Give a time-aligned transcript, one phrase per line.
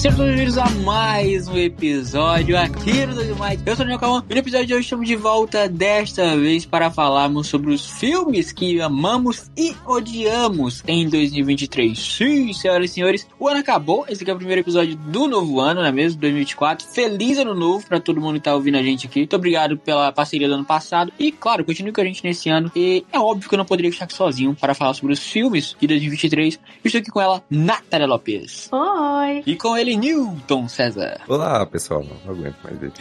[0.00, 3.60] Sejam todos bem-vindos a mais um episódio aqui no Dois Mais.
[3.66, 6.64] Eu sou o Daniel Calma e no episódio de hoje estamos de volta desta vez
[6.64, 11.98] para falarmos sobre os filmes que amamos e odiamos em 2023.
[11.98, 14.06] Sim, senhoras e senhores, o ano acabou.
[14.08, 16.18] Esse aqui é o primeiro episódio do novo ano, não é mesmo?
[16.18, 16.86] 2024.
[16.86, 19.18] Feliz ano novo para todo mundo que tá ouvindo a gente aqui.
[19.18, 21.12] Muito obrigado pela parceria do ano passado.
[21.18, 22.72] E, claro, continue com a gente nesse ano.
[22.74, 25.76] E é óbvio que eu não poderia estar aqui sozinho para falar sobre os filmes
[25.78, 26.54] de 2023.
[26.54, 28.70] Eu estou aqui com ela, Natália Lopes.
[28.72, 29.42] Oi!
[29.44, 31.20] E com ele, Newton César.
[31.28, 32.04] Olá, pessoal.
[32.24, 32.92] Não aguento mais ver.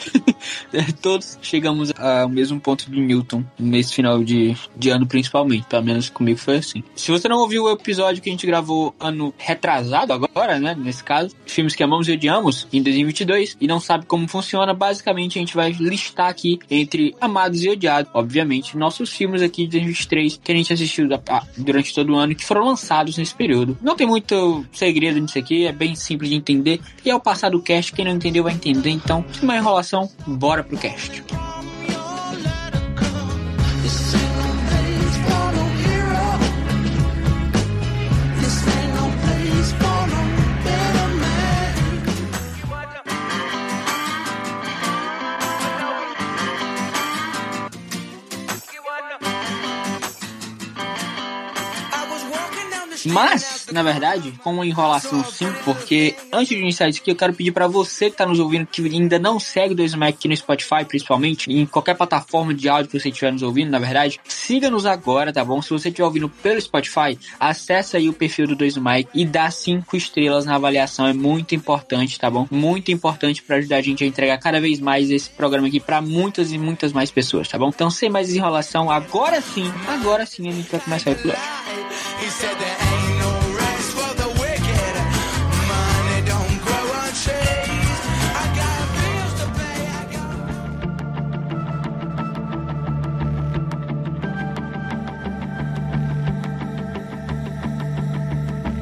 [1.02, 5.66] Todos chegamos ao mesmo ponto de Newton nesse final de, de ano, principalmente.
[5.67, 6.83] Pelo menos comigo foi assim.
[6.95, 10.75] Se você não ouviu o episódio que a gente gravou ano retrasado, agora, né?
[10.75, 15.38] Nesse caso, filmes que amamos e odiamos em 2022 e não sabe como funciona, basicamente
[15.38, 20.39] a gente vai listar aqui entre amados e odiados, obviamente, nossos filmes aqui de 2023
[20.44, 21.08] que a gente assistiu
[21.58, 23.77] durante todo o ano que foram lançados nesse período.
[23.81, 26.78] Não tem muito segredo nisso aqui, é bem simples de entender.
[27.03, 28.89] E ao passar do cast, quem não entendeu vai entender.
[28.89, 31.23] Então, sem mais enrolação, bora pro cast.
[53.05, 57.33] Mas, na verdade, com uma enrolação sim, porque antes de iniciar isso aqui, eu quero
[57.33, 60.36] pedir para você que tá nos ouvindo, que ainda não segue o 2Mac aqui no
[60.36, 64.86] Spotify, principalmente, em qualquer plataforma de áudio que você estiver nos ouvindo, na verdade, siga-nos
[64.86, 65.61] agora, tá bom?
[65.61, 69.95] Se você estiver ouvindo pelo Spotify, acessa aí o perfil do 2Mac e dá cinco
[69.95, 72.47] estrelas na avaliação, é muito importante, tá bom?
[72.50, 76.02] Muito importante para ajudar a gente a entregar cada vez mais esse programa aqui para
[76.02, 77.70] muitas e muitas mais pessoas, tá bom?
[77.70, 81.39] Então, sem mais enrolação, agora sim, agora sim a gente vai começar o episódio.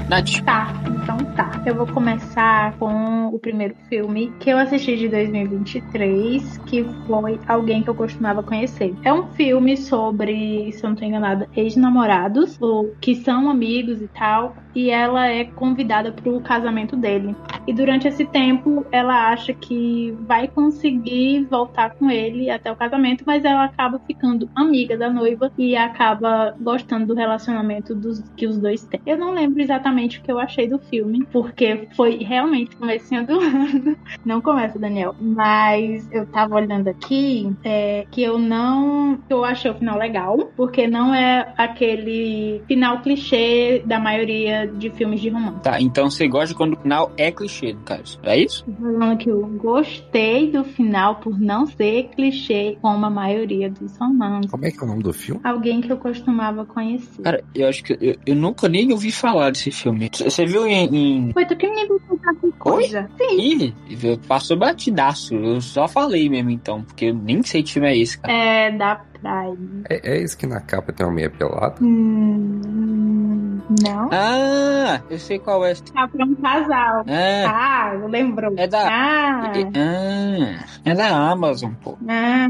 [0.10, 0.42] Nath.
[0.46, 1.62] Tá, então tá.
[1.66, 7.84] Eu vou começar com o primeiro filme que eu assisti de 2023, que foi Alguém
[7.84, 8.96] que eu costumava conhecer.
[9.04, 14.08] É um filme sobre, se eu não tô enganada, ex-namorados, ou que são amigos e
[14.08, 17.36] tal, e ela é convidada pro casamento dele.
[17.66, 23.24] E durante esse tempo, ela acha que vai conseguir voltar com ele até o casamento,
[23.28, 28.58] mas ela acaba ficando amiga da noiva e acaba gostando do relacionamento dos, que os
[28.58, 29.02] dois têm.
[29.06, 33.40] Eu não lembro exatamente o que eu achei do filme, porque foi realmente comecinho do
[33.42, 33.98] ano.
[34.24, 35.16] Não começa, Daniel.
[35.20, 39.20] Mas eu tava olhando aqui é, que eu não.
[39.30, 45.22] Eu achei o final legal, porque não é aquele final clichê da maioria de filmes
[45.22, 45.62] de romance.
[45.62, 48.20] Tá, então você gosta quando o final é clichê, no caso.
[48.24, 48.66] É isso?
[48.80, 54.52] Falando que eu gostei do final por não ser clichê como a maioria dos romances.
[54.52, 55.42] Como é que é o nome do filme?
[55.44, 57.22] Alguém que eu costumava conhecer.
[57.22, 59.87] Cara, eu acho que eu, eu nunca nem ouvi falar desse filme.
[59.94, 61.32] Você viu em.
[61.34, 62.34] Foi tu que me contar
[62.72, 63.10] coisa.
[63.18, 63.74] Sim.
[63.90, 65.36] Ih, passou batidaço.
[65.36, 68.34] Eu só falei mesmo então, porque eu nem sei que filme é esse, cara.
[68.34, 69.84] É da Prime.
[69.90, 71.76] É, é esse que na capa tem uma meia pelada?
[71.82, 74.10] Hum, não.
[74.12, 75.74] Ah, eu sei qual é.
[75.96, 77.04] Ah, pra um casal.
[77.08, 77.46] É.
[77.46, 78.54] Ah, eu lembrou.
[78.58, 78.88] É da.
[78.88, 79.52] Ah.
[79.76, 81.98] Ah, é da Amazon, pô.
[82.08, 82.48] Ah.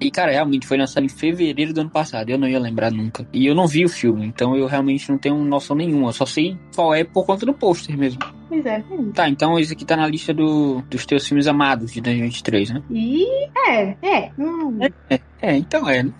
[0.00, 2.30] E, cara, realmente foi lançado em fevereiro do ano passado.
[2.30, 3.26] Eu não ia lembrar nunca.
[3.32, 6.08] E eu não vi o filme, então eu realmente não tenho noção nenhuma.
[6.08, 8.20] Eu só sei qual é por conta do pôster mesmo.
[8.48, 8.82] Pois é.
[9.14, 12.82] Tá, então esse aqui tá na lista do, dos teus filmes amados de 2023, né?
[12.90, 13.26] E
[13.68, 14.30] é, é.
[14.38, 14.78] Hum.
[15.10, 16.02] É, é, então é.
[16.02, 16.12] Né?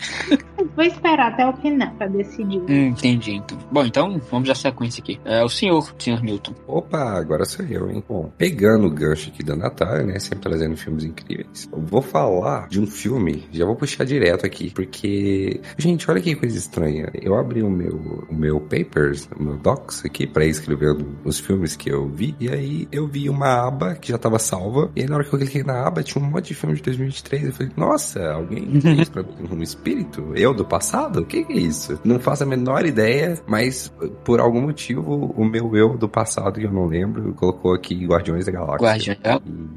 [0.75, 2.61] Vou esperar até o final pra decidir.
[2.69, 3.59] Hum, entendi, então.
[3.71, 5.19] Bom, então vamos à sequência aqui.
[5.25, 6.53] É o senhor, senhor Newton.
[6.67, 8.05] Opa, agora sou eu, hein?
[8.07, 10.19] Bom, pegando o gancho aqui da Natália, né?
[10.19, 11.69] Sempre trazendo filmes incríveis.
[11.73, 15.61] Eu vou falar de um filme, já vou puxar direto aqui, porque.
[15.79, 17.11] Gente, olha que coisa estranha.
[17.15, 21.39] Eu abri o meu, o meu papers, o meu docs aqui, pra ir escrevendo os
[21.39, 25.03] filmes que eu vi, e aí eu vi uma aba que já tava salva, e
[25.03, 27.45] aí na hora que eu cliquei na aba tinha um monte de filme de 2023.
[27.45, 28.67] Eu falei, nossa, alguém
[29.15, 30.33] mim um espírito?
[30.35, 31.21] Eu do passado?
[31.21, 31.99] O que, que é isso?
[32.05, 33.93] Não faço a menor ideia, mas
[34.25, 38.47] por algum motivo o meu eu do passado, que eu não lembro, colocou aqui Guardiões
[38.47, 38.87] da Galáxia.
[38.87, 39.19] Guardiões,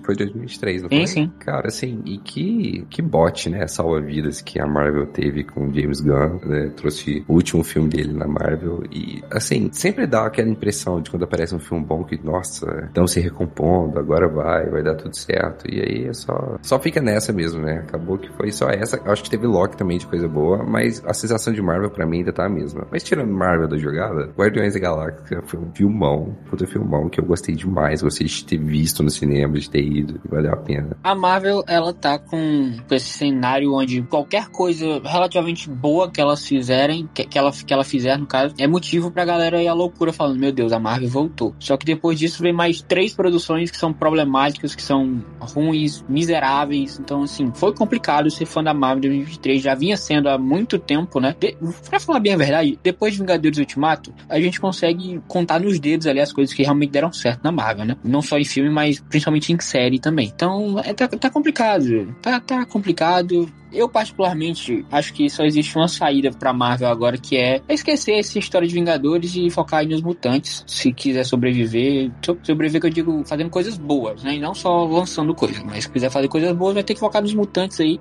[0.03, 1.07] foi 2023, não sim, foi?
[1.07, 3.67] Sim, Cara, assim, e que, que bote, né?
[3.67, 6.71] Salva-vidas que a Marvel teve com o James Gunn, né?
[6.75, 11.23] Trouxe o último filme dele na Marvel e, assim, sempre dá aquela impressão de quando
[11.23, 15.65] aparece um filme bom que, nossa, estão se recompondo, agora vai, vai dar tudo certo.
[15.71, 17.79] E aí é só, só fica nessa mesmo, né?
[17.79, 18.97] Acabou que foi só essa.
[19.03, 22.05] Eu que teve Loki também de coisa boa, mas mas a sensação de Marvel pra
[22.05, 22.87] mim ainda tá a mesma.
[22.91, 27.25] Mas tirando Marvel da jogada, Guardiões da Galáxia foi um filmão, puta filmão que eu
[27.25, 30.97] gostei demais, gostei de ter visto no cinema, de ter ido, valeu a pena.
[31.03, 36.45] A Marvel, ela tá com, com esse cenário onde qualquer coisa relativamente boa que elas
[36.45, 39.73] fizerem, que, que, ela, que ela fizer, no caso, é motivo pra galera ir à
[39.73, 41.53] loucura falando, meu Deus, a Marvel voltou.
[41.59, 46.99] Só que depois disso vem mais três produções que são problemáticas, que são ruins, miseráveis.
[46.99, 49.61] Então, assim, foi complicado ser fã da Marvel 2023.
[49.61, 51.35] Já vinha sendo há muito tempo, né?
[51.39, 51.55] De,
[51.89, 56.07] pra falar bem a verdade, depois de Vingadores Ultimato, a gente consegue contar nos dedos
[56.07, 57.97] ali as coisas que realmente deram certo na Marvel, né?
[58.03, 60.31] Não só em filme, mas principalmente em série também.
[60.33, 62.15] Então, é, tá, tá complicado.
[62.21, 63.49] Tá, tá complicado.
[63.71, 68.39] Eu, particularmente, acho que só existe uma saída pra Marvel agora, que é esquecer essa
[68.39, 70.63] história de Vingadores e focar nos mutantes.
[70.65, 72.11] Se quiser sobreviver,
[72.43, 74.35] sobreviver que eu digo fazendo coisas boas, né?
[74.35, 77.21] E não só lançando coisas, mas se quiser fazer coisas boas, vai ter que focar
[77.21, 77.99] nos mutantes aí.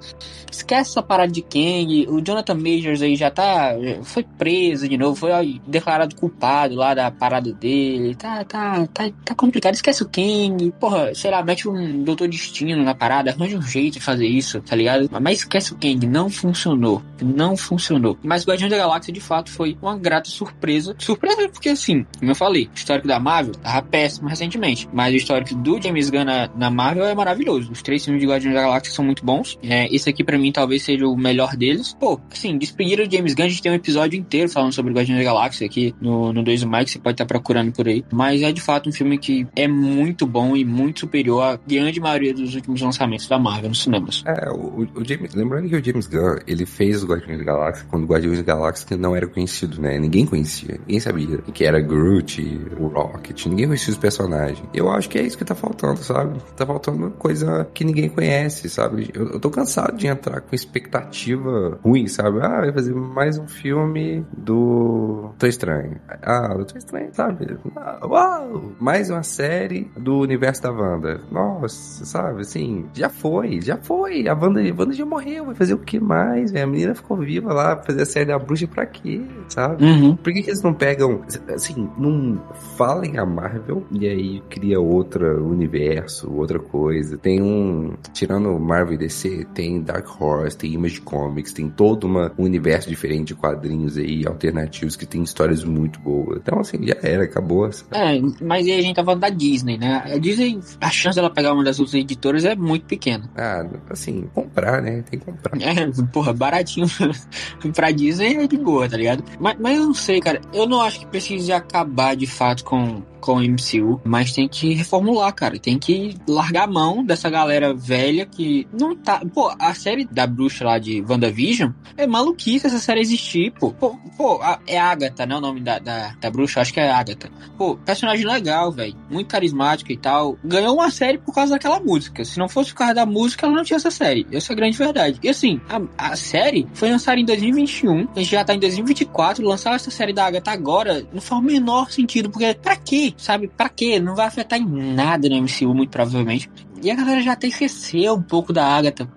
[0.51, 2.07] Esquece essa parada de Kang.
[2.09, 3.75] O Jonathan Majors aí já tá.
[4.03, 8.15] Foi preso de novo, foi declarado culpado lá da parada dele.
[8.15, 9.75] Tá, tá, tá, tá complicado.
[9.75, 10.73] Esquece o Kang.
[10.79, 14.61] Porra, sei lá, mete um Doutor Destino na parada, arranja um jeito de fazer isso,
[14.61, 15.09] tá ligado?
[15.21, 17.03] Mas esquece Castle Kang não funcionou.
[17.21, 18.17] Não funcionou.
[18.23, 20.95] Mas Guardiões da Galáxia, de fato, foi uma grata surpresa.
[20.99, 24.89] Surpresa porque, assim, como eu falei, o histórico da Marvel tava péssimo recentemente.
[24.93, 27.73] Mas o histórico do James Gunn na, na Marvel é maravilhoso.
[27.73, 29.59] Os três filmes de Guardiões da Galáxia são muito bons.
[29.63, 31.97] É, esse aqui, para mim, talvez seja o melhor deles.
[31.99, 35.19] Pô, assim, despediram o James Gunn, a gente tem um episódio inteiro falando sobre Guardiões
[35.19, 38.05] da Galáxia aqui no, no 2 do Mike, você pode estar procurando por aí.
[38.13, 41.99] Mas é de fato um filme que é muito bom e muito superior à grande
[42.01, 44.23] maioria dos últimos lançamentos da Marvel nos cinemas.
[44.25, 47.87] É, o, o James, lembrando que o James Gunn, ele fez o Guardiões da Galáxia
[47.89, 49.99] quando o Guardiões da Galáxia não era conhecido, né?
[49.99, 52.43] Ninguém conhecia, ninguém sabia que era Groot,
[52.79, 54.63] o Rocket, ninguém conhecia os personagens.
[54.75, 56.39] Eu acho que é isso que tá faltando, sabe?
[56.57, 59.11] Tá faltando coisa que ninguém conhece, sabe?
[59.15, 62.41] Eu, eu tô cansado de entrar com expectativa ruim, sabe?
[62.43, 65.99] Ah, vai fazer mais um filme do Tô Estranho.
[66.23, 67.57] Ah, do Tô Estranho, sabe?
[67.75, 68.73] Ah, uau!
[68.79, 71.21] Mais uma série do universo da Wanda.
[71.31, 72.43] Nossa, sabe?
[72.43, 74.29] Assim, já foi, já foi.
[74.29, 77.53] A Wanda, a Wanda já morreu, vai fazer o que mais, A menina ficou viva
[77.53, 79.85] lá, fazer a série da bruxa pra quê, sabe?
[79.85, 80.17] Uhum.
[80.17, 81.23] Por que, que eles não pegam,
[81.55, 82.41] assim, não
[82.77, 87.17] falem a Marvel e aí cria outro universo, outra coisa.
[87.19, 92.33] Tem um, tirando Marvel e DC, tem Dark Horse, tem Image Comics, tem todo uma,
[92.39, 96.39] um universo diferente de quadrinhos aí, alternativos, que tem histórias muito boas.
[96.39, 97.71] Então, assim, já era, acabou.
[97.73, 97.91] Sabe?
[97.93, 100.03] É, mas aí a gente tá falando da Disney, né?
[100.05, 103.29] A Disney, a chance dela pegar uma das outras editoras é muito pequena.
[103.37, 105.03] Ah, assim, comprar, né?
[105.03, 105.61] Tem que comprar.
[105.61, 106.87] É, porra, baratinho
[107.75, 109.25] pra Disney é de boa, tá ligado?
[109.39, 110.41] Mas, mas eu não sei, cara.
[110.53, 114.75] Eu não acho que precise acabar de fato com com o MCU, mas tem que
[114.75, 115.59] reformular, cara.
[115.59, 119.21] Tem que largar a mão dessa galera velha que não tá.
[119.33, 123.73] Pô, a série da bruxa lá de WandaVision é maluquice essa série existir, pô.
[123.73, 125.37] Pô, pô a, é Agatha, né?
[125.37, 127.31] O nome da, da, da bruxa, acho que é Agatha.
[127.57, 128.97] Pô, personagem legal, velho.
[129.11, 130.37] Muito carismática e tal.
[130.45, 132.25] Ganhou uma série por causa daquela música.
[132.25, 134.27] Se não fosse por causa da música, ela não tinha essa série.
[134.33, 135.19] Essa é a grande verdade.
[135.23, 139.45] E assim, a, a série foi lançada em 2021, a gente já tá em 2024,
[139.45, 143.08] lançar essa série da Agatha agora não faz o menor sentido, porque pra quê?
[143.17, 143.49] Sabe?
[143.49, 143.99] Pra quê?
[143.99, 146.51] Não vai afetar em nada no MCU, muito provavelmente.
[146.83, 149.09] E a galera já até esqueceu um pouco da Agatha.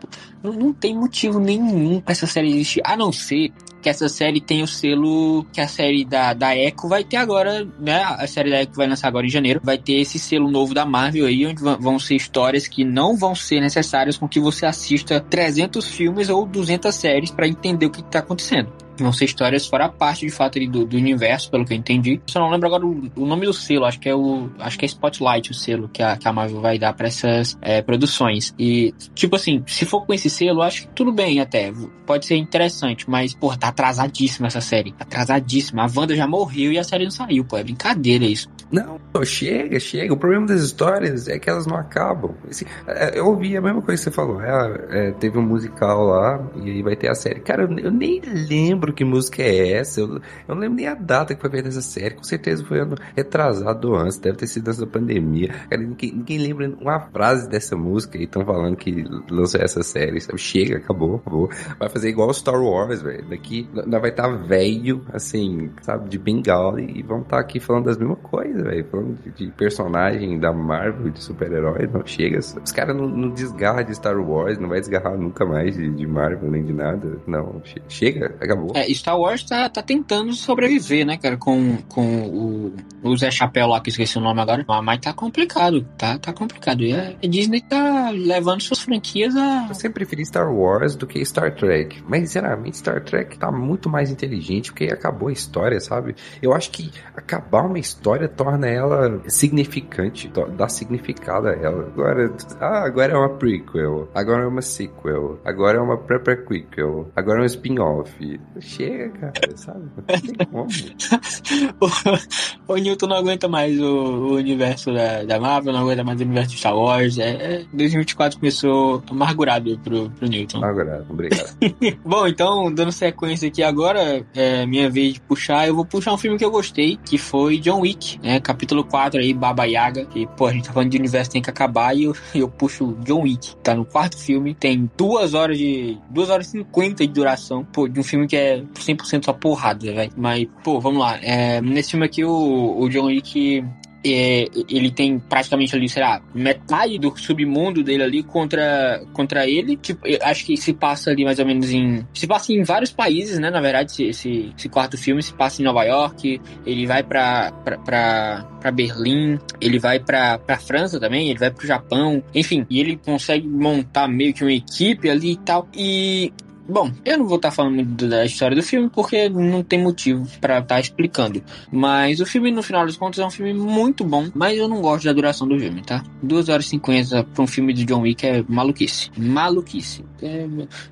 [0.41, 3.51] Não, não tem motivo nenhum pra essa série existir, a não ser
[3.81, 7.67] que essa série tem o selo que a série da, da Echo vai ter agora,
[7.79, 8.03] né?
[8.03, 9.59] A série da Echo vai lançar agora em janeiro.
[9.63, 13.33] Vai ter esse selo novo da Marvel aí, onde vão ser histórias que não vão
[13.33, 18.03] ser necessárias com que você assista 300 filmes ou 200 séries para entender o que
[18.03, 18.71] tá acontecendo.
[18.97, 22.21] Vão ser histórias fora parte, de fato, do, do universo, pelo que eu entendi.
[22.27, 24.49] Só não lembro agora o, o, nome do selo, acho que é o.
[24.59, 27.57] Acho que é Spotlight o selo que a, que a Marvel vai dar para essas
[27.61, 28.53] é, produções.
[28.57, 31.71] E, tipo assim, se for com esse selo, acho que tudo bem até.
[32.05, 34.93] Pode ser interessante, mas, pô, tá atrasadíssima essa série.
[34.99, 35.83] Atrasadíssima.
[35.83, 37.57] A Wanda já morreu e a série não saiu, pô.
[37.57, 38.49] É brincadeira isso.
[38.71, 40.13] Não, chega, chega.
[40.13, 42.35] O problema das histórias é que elas não acabam.
[42.49, 44.41] Esse, é, eu ouvi a mesma coisa que você falou.
[44.41, 47.41] É, é, teve um musical lá e aí vai ter a série.
[47.41, 50.01] Cara, eu nem lembro que música é essa.
[50.01, 52.15] Eu, eu, não lembro nem a data que foi feita essa série.
[52.15, 54.17] Com certeza foi ano retrasado antes.
[54.17, 55.49] Deve ter sido antes da pandemia.
[55.69, 60.19] Cara, ninguém, ninguém lembra uma frase dessa música e estão falando que lançou essa série.
[60.19, 60.39] Sabe?
[60.39, 61.49] Chega, acabou, acabou.
[61.79, 63.25] Vai fazer igual Star Wars, velho.
[63.29, 67.59] Daqui nós vai estar tá velho, assim, sabe, de bengala e vamos estar tá aqui
[67.59, 68.85] falando das mesmas coisas coisa, velho.
[68.85, 72.39] Falando de, de, personagem da Marvel, de super-herói, não chega.
[72.39, 76.07] Os caras não, não desgarram de Star Wars, não vai desgarrar nunca mais de, de
[76.07, 77.19] Marvel nem de nada.
[77.27, 78.70] Não, chega, acabou.
[78.75, 82.73] É, Star Wars tá, tá tentando sobreviver, né, cara, com, com o,
[83.03, 84.65] o Zé Chapéu lá, que esqueci o nome agora.
[84.83, 86.83] Mas tá complicado, tá, tá complicado.
[86.83, 89.67] E a Disney tá levando suas franquias a.
[89.69, 92.03] Eu sempre preferi Star Wars do que Star Trek.
[92.07, 96.15] Mas, sinceramente, Star Trek tá muito mais inteligente porque acabou a história, sabe?
[96.41, 101.85] Eu acho que acabar uma história torna ela significante, dá significado a ela.
[101.87, 107.39] Agora, ah, agora é uma prequel, agora é uma sequel, agora é uma prequel, agora
[107.39, 108.39] é um spin-off.
[108.61, 109.89] Chega, cara, sabe?
[109.97, 110.67] Não tem como.
[112.67, 116.19] o, o Newton não aguenta mais o, o universo da, da, Marvel, não aguenta mais
[116.19, 117.17] o universo de Star Wars.
[117.17, 120.59] É, é 2024 começou amargurado pro, pro Newton.
[120.59, 121.55] Amargurado, obrigado.
[122.05, 126.17] Bom, então, dando sequência aqui agora, é minha vez de puxar, eu vou puxar um
[126.17, 128.39] filme que eu gostei, que foi John Wick, né?
[128.39, 131.49] Capítulo 4 aí, Baba Yaga, que, pô, a gente tá falando de universo tem que
[131.49, 133.55] acabar e eu, eu puxo John Wick.
[133.57, 135.97] Tá no quarto filme, tem duas horas de.
[136.09, 139.91] duas horas e cinquenta de duração, pô, de um filme que é 100% só porrada,
[139.91, 140.11] velho.
[140.15, 141.17] Mas, pô, vamos lá.
[141.21, 143.63] É, nesse filme aqui, o, o John Wick
[144.03, 149.77] é, ele tem praticamente ali, sei lá, metade do submundo dele ali contra, contra ele.
[149.77, 152.05] Tipo, acho que se passa ali mais ou menos em.
[152.13, 153.49] Se passa em vários países, né?
[153.49, 157.51] Na verdade, esse, esse, esse quarto filme se passa em Nova York, ele vai pra,
[157.63, 162.65] pra, pra, pra Berlim, ele vai pra, pra França também, ele vai pro Japão, enfim,
[162.69, 165.67] e ele consegue montar meio que uma equipe ali e tal.
[165.75, 166.33] E
[166.71, 170.25] Bom, eu não vou estar tá falando da história do filme porque não tem motivo
[170.39, 171.43] para estar tá explicando.
[171.69, 174.29] Mas o filme, no final das contas, é um filme muito bom.
[174.33, 176.01] Mas eu não gosto da duração do filme, tá?
[176.23, 179.11] 2 horas e 50 pra um filme de John Wick é maluquice.
[179.17, 180.05] Maluquice.
[180.21, 180.47] É...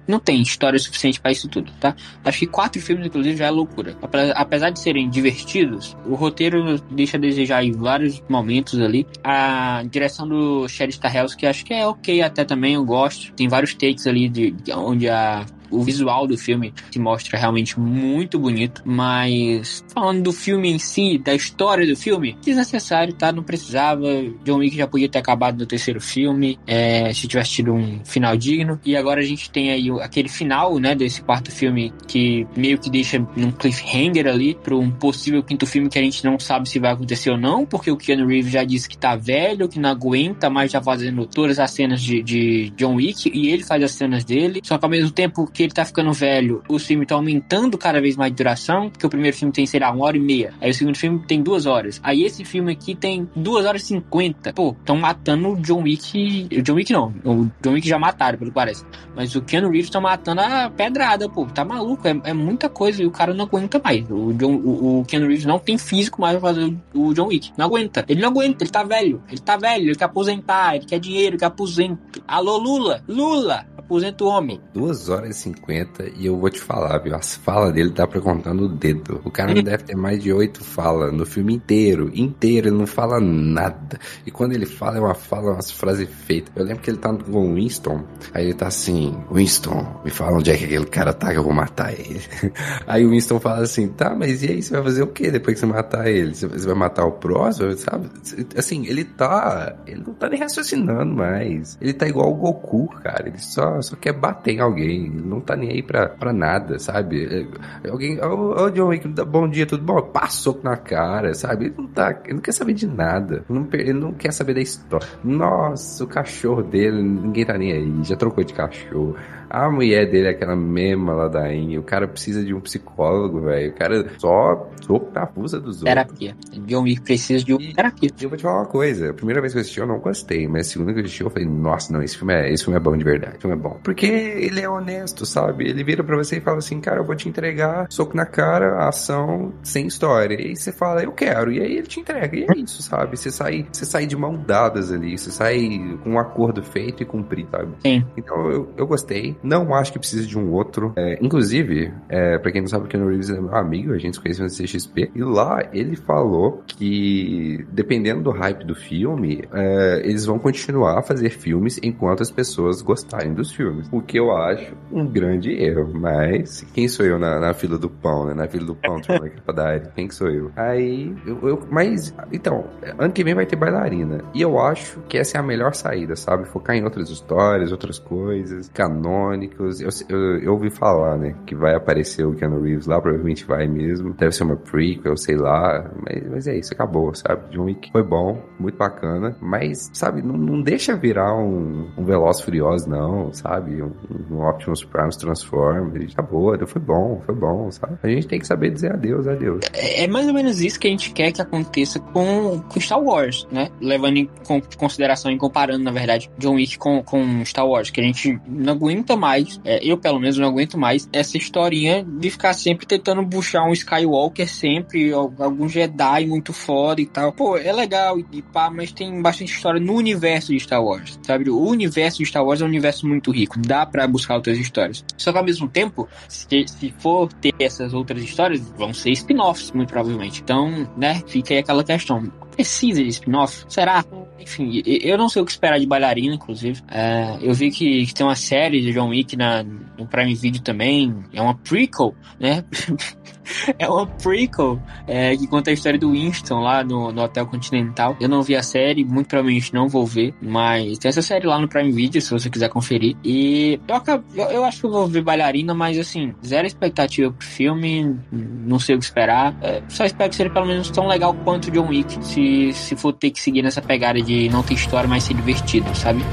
[0.06, 1.96] Não tem história suficiente para isso tudo, tá?
[2.26, 3.96] Acho que quatro filmes, inclusive, já é loucura.
[4.36, 9.08] Apesar de serem divertidos, o roteiro deixa a desejar em vários momentos ali.
[9.24, 13.32] A direção do Sherry Stahelski acho que é ok até também, eu gosto.
[13.32, 18.40] Tem vários takes ali de onde a o visual do filme se mostra realmente muito
[18.40, 23.32] bonito, mas falando do filme em si, da história do filme, desnecessário, tá?
[23.32, 24.08] Não precisava.
[24.44, 28.36] John Wick já podia ter acabado no terceiro filme, é, se tivesse tido um final
[28.36, 28.80] digno.
[28.86, 32.90] E agora a gente tem aí aquele final, né, desse quarto filme que meio que
[32.90, 36.80] deixa num cliffhanger ali para um possível quinto filme que a gente não sabe se
[36.80, 39.90] vai acontecer ou não, porque o Keanu Reeves já disse que tá velho, que não
[39.90, 43.92] aguenta mais já fazendo todas as cenas de, de John Wick e ele faz as
[43.92, 44.62] cenas dele.
[44.64, 48.16] Só que ao mesmo tempo ele tá ficando velho, o filme tá aumentando cada vez
[48.16, 50.54] mais de duração, porque o primeiro filme tem, sei lá, uma hora e meia.
[50.62, 52.00] Aí o segundo filme tem duas horas.
[52.04, 54.54] Aí esse filme aqui tem duas horas e cinquenta.
[54.54, 56.48] Pô, estão matando o John Wick.
[56.58, 57.14] O John Wick não.
[57.24, 58.86] O John Wick já mataram, pelo que parece.
[59.16, 61.46] Mas o Keanu Reeves tá matando a pedrada, pô.
[61.46, 62.08] Tá maluco.
[62.08, 64.06] É, é muita coisa e o cara não aguenta mais.
[64.10, 67.28] O, John, o, o Keanu Reeves não tem físico mais pra fazer o, o John
[67.28, 67.52] Wick.
[67.58, 68.06] Não aguenta.
[68.08, 68.64] Ele não aguenta.
[68.64, 69.22] Ele tá velho.
[69.28, 69.86] Ele tá velho.
[69.86, 70.76] Ele quer aposentar.
[70.76, 71.32] Ele quer dinheiro.
[71.32, 72.24] Ele quer aposento.
[72.28, 73.04] Alô, Lula.
[73.08, 74.62] Lula aposenta o homem.
[74.72, 77.16] Duas horas e cinquenta e eu vou te falar, viu?
[77.16, 79.22] As falas dele dá pra contar no dedo.
[79.24, 82.12] O cara não deve ter mais de oito falas no filme inteiro.
[82.14, 84.00] Inteiro, ele não fala nada.
[84.26, 86.52] E quando ele fala, é uma fala, umas frases feitas.
[86.56, 88.04] Eu lembro que ele tá com o Winston.
[88.34, 91.44] Aí ele tá assim, Winston, me fala onde é que aquele cara tá que eu
[91.44, 92.22] vou matar ele.
[92.88, 95.56] Aí o Winston fala assim, tá, mas e aí você vai fazer o que depois
[95.56, 96.34] que você matar ele?
[96.34, 98.10] Você vai matar o próximo, sabe?
[98.56, 101.78] Assim, ele tá, ele não tá nem raciocinando mais.
[101.82, 103.28] Ele tá igual o Goku, cara.
[103.28, 105.10] Ele só só, quer bater em alguém.
[105.10, 107.48] Não tá nem aí pra, pra nada, sabe?
[107.84, 110.02] É, alguém, ô oh, John Wick, bom dia, tudo bom?
[110.02, 111.66] Passou na cara, sabe?
[111.66, 113.44] Ele não tá, ele não quer saber de nada.
[113.50, 115.08] Não, ele não quer saber da história.
[115.24, 118.04] Nossa, o cachorro dele, ninguém tá nem aí.
[118.04, 119.16] Já trocou de cachorro.
[119.50, 121.80] A mulher dele é aquela mesma ladainha.
[121.80, 123.72] O cara precisa de um psicólogo, velho.
[123.72, 125.84] O cara só soco na fusa dos outros.
[125.84, 126.36] Terapia.
[126.68, 128.10] John Wick precisa de uma terapia.
[128.20, 129.10] E eu vou te falar uma coisa.
[129.10, 130.48] A primeira vez que eu assisti, eu não gostei.
[130.48, 132.78] Mas a segunda que eu assisti, eu falei, nossa, não, esse filme é, esse filme
[132.78, 133.34] é bom de verdade.
[133.34, 133.80] Esse filme é bom.
[133.84, 135.68] Porque ele é honesto, sabe?
[135.68, 138.88] Ele vira pra você e fala assim, cara, eu vou te entregar soco na cara,
[138.88, 140.40] ação, sem história.
[140.40, 141.52] E aí você fala, eu quero.
[141.52, 142.38] E aí ele te entrega.
[142.38, 143.18] E é isso, sabe?
[143.18, 145.18] Você sai, você sai de mão dadas ali.
[145.18, 147.74] Você sai com um acordo feito e cumprido, sabe?
[147.80, 148.06] Sim.
[148.16, 149.39] Então eu, eu gostei.
[149.42, 150.94] Não acho que precisa de um outro.
[150.96, 154.16] É, inclusive, é, pra quem não sabe, o Keanu Reeves é meu amigo, a gente
[154.16, 155.12] se conheceu no CXP.
[155.16, 161.02] E lá ele falou que, dependendo do hype do filme, é, eles vão continuar a
[161.02, 163.88] fazer filmes enquanto as pessoas gostarem dos filmes.
[163.92, 165.92] O que eu acho um grande erro.
[165.94, 168.34] Mas quem sou eu na, na fila do pão, né?
[168.34, 169.92] Na fila do pão, tipo, na padaria.
[169.96, 170.52] Quem que sou eu?
[170.56, 172.66] Aí, eu, eu, mas, então,
[172.98, 174.24] ano que vem vai ter bailarina.
[174.34, 176.46] E eu acho que essa é a melhor saída, sabe?
[176.46, 179.82] Focar em outras histórias, outras coisas, canônicas canônicos.
[179.82, 183.68] Eu, eu, eu, ouvi falar, né, que vai aparecer o Keanu Reeves lá, provavelmente vai
[183.68, 184.14] mesmo.
[184.14, 185.90] Deve ser uma prequel, sei lá.
[186.04, 187.50] Mas, mas é isso, acabou, sabe?
[187.52, 189.36] John Wick foi bom, muito bacana.
[189.42, 193.82] Mas, sabe, não, não deixa virar um, um Veloz Furioso, não, sabe?
[193.82, 193.92] Um,
[194.32, 196.14] um Optimus Prime Transformers.
[196.14, 197.98] Acabou, foi bom, foi bom, sabe?
[198.02, 199.62] A gente tem que saber dizer adeus, adeus.
[199.74, 203.02] É, é mais ou menos isso que a gente quer que aconteça com, com Star
[203.02, 203.70] Wars, né?
[203.82, 204.30] Levando em
[204.78, 208.74] consideração e comparando, na verdade, John Wick com, com Star Wars, que a gente não
[208.74, 213.26] aguenta mais, é, eu pelo menos não aguento mais, essa historinha de ficar sempre tentando
[213.28, 217.32] puxar um Skywalker sempre, algum Jedi muito foda e tal.
[217.32, 221.50] Pô, é legal e pá, mas tem bastante história no universo de Star Wars, sabe?
[221.50, 225.04] O universo de Star Wars é um universo muito rico, dá para buscar outras histórias.
[225.18, 229.72] Só que ao mesmo tempo, se, se for ter essas outras histórias, vão ser spin-offs,
[229.72, 230.42] muito provavelmente.
[230.42, 233.64] Então, né, fica aí aquela questão precisa de spin-off?
[233.70, 234.04] Será?
[234.40, 236.82] Enfim, eu não sei o que esperar de bailarina, inclusive.
[236.88, 240.62] É, eu vi que, que, tem uma série de John Wick na, no Prime Video
[240.62, 241.14] também.
[241.34, 242.64] É uma prequel, né?
[243.78, 248.16] é uma prequel é, que conta a história do Winston lá no, no, Hotel Continental.
[248.20, 251.60] Eu não vi a série, muito provavelmente não vou ver, mas tem essa série lá
[251.60, 253.16] no Prime Video, se você quiser conferir.
[253.24, 257.46] E eu, eu, eu acho que eu vou ver bailarina, mas assim, zero expectativa pro
[257.46, 259.58] filme, não sei o que esperar.
[259.62, 263.14] É, só espero que seja pelo menos tão legal quanto John Wick, se, se for
[263.14, 266.24] ter que seguir nessa pegada de não ter história, mas ser divertido, sabe?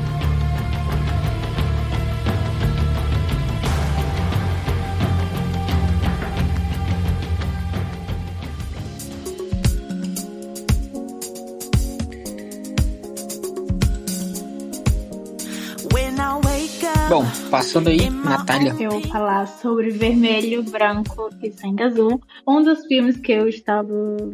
[17.16, 18.76] Bom, passando aí, Natália.
[18.78, 22.20] Eu vou falar sobre Vermelho, Branco e Sangue Azul.
[22.46, 23.88] Um dos filmes que eu estava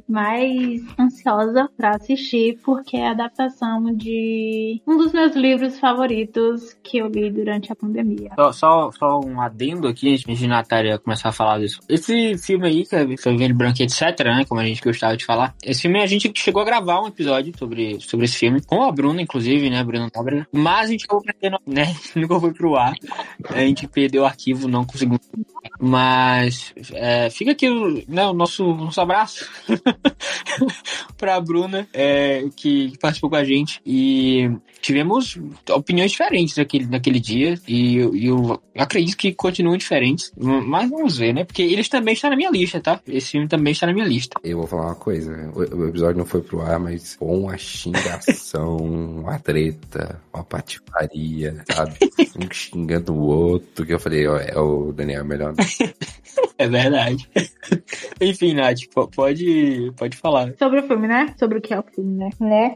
[0.09, 6.99] mais ansiosa para assistir, porque é a adaptação de um dos meus livros favoritos que
[6.99, 8.33] eu li durante a pandemia.
[8.35, 11.79] Só, só, só um adendo aqui, antes de Natália começar a falar disso.
[11.89, 15.25] Esse filme aí, que é Vermelho, Branco e etc, né, como a gente gostava de
[15.25, 15.55] falar.
[15.62, 18.91] Esse filme a gente chegou a gravar um episódio sobre, sobre esse filme, com a
[18.91, 20.49] Bruna, inclusive, né, Bruna Nóbrega.
[20.51, 22.95] Mas a gente acabou perdendo, né, nunca foi pro ar.
[23.49, 25.19] A gente perdeu o arquivo, não conseguiu.
[25.81, 27.69] Mas é, fica aqui
[28.09, 29.50] né, o nosso, nosso abraço
[31.19, 33.81] para a Bruna, é, que participou com a gente.
[33.85, 34.50] E
[34.83, 35.39] tivemos
[35.71, 37.59] opiniões diferentes naquele, naquele dia.
[37.67, 40.33] E eu, eu acredito que continuam diferentes.
[40.37, 41.45] Mas vamos ver, né?
[41.45, 43.01] Porque eles também estão na minha lista, tá?
[43.07, 44.39] Esse filme também está na minha lista.
[44.43, 45.51] Eu vou falar uma coisa.
[45.55, 48.77] O, o episódio não foi pro ar, mas foi uma xingação,
[49.23, 51.97] uma treta, uma patifaria, sabe?
[52.37, 53.87] Um xingando o outro.
[53.87, 55.55] Que eu falei, ó, é o Daniel melhor.
[56.59, 57.29] é verdade.
[58.23, 58.79] Enfim, Nath,
[59.15, 60.55] pode, pode falar.
[60.57, 61.35] Sobre o filme, né?
[61.37, 62.31] Sobre o que é o filme, né?
[62.41, 62.75] né?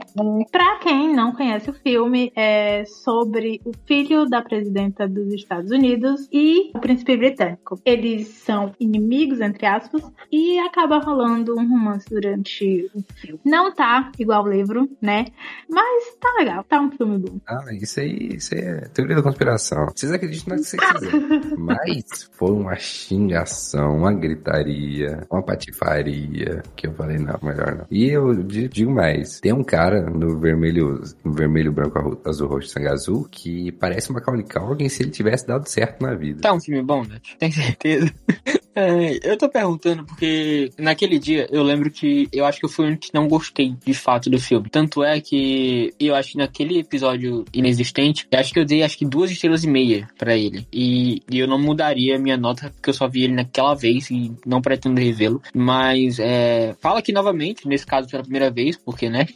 [0.51, 6.29] Pra quem não conhece o filme, é sobre o filho da presidenta dos Estados Unidos
[6.33, 7.81] e o príncipe britânico.
[7.85, 13.41] Eles são inimigos, entre aspas, e acaba rolando um romance durante o filme.
[13.45, 15.27] Não tá igual o livro, né?
[15.71, 17.39] Mas tá legal, tá um filme bom.
[17.47, 19.87] Ah, isso aí, isso aí é teoria da conspiração.
[19.95, 21.41] Vocês acreditam no que vocês quiserem.
[21.57, 27.87] Mas foi uma xingação, uma gritaria, uma patifaria, que eu falei, não, melhor não.
[27.91, 32.89] E eu digo mais, tem um cara no vermelho, no vermelho, branco, azul, roxo, sangue
[32.89, 36.41] azul, que parece uma Macaulay Culkin se ele tivesse dado certo na vida.
[36.41, 37.21] Tá um filme bom, né?
[37.39, 38.13] Tem certeza?
[38.77, 42.85] É, eu tô perguntando porque naquele dia eu lembro que eu acho que eu fui
[42.85, 44.69] único que não gostei de fato do filme.
[44.69, 48.99] Tanto é que eu acho que naquele episódio inexistente, eu acho que eu dei acho
[48.99, 50.69] que duas estrelas e meia para ele.
[50.71, 54.31] E, e, eu não mudaria minha nota porque eu só vi ele naquela vez e
[54.45, 55.41] não pretendo revê-lo.
[55.55, 59.27] Mas é, fala aqui novamente, nesse caso pela primeira vez, porque né?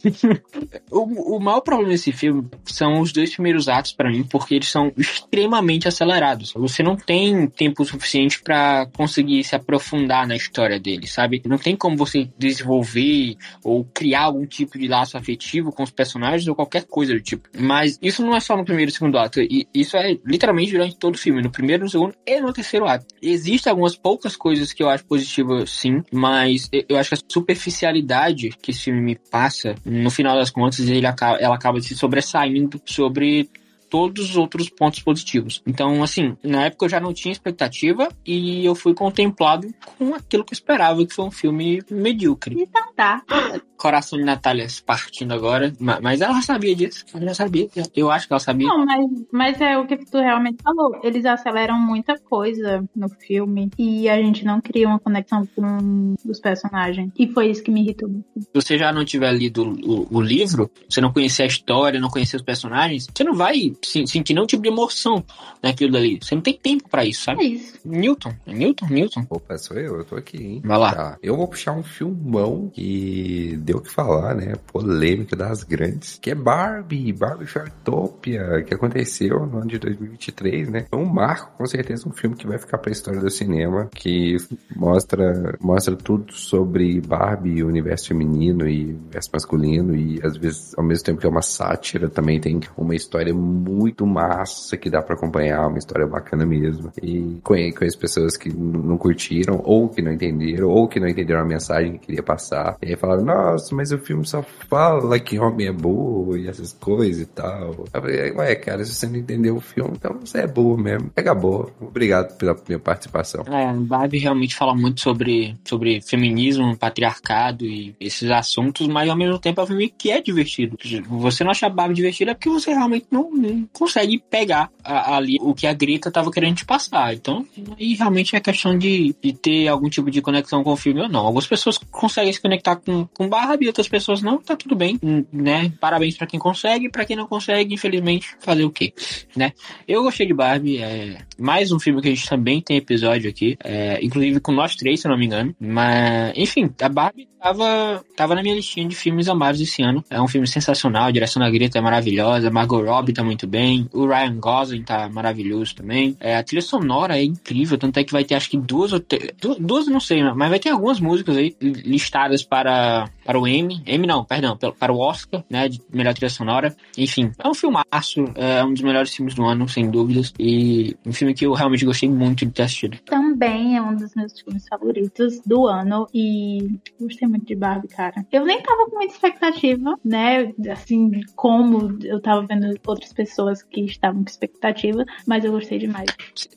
[0.91, 4.69] o, o maior problema desse filme são os dois primeiros atos para mim, porque eles
[4.69, 6.53] são extremamente acelerados.
[6.53, 11.41] Você não tem tempo suficiente para conseguir conseguir se aprofundar na história dele, sabe?
[11.45, 16.47] Não tem como você desenvolver ou criar algum tipo de laço afetivo com os personagens
[16.47, 17.47] ou qualquer coisa do tipo.
[17.57, 19.39] Mas isso não é só no primeiro e segundo ato.
[19.73, 23.05] Isso é literalmente durante todo o filme, no primeiro, no segundo e no terceiro ato.
[23.21, 28.49] Existem algumas poucas coisas que eu acho positivas, sim, mas eu acho que a superficialidade
[28.61, 32.81] que esse filme me passa, no final das contas, ele acaba, ela acaba se sobressaindo
[32.85, 33.49] sobre
[33.91, 35.61] todos os outros pontos positivos.
[35.67, 40.45] Então, assim, na época eu já não tinha expectativa e eu fui contemplado com aquilo
[40.45, 42.55] que eu esperava, que foi um filme medíocre.
[42.57, 43.21] Então tá.
[43.81, 47.03] coração de Natália se partindo agora, mas ela sabia disso.
[47.13, 47.67] Ela já sabia.
[47.95, 48.67] Eu acho que ela sabia.
[48.67, 50.99] Não, mas, mas é o que tu realmente falou.
[51.03, 56.39] Eles aceleram muita coisa no filme e a gente não cria uma conexão com os
[56.39, 57.11] personagens.
[57.17, 58.09] E foi isso que me irritou.
[58.37, 62.09] Se você já não tiver lido o, o livro, você não conhecer a história, não
[62.09, 65.23] conhecer os personagens, você não vai sentir nenhum tipo de emoção
[65.63, 66.19] naquilo dali.
[66.21, 67.41] Você não tem tempo para isso, sabe?
[67.41, 67.79] É isso.
[67.83, 68.33] Newton.
[68.45, 68.87] É Newton?
[68.87, 69.25] Newton.
[69.27, 70.61] Opa, sou eu, eu tô aqui, hein?
[70.63, 70.93] Vai lá.
[70.93, 71.17] Tá.
[71.23, 74.53] Eu vou puxar um filmão que deu o que falar, né?
[74.71, 76.19] Polêmica das grandes.
[76.21, 80.85] Que é Barbie, Barbie Fairtopia, que aconteceu no ano de 2023, né?
[80.91, 84.37] É um marco, com certeza, um filme que vai ficar pra história do cinema, que
[84.75, 90.73] mostra, mostra tudo sobre Barbie, o universo feminino e o universo masculino, e às vezes,
[90.77, 95.01] ao mesmo tempo que é uma sátira, também tem uma história muito massa que dá
[95.01, 96.91] para acompanhar, uma história bacana mesmo.
[97.01, 101.45] E conheço pessoas que não curtiram, ou que não entenderam, ou que não entenderam a
[101.45, 102.77] mensagem que queria passar.
[102.81, 106.73] E aí falaram, nossa, mas o filme só fala que homem é burro e essas
[106.73, 107.85] coisas e tal.
[107.93, 111.09] Eu falei, ué, cara, se você não entendeu o filme, então você é burro mesmo.
[111.09, 111.69] Pega boa.
[111.79, 113.43] Obrigado pela minha participação.
[113.47, 119.37] É, Barbie realmente fala muito sobre, sobre feminismo, patriarcado e esses assuntos, mas ao mesmo
[119.39, 120.77] tempo é um filme que é divertido.
[121.07, 125.37] Você não acha Barbie divertida é porque você realmente não, não consegue pegar a, ali
[125.41, 127.13] o que a Greta tava querendo te passar.
[127.13, 127.45] Então,
[127.79, 131.09] aí realmente é questão de, de ter algum tipo de conexão com o filme ou
[131.09, 131.25] não.
[131.25, 134.99] Algumas pessoas conseguem se conectar com, com Barbie, outras pessoas não, tá tudo bem,
[135.31, 135.71] né?
[135.79, 138.93] Parabéns para quem consegue, para quem não consegue, infelizmente, fazer o quê,
[139.35, 139.53] né?
[139.87, 143.57] Eu gostei de Barbie, é mais um filme que a gente também tem episódio aqui,
[143.63, 145.55] é, inclusive com nós três, se eu não me engano.
[145.59, 150.03] Mas, enfim, a Barbie tava, tava na minha listinha de filmes amados esse ano.
[150.09, 153.89] É um filme sensacional, a direção da Greta é maravilhosa, Margot Robbie tá muito bem,
[153.91, 156.15] o Ryan Gosling tá maravilhoso também.
[156.19, 158.99] É, a trilha sonora é incrível, tanto é que vai ter acho que duas ou
[158.99, 163.81] três, duas não sei, mas vai ter algumas músicas aí listadas para, para o Emmy,
[163.87, 166.75] Emmy não, perdão, para o Oscar, né, de melhor trilha sonora.
[166.97, 171.13] Enfim, é um filmaço, é um dos melhores filmes do ano, sem dúvidas, e um
[171.13, 172.97] filme que eu realmente gostei muito de ter assistido.
[173.05, 178.25] Também é um dos meus filmes favoritos do ano e gostei muito de Barbie, cara.
[178.29, 180.51] Eu nem tava com muita expectativa, né?
[180.69, 186.09] Assim, como eu tava vendo outras pessoas que estavam com expectativa, mas eu gostei demais.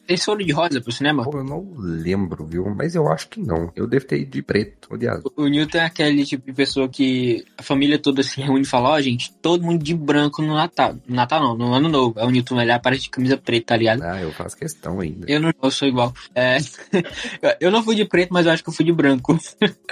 [0.08, 1.22] Esse olho de rosa pro cinema?
[1.22, 2.64] Pô, eu não lembro, viu?
[2.74, 3.70] Mas eu acho que não.
[3.76, 5.22] Eu devo ter ido de preto, aliás.
[5.24, 8.66] O, o Newton é aquele tipo de pessoa que a família toda se reúne e
[8.66, 10.96] fala, ó, oh, gente, todo mundo de branco no Natal.
[11.06, 12.18] No Natal não, no Ano Novo.
[12.18, 14.02] É o Newton, ele aparece de camisa preta, tá ligado?
[14.02, 15.26] Ah, eu faço questão ainda.
[15.30, 16.12] Eu não eu sou igual.
[16.34, 16.56] É,
[17.60, 19.38] eu não fui de preto, mas eu acho que eu fui de branco.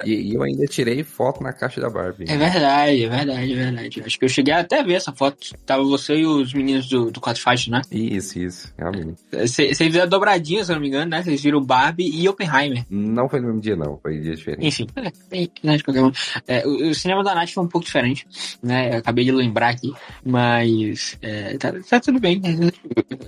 [0.04, 2.24] e, eu ainda tirei foto na caixa da Barbie.
[2.28, 4.02] É verdade, é verdade, é verdade.
[4.04, 5.36] Acho que eu cheguei até a ver essa foto.
[5.66, 7.82] Tava você e os meninos do, do Quatro Faixas, né?
[7.90, 9.20] Isso, isso, realmente.
[9.30, 11.22] Vocês fizeram dobradinha, se eu não me engano, né?
[11.22, 12.84] Vocês viram Barbie e Oppenheimer.
[12.88, 13.98] Não foi no mesmo dia, não.
[13.98, 14.66] Foi dia diferente.
[14.66, 16.02] Enfim, é, né, de qualquer
[16.46, 18.26] é, o, cinema da Nath foi um pouco diferente,
[18.62, 18.94] né?
[18.94, 19.92] Eu acabei de lembrar aqui,
[20.24, 22.40] mas é, tá, tá, tudo bem.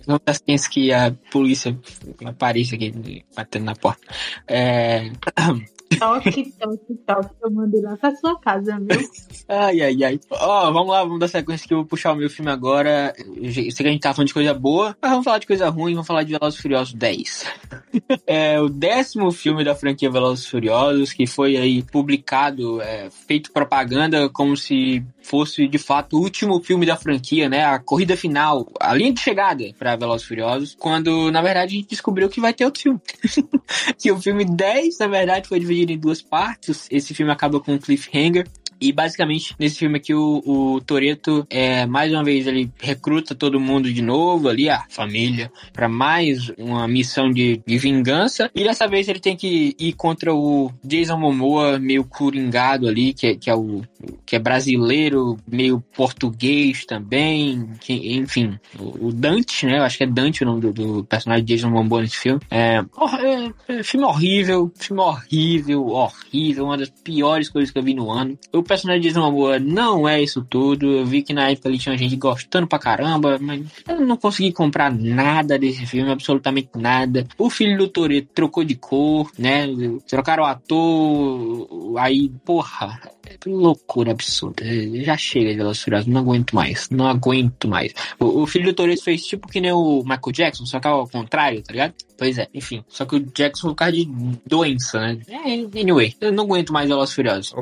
[0.07, 1.79] Não das coisas que a polícia
[2.25, 4.03] apareça aqui batendo na porta.
[4.47, 5.11] É...
[5.99, 7.35] Toque, toque, toque.
[7.43, 9.09] Eu mandei lá pra sua casa, viu?
[9.49, 10.21] ai, ai, ai.
[10.31, 13.15] Ó, oh, vamos lá, vamos dar sequência que eu vou puxar o meu filme agora.
[13.19, 15.69] Eu sei que a gente tá falando de coisa boa, mas vamos falar de coisa
[15.69, 17.47] ruim, vamos falar de Velozes Furiosos 10.
[18.27, 24.29] é o décimo filme da franquia Velozes Furiosos, que foi aí publicado, é, feito propaganda
[24.29, 27.65] como se fosse de fato o último filme da franquia, né?
[27.65, 31.89] A corrida final, a linha de chegada para Velozes Furiosos, quando na verdade a gente
[31.89, 33.01] descobriu que vai ter outro filme.
[33.99, 36.87] que o filme 10, na verdade, foi dividido em duas partes.
[36.91, 38.47] Esse filme acaba com um cliffhanger.
[38.81, 43.61] E basicamente, nesse filme aqui, o, o Toreto, é, mais uma vez, ele recruta todo
[43.61, 48.51] mundo de novo ali, a família, para mais uma missão de, de vingança.
[48.55, 53.27] E dessa vez ele tem que ir contra o Jason Momoa, meio coringado ali, que
[53.27, 53.83] é, que é o
[54.27, 59.79] que é brasileiro, meio português também, que, enfim, o, o, Dante, né?
[59.79, 62.41] Eu acho que é Dante o nome do, do personagem de Jason Momoa nesse filme.
[62.51, 67.95] É, é, é, filme horrível, filme horrível, horrível, uma das piores coisas que eu vi
[67.95, 68.39] no ano.
[68.53, 70.91] O personagem de Jason Momoa não é isso tudo.
[70.91, 74.53] Eu vi que na época ali tinha gente gostando pra caramba, mas eu não consegui
[74.53, 77.27] comprar nada desse filme, absolutamente nada.
[77.39, 79.67] O filho do Toreto trocou de cor, né?
[80.09, 83.01] Trocaram o ator, aí, porra,
[83.47, 84.65] loucura absurda.
[85.03, 86.89] Já chega de Velozes Furiosos, não aguento mais.
[86.91, 87.93] Não aguento mais.
[88.19, 91.09] O, o filho do Toreto fez tipo que nem o Michael Jackson, só que ao
[91.09, 91.95] contrário, tá ligado?
[92.17, 92.85] Pois é, enfim.
[92.89, 94.09] Só que o Jackson por causa de
[94.47, 95.19] doença, né?
[95.29, 97.55] É, anyway, eu não aguento mais Velozes Furiosos.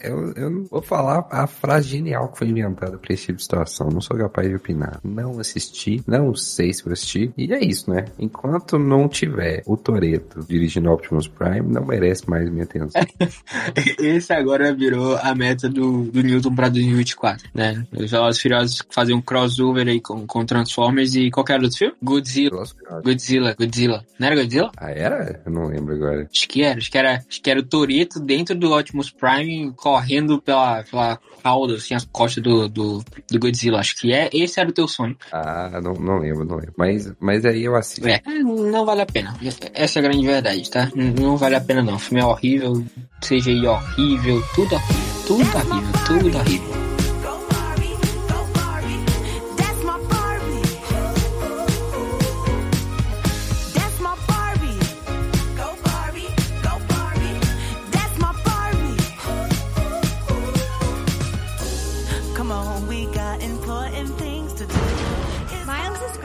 [0.00, 3.42] Eu, eu não vou falar a frase genial que foi inventada pra esse tipo de
[3.42, 3.88] situação.
[3.88, 5.00] Não sou capaz de opinar.
[5.02, 7.32] Não assisti, não sei se vou assistir.
[7.36, 8.04] E é isso, né?
[8.18, 13.02] Enquanto não tiver o Toreto dirigindo Optimus Prime, não merece mais minha atenção.
[13.98, 17.86] esse agora virou a meta do, do Newton pra 2024, né?
[17.96, 21.94] Os Velozes Furiosos fazer um crossover aí com, com Transformers e qualquer outro filme?
[22.02, 22.64] Godzilla.
[23.04, 24.04] Godzilla, Godzilla.
[24.18, 24.72] Não era Godzilla?
[24.76, 25.40] Ah, era?
[25.44, 26.28] Eu não lembro agora.
[26.32, 26.78] Acho que era.
[26.78, 31.18] Acho que era, acho que era o Toreto dentro do Optimus Prime correndo pela, pela
[31.42, 33.78] cauda, assim, as costas do, do, do Godzilla.
[33.78, 35.16] Acho que é, esse era o teu sonho.
[35.32, 36.74] Ah, não, não lembro, não lembro.
[36.76, 38.06] Mas, mas aí eu assisto.
[38.08, 39.34] É, não vale a pena.
[39.74, 40.90] Essa é a grande verdade, tá?
[40.94, 41.96] Não vale a pena não.
[41.96, 42.84] O filme é horrível,
[43.20, 44.95] CGI horrível, tudo horrível,
[45.26, 46.86] tudo horrível, tudo horrível.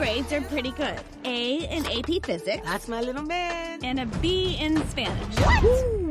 [0.02, 1.00] grades are pretty good.
[1.24, 2.62] A in AP Physics.
[2.64, 3.84] That's my little man.
[3.84, 5.36] And a B in Spanish.
[5.38, 6.01] What?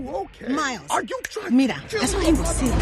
[0.47, 0.81] Miles.
[1.49, 2.73] Mira, eso es imposible.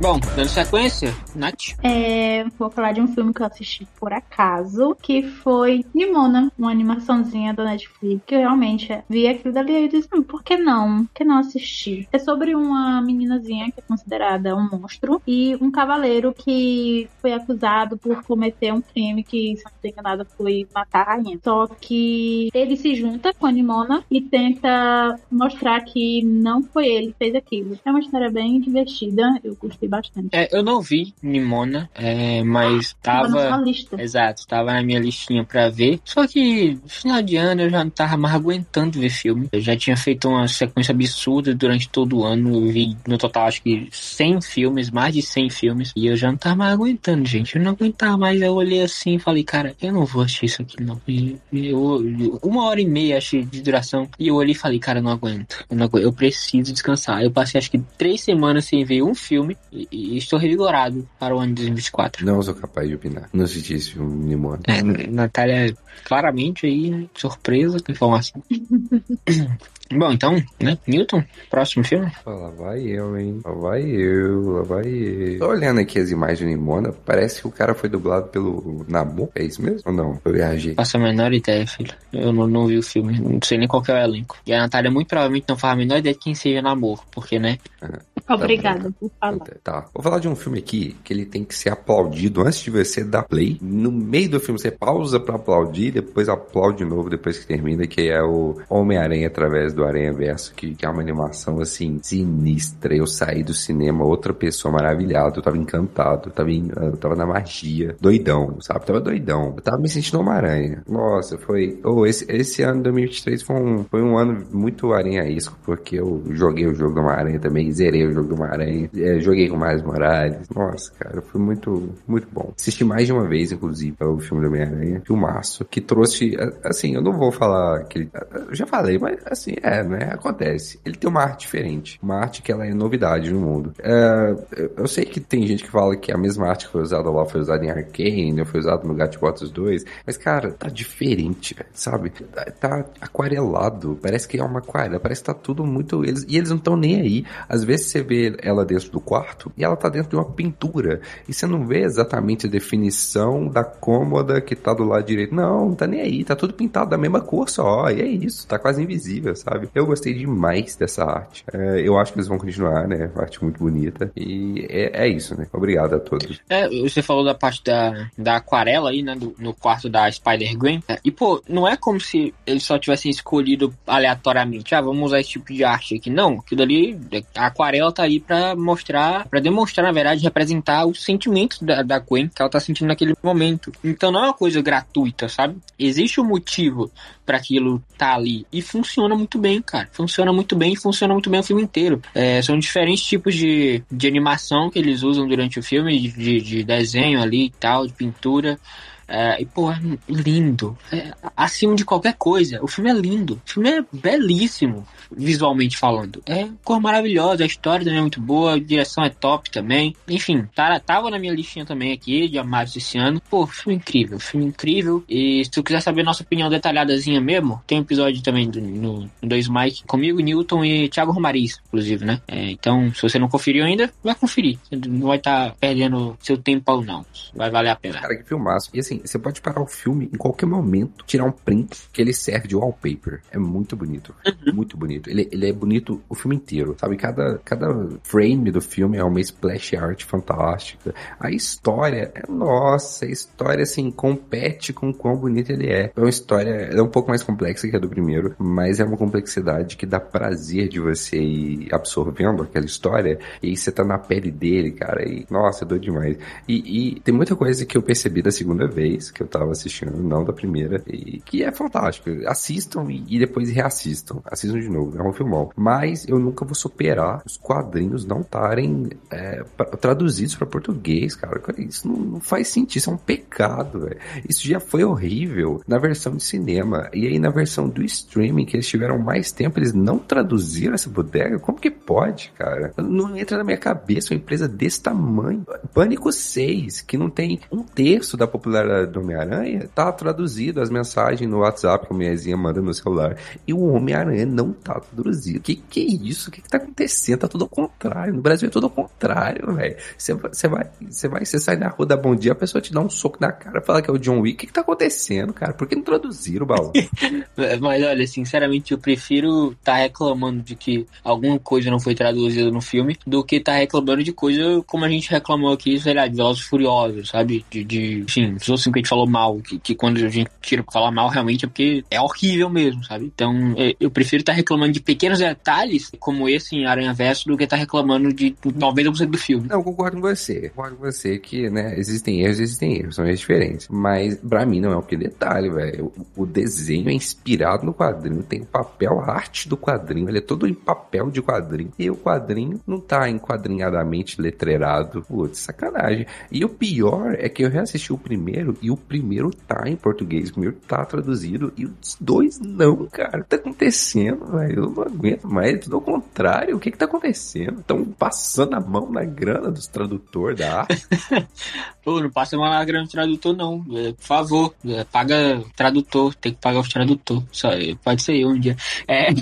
[0.00, 1.76] Bom, dando sequência, Nath.
[1.82, 6.70] É, vou falar de um filme que eu assisti por acaso, que foi Nimona, uma
[6.70, 11.04] animaçãozinha da Netflix, que eu realmente vi aquilo dali e disse, hum, por que não?
[11.06, 12.08] Por que não assistir?
[12.12, 17.96] É sobre uma meninazinha que é considerada um monstro e um cavaleiro que foi acusado
[17.96, 21.38] por cometer um crime que, se não estou enganada, foi matar a rainha.
[21.42, 27.06] Só que ele se junta com a Nimona e tenta mostrar que não foi ele
[27.08, 27.78] que fez aquilo.
[27.84, 30.28] É uma história bem divertida, eu gostei bastante.
[30.32, 33.28] É, eu não vi Nimona, é, mas tava.
[33.28, 34.02] Tava na sua lista.
[34.02, 36.00] Exato, tava na minha listinha pra ver.
[36.04, 39.48] Só que no final de ano eu já não tava mais aguentando ver filme.
[39.52, 42.54] Eu já tinha feito uma sequência absurda durante todo o ano.
[42.54, 45.92] Eu vi no total acho que 100 filmes, mais de 100 filmes.
[45.96, 47.56] E eu já não tava mais aguentando, gente.
[47.56, 48.40] Eu não aguentava mais.
[48.40, 51.00] Eu olhei assim e falei, cara, eu não vou assistir isso aqui não.
[51.06, 54.08] E eu, uma hora e meia achei de duração.
[54.18, 55.64] E eu olhei e falei, cara, eu não aguento.
[55.70, 56.04] Eu, não aguento.
[56.04, 57.22] eu preciso descansar.
[57.22, 59.56] Eu passei acho que três semanas sem ver um filme
[59.90, 62.24] e, estou revigorado para o ano de 2024.
[62.24, 63.28] Não sou capaz de opinar.
[63.32, 64.60] Não assisti esse filme Nimona.
[64.66, 67.06] É, Natália, claramente aí, né?
[67.14, 68.42] surpresa com informação.
[69.92, 70.78] Bom, então, né?
[70.86, 72.10] Newton, próximo filme?
[72.24, 73.40] Lá vai eu, hein?
[73.44, 75.38] Lá vai eu, lá vai eu.
[75.38, 79.30] Tô olhando aqui as imagens de Nimona, parece que o cara foi dublado pelo Nabu,
[79.34, 79.82] é isso mesmo?
[79.84, 80.18] Ou não?
[80.24, 80.74] Eu viajei.
[80.74, 81.92] Faço a menor ideia, filho.
[82.12, 84.38] Eu não, não vi o filme, não sei nem qual é o elenco.
[84.46, 87.38] E a Natália muito provavelmente não faz a menor ideia de quem seja Namor, porque,
[87.38, 87.58] né?
[87.82, 88.13] Uhum.
[88.28, 89.38] Obrigada por falar.
[89.62, 89.86] Tá.
[89.92, 93.04] Vou falar de um filme aqui que ele tem que ser aplaudido antes de você
[93.04, 93.58] dar play.
[93.60, 97.86] No meio do filme você pausa para aplaudir, depois aplaude de novo depois que termina,
[97.86, 102.96] que é o Homem-Aranha através do Aranha Verso, que, que é uma animação assim sinistra.
[102.96, 107.14] Eu saí do cinema outra pessoa maravilhada, eu tava encantado, eu tava, em, eu tava
[107.14, 108.80] na magia, doidão, sabe?
[108.80, 109.54] Eu tava doidão.
[109.56, 110.82] Eu tava me sentindo Homem-Aranha.
[110.88, 111.78] Nossa, foi.
[111.84, 116.66] Oh, esse, esse ano 2023 foi um, foi um ano muito aranhaísco, porque eu joguei
[116.66, 120.48] o jogo do Homem-Aranha também, zerei o jogo do Homem-Aranha, é, joguei com mais Morales.
[120.54, 122.52] Nossa, cara, foi muito, muito bom.
[122.58, 127.02] Assisti mais de uma vez, inclusive, o filme do Homem-Aranha, filmaço, que trouxe, assim, eu
[127.02, 128.08] não vou falar que
[128.48, 130.80] eu já falei, mas assim, é, né, acontece.
[130.84, 133.72] Ele tem uma arte diferente, uma arte que ela é novidade no mundo.
[133.78, 134.34] É,
[134.76, 137.24] eu sei que tem gente que fala que a mesma arte que foi usada lá
[137.26, 142.10] foi usada em Arcane, foi usada no Gatbots 2, mas, cara, tá diferente, sabe?
[142.10, 146.36] Tá, tá aquarelado, parece que é uma aquarela, parece que tá tudo muito, eles, e
[146.36, 147.24] eles não estão nem aí.
[147.48, 151.00] Às vezes você vê ela dentro do quarto e ela tá dentro de uma pintura.
[151.28, 155.34] E você não vê exatamente a definição da cômoda que tá do lado direito.
[155.34, 156.24] Não, não tá nem aí.
[156.24, 157.90] Tá tudo pintado da mesma cor só.
[157.90, 158.46] E é isso.
[158.46, 159.68] Tá quase invisível, sabe?
[159.74, 161.44] Eu gostei demais dessa arte.
[161.52, 163.10] É, eu acho que eles vão continuar, né?
[163.16, 164.12] Arte muito bonita.
[164.16, 165.46] E é, é isso, né?
[165.52, 166.40] Obrigado a todos.
[166.48, 169.14] É, você falou da parte da, da aquarela aí, né?
[169.14, 170.82] Do, no quarto da Spider-Gwen.
[170.88, 174.74] É, e, pô, não é como se eles só tivessem escolhido aleatoriamente.
[174.74, 176.10] Ah, vamos usar esse tipo de arte aqui.
[176.10, 176.98] Não, aquilo ali,
[177.34, 181.98] a aquarela tá aí para mostrar, para demonstrar, na verdade, representar os sentimentos da, da
[181.98, 183.72] Gwen que ela tá sentindo naquele momento.
[183.82, 185.56] Então não é uma coisa gratuita, sabe?
[185.78, 186.90] Existe um motivo
[187.24, 189.88] para aquilo tá ali e funciona muito bem, cara.
[189.92, 192.02] Funciona muito bem e funciona muito bem o filme inteiro.
[192.14, 196.64] É, são diferentes tipos de, de animação que eles usam durante o filme, de, de
[196.64, 198.58] desenho ali e tal, de pintura.
[199.06, 200.76] É, e, pô, é lindo.
[200.92, 202.62] É, acima de qualquer coisa.
[202.62, 203.40] O filme é lindo.
[203.46, 206.22] O filme é belíssimo, visualmente falando.
[206.26, 209.94] É cor maravilhosa, a história também é muito boa, a direção é top também.
[210.08, 213.20] Enfim, tá, tava na minha listinha também aqui, de amados esse ano.
[213.30, 215.04] Pô, filme incrível, filme incrível.
[215.08, 219.00] E se tu quiser saber nossa opinião detalhadazinha mesmo, tem um episódio também do, no,
[219.00, 222.20] no Dois Mike comigo, Newton e Thiago Romariz, inclusive, né?
[222.26, 224.58] É, então, se você não conferiu ainda, vai conferir.
[224.64, 227.04] Você não vai estar tá perdendo seu tempo ou não.
[227.34, 228.00] Vai valer a pena.
[228.00, 228.70] Cara, que filmaço.
[228.72, 232.12] E assim, você pode parar o filme em qualquer momento, tirar um print que ele
[232.12, 233.20] serve de wallpaper.
[233.30, 234.14] É muito bonito.
[234.26, 234.54] Uhum.
[234.54, 235.08] Muito bonito.
[235.10, 236.96] Ele, ele é bonito o filme inteiro, sabe?
[236.96, 237.66] Cada, cada
[238.02, 240.94] frame do filme é uma splash art fantástica.
[241.18, 245.92] A história, é, nossa, a história, assim, compete com o quão bonito ele é.
[245.94, 248.96] É uma história, é um pouco mais complexa que a do primeiro, mas é uma
[248.96, 253.98] complexidade que dá prazer de você ir absorvendo aquela história e aí você tá na
[253.98, 256.16] pele dele, cara, e nossa, é doido demais.
[256.48, 259.96] E, e tem muita coisa que eu percebi da segunda vez que eu tava assistindo,
[259.96, 262.10] não da primeira, e que é fantástico.
[262.26, 264.20] Assistam e, e depois reassistam.
[264.24, 265.50] Assistam de novo, é um filmão.
[265.56, 269.42] Mas eu nunca vou superar os quadrinhos não estarem é,
[269.80, 271.40] traduzidos para português, cara.
[271.58, 273.98] Isso não, não, faz sentido, isso é um pecado, velho.
[274.28, 276.88] Isso já foi horrível na versão de cinema.
[276.92, 280.90] E aí na versão do streaming, que eles tiveram mais tempo, eles não traduziram essa
[280.90, 281.38] bodega?
[281.38, 282.72] Como que pode, cara?
[282.76, 285.46] Não entra na minha cabeça uma empresa desse tamanho.
[285.72, 291.28] Pânico 6, que não tem um terço da popularidade do Homem-Aranha, tá traduzido as mensagens
[291.28, 293.16] no WhatsApp que a minhazinha manda no celular.
[293.46, 295.40] E o Homem-Aranha não tá traduzido.
[295.40, 296.28] Que que é isso?
[296.28, 297.20] O que que tá acontecendo?
[297.20, 298.14] Tá tudo ao contrário.
[298.14, 299.76] No Brasil é tudo ao contrário, velho.
[299.96, 302.80] Você vai, você vai, você sai na rua da Bom Dia, a pessoa te dá
[302.80, 304.34] um soco na cara, fala que é o John Wick.
[304.34, 305.52] O que que tá acontecendo, cara?
[305.52, 306.72] Por que não traduziram o baú?
[307.60, 312.60] Mas olha, sinceramente, eu prefiro tá reclamando de que alguma coisa não foi traduzida no
[312.60, 316.16] filme do que tá reclamando de coisa como a gente reclamou aqui, sei lá, de
[316.16, 317.44] Velozes Furiosos, sabe?
[317.50, 320.30] De, de enfim, os outros que a gente falou mal, que, que quando a gente
[320.40, 323.06] tira pra falar mal, realmente é porque é horrível mesmo, sabe?
[323.06, 327.28] Então, é, eu prefiro estar tá reclamando de pequenos detalhes, como esse em Aranha Verso,
[327.28, 329.48] do que estar tá reclamando de 90% do filme.
[329.48, 330.48] Não, eu concordo com você.
[330.50, 333.68] Concordo com você que, né, existem erros, existem erros, são erros diferentes.
[333.68, 335.92] Mas, pra mim, não é o que detalhe, velho.
[336.16, 340.18] O, o desenho é inspirado no quadrinho, tem o papel, a arte do quadrinho, ele
[340.18, 341.72] é todo em papel de quadrinho.
[341.78, 345.02] E o quadrinho não tá enquadrinhadamente letreirado.
[345.02, 346.06] Putz, sacanagem.
[346.30, 350.30] E o pior é que eu reassisti o primeiro e o primeiro tá em português,
[350.30, 353.20] o primeiro tá traduzido e os dois não, cara.
[353.20, 354.64] O que tá acontecendo, velho?
[354.64, 355.60] Eu não aguento mais.
[355.64, 356.56] Tudo ao contrário.
[356.56, 357.60] O que que tá acontecendo?
[357.60, 360.86] Estão passando a mão na grana dos tradutores da arte.
[361.84, 363.64] Pô, não passa a mão na grana do tradutor, não.
[363.72, 366.14] É, por favor, é, paga tradutor.
[366.14, 367.22] Tem que pagar o tradutor.
[367.30, 367.50] Só,
[367.82, 368.56] pode ser eu um dia.
[368.88, 369.12] É.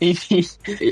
[0.00, 0.40] Enfim,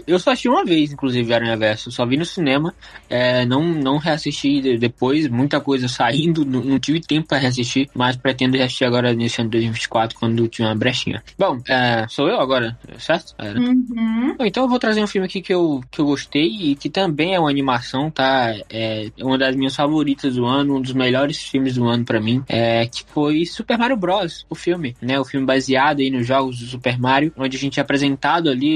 [0.06, 1.90] eu só assisti uma vez, inclusive, Aranha Verso.
[1.90, 2.74] Só vi no cinema,
[3.08, 8.56] é, não, não reassisti depois, muita coisa saindo, não, tive tempo para reassistir, mas pretendo
[8.56, 11.22] reassistir agora nesse ano de 2024, quando tinha uma brechinha.
[11.38, 13.34] Bom, é, sou eu agora, certo?
[13.38, 13.52] É.
[13.52, 14.36] Uhum.
[14.40, 17.34] Então eu vou trazer um filme aqui que eu, que eu gostei e que também
[17.34, 18.54] é uma animação, tá?
[18.70, 22.42] É uma das minhas favoritas do ano, um dos melhores filmes do ano para mim,
[22.48, 25.18] é, que foi Super Mario Bros., o filme, né?
[25.18, 28.71] O filme baseado aí nos jogos do Super Mario, onde a gente é apresentado ali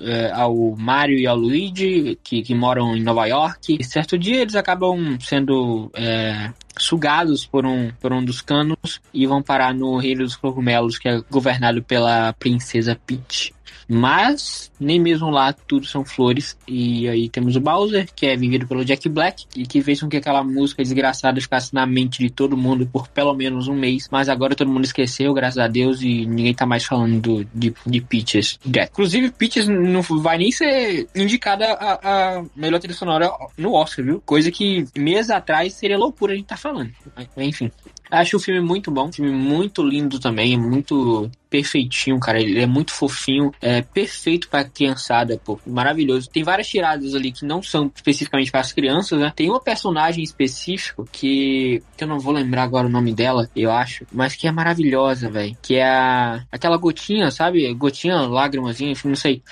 [0.00, 3.76] é, ao Mario e ao Luigi, que, que moram em Nova York.
[3.80, 9.26] E certo dia eles acabam sendo é, sugados por um, por um dos canos e
[9.26, 13.55] vão parar no Reino dos Cogumelos, que é governado pela Princesa Peach.
[13.88, 16.56] Mas nem mesmo lá tudo são flores.
[16.66, 20.08] E aí temos o Bowser, que é vivido pelo Jack Black, e que fez com
[20.08, 24.08] que aquela música desgraçada ficasse na mente de todo mundo por pelo menos um mês.
[24.10, 27.74] Mas agora todo mundo esqueceu, graças a Deus, e ninguém tá mais falando do, de,
[27.86, 28.58] de Peaches.
[28.90, 34.22] Inclusive, Peaches não vai nem ser indicada a, a melhor trilha sonora no Oscar, viu?
[34.24, 36.90] Coisa que meses atrás seria loucura a gente tá falando.
[37.36, 37.70] Enfim.
[38.10, 42.40] Acho o filme muito bom, filme muito lindo também, muito perfeitinho, cara.
[42.40, 45.58] Ele é muito fofinho, é perfeito pra criançada, pô.
[45.66, 46.28] Maravilhoso.
[46.30, 49.32] Tem várias tiradas ali que não são especificamente para as crianças, né?
[49.34, 53.70] Tem uma personagem específico que, que eu não vou lembrar agora o nome dela, eu
[53.70, 55.56] acho, mas que é maravilhosa, velho.
[55.62, 57.72] Que é a, aquela gotinha, sabe?
[57.74, 59.42] Gotinha, lágrimazinha, enfim, não sei.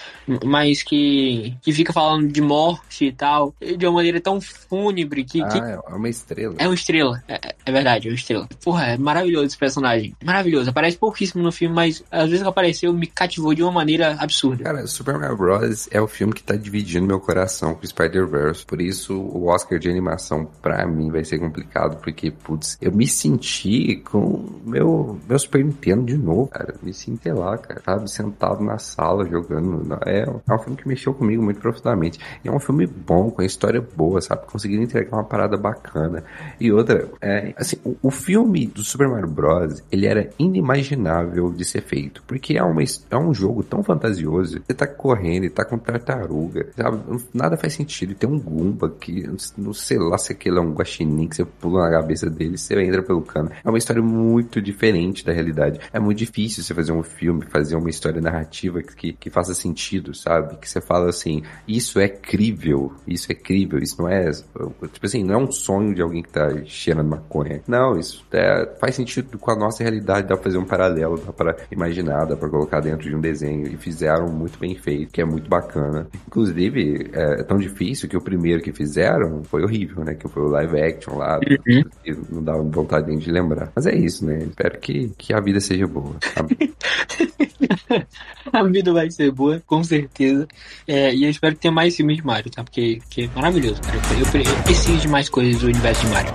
[0.44, 5.42] Mas que, que fica falando de morte e tal, de uma maneira tão fúnebre que.
[5.42, 5.58] Ah, que...
[5.58, 6.54] é uma estrela.
[6.58, 8.48] É uma estrela, é, é verdade, é uma estrela.
[8.62, 10.14] Porra, é maravilhoso esse personagem.
[10.24, 10.70] Maravilhoso.
[10.70, 14.64] Aparece pouquíssimo no filme, mas às vezes que apareceu me cativou de uma maneira absurda.
[14.64, 15.88] Cara, Super Mario Bros.
[15.90, 18.64] é o filme que tá dividindo meu coração com Spider-Verse.
[18.64, 23.06] Por isso, o Oscar de animação pra mim vai ser complicado, porque, putz, eu me
[23.06, 26.74] senti com meu, meu Super Nintendo de novo, cara.
[26.82, 27.80] Me senti lá, cara.
[27.80, 29.98] Tava sentado na sala jogando.
[30.06, 32.18] É, é um filme que mexeu comigo muito profundamente.
[32.44, 34.46] E é um filme bom, com a história boa, sabe?
[34.46, 36.24] Conseguindo entregar uma parada bacana.
[36.60, 39.82] E outra, é, assim, o, o filme do Super Mario Bros.
[39.90, 42.22] ele era inimaginável de ser feito.
[42.26, 44.60] Porque é, uma, é um jogo tão fantasioso.
[44.64, 47.02] Você tá correndo e tá com tartaruga, sabe?
[47.32, 48.12] Nada faz sentido.
[48.12, 51.44] E tem um Goomba que, não sei lá se aquele é um guaxinim que você
[51.44, 53.50] pula na cabeça dele, você entra pelo cano.
[53.64, 55.80] É uma história muito diferente da realidade.
[55.92, 60.14] É muito difícil você fazer um filme, fazer uma história narrativa que, que faça sentido,
[60.14, 60.56] sabe?
[60.56, 65.24] Que você fala assim, isso é crível, isso é crível, isso não é, tipo assim,
[65.24, 67.62] não é um sonho de alguém que tá cheirando maconha.
[67.66, 71.32] Não, isso é, faz sentido com a nossa realidade, dá pra fazer um paralelo, dá
[71.32, 73.66] pra imaginar, dá pra colocar dentro de um desenho.
[73.66, 76.06] E fizeram muito bem feito, que é muito bacana.
[76.26, 80.14] Inclusive, é, é tão difícil que o primeiro que fizeram foi horrível, né?
[80.14, 81.38] Que foi o live action lá.
[81.38, 81.82] Uhum.
[82.30, 83.70] Não dá vontade nem de lembrar.
[83.74, 84.38] Mas é isso, né?
[84.38, 86.16] Espero que, que a vida seja boa.
[88.52, 90.46] a vida vai ser boa, com certeza.
[90.86, 92.62] É, e eu espero que tenha mais filmes de Mario, tá?
[92.62, 93.96] Porque, porque é maravilhoso, cara.
[93.96, 96.32] Eu, eu, eu preciso de mais coisas do universo de Mario.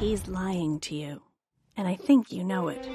[0.00, 1.31] He's lying to you.
[1.76, 2.86] And I think you know it.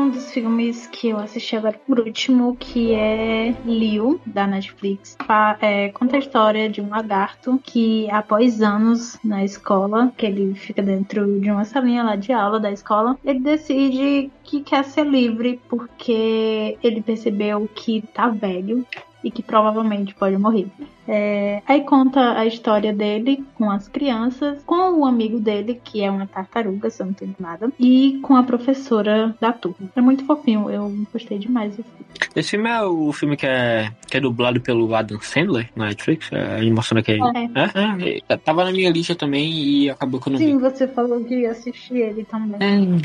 [0.00, 5.16] Um dos filmes que eu assisti agora por último, que é Liu, da Netflix.
[5.60, 10.82] É, conta a história de um lagarto que, após anos na escola, que ele fica
[10.82, 15.60] dentro de uma salinha lá de aula da escola, ele decide que quer ser livre
[15.68, 18.86] porque ele percebeu que tá velho
[19.22, 20.66] e que provavelmente pode morrer.
[21.06, 26.10] É, aí conta a história dele com as crianças, com o amigo dele, que é
[26.10, 29.90] uma tartaruga, se eu não entendo nada, e com a professora da turma.
[29.96, 32.06] É muito fofinho, eu gostei demais desse filme.
[32.36, 36.30] Esse filme é o filme que é, que é dublado pelo Adam Sandler na Netflix?
[36.32, 37.20] É a animação daquele.
[37.22, 38.08] É.
[38.08, 38.36] É, é.
[38.36, 40.52] Tava na minha lista também e acabou que eu não Sim, vi.
[40.52, 43.00] Sim, você falou que ia assistir ele também.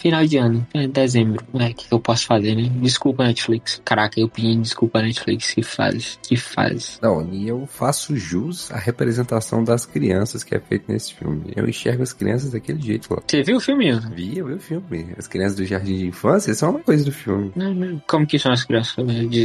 [0.00, 1.70] Final de ano, é dezembro, né?
[1.70, 2.70] O que eu posso fazer, né?
[2.80, 3.82] Desculpa, Netflix.
[3.84, 5.52] Caraca, eu pedi desculpa, Netflix.
[5.52, 6.98] Que faz, que faz.
[7.02, 11.52] Não, e eu faço jus à representação das crianças que é feito nesse filme.
[11.54, 13.20] Eu enxergo as crianças daquele jeito lá.
[13.26, 13.92] Você viu o filme?
[14.14, 15.14] Vi, eu vi o filme.
[15.18, 17.52] As crianças do jardim de infância são uma coisa do filme.
[17.54, 18.02] Não, não.
[18.08, 19.04] Como que são as crianças?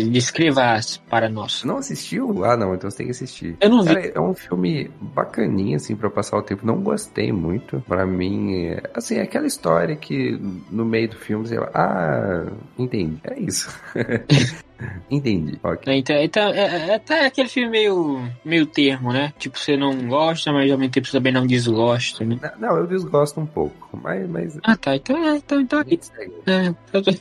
[0.10, 1.66] Descreva-as para nós.
[1.66, 2.46] Não assistiu?
[2.46, 3.58] Ah, não, então você tem que assistir.
[3.60, 3.94] Eu não vi.
[3.94, 6.66] Cara, é um filme bacaninho, assim, pra passar o tempo.
[6.66, 7.84] Não gostei muito.
[7.86, 12.46] Pra mim, é, assim, é aquela história que no meio do filme você vai, ah,
[12.78, 13.20] entendi.
[13.24, 13.70] É isso.
[15.10, 15.60] Entendi.
[15.64, 15.94] Okay.
[15.94, 19.34] É, então, então é, é, é, até aquele filme meio, meio termo, né?
[19.38, 22.38] Tipo, você não gosta, mas ao mesmo tempo você também não desgosta, né?
[22.60, 24.30] Não, não eu desgosto um pouco, mas...
[24.30, 24.60] mas...
[24.64, 24.96] Ah, tá.
[24.96, 25.86] Então, é, então, então, é,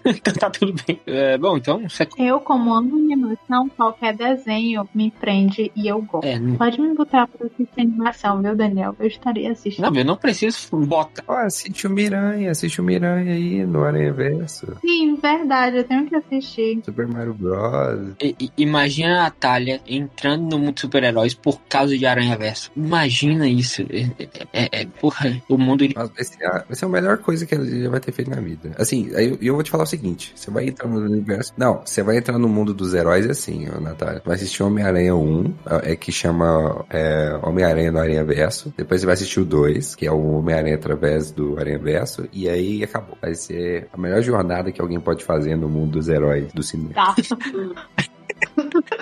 [0.07, 1.01] então tá tudo bem.
[1.07, 1.89] É, bom, então...
[1.89, 2.09] Você...
[2.19, 6.27] Eu, como amo animação, qualquer desenho me prende e eu gosto.
[6.27, 8.97] É, Pode me botar pra assistir animação, viu, Daniel?
[8.99, 9.85] Eu estaria assistindo.
[9.85, 11.23] Não, eu não preciso bota.
[11.27, 14.77] Ó, assiste o Miranha, assiste o Miranha aí no Aranha Verso.
[14.81, 16.81] Sim, verdade, eu tenho que assistir.
[16.85, 18.15] Super Mario Bros.
[18.23, 22.71] I, imagina a Natália entrando no mundo super-heróis por causa de Aranha Verso.
[22.77, 23.83] Imagina isso.
[23.83, 25.85] É, é, é porra, o mundo.
[25.95, 28.41] Vai ser, a, vai ser a melhor coisa que ele já vai ter feito na
[28.41, 28.73] vida.
[28.79, 31.53] Assim, aí eu, vou te falar o seguinte: você vai entrar no universo.
[31.57, 34.23] Não, você vai entrar no mundo dos heróis assim, ó, Natália.
[34.25, 38.73] Vai assistir Homem-Aranha 1, é que chama é, Homem-Aranha no Aranha Verso.
[38.77, 42.29] Depois você vai assistir o 2, que é o Homem-Aranha através do Aranha Verso.
[42.33, 43.17] E aí acabou.
[43.21, 46.95] Vai ser a melhor jornada que alguém pode fazer no mundo dos heróis do cinema.
[46.95, 47.15] Tá.
[48.57, 48.94] 本当だ。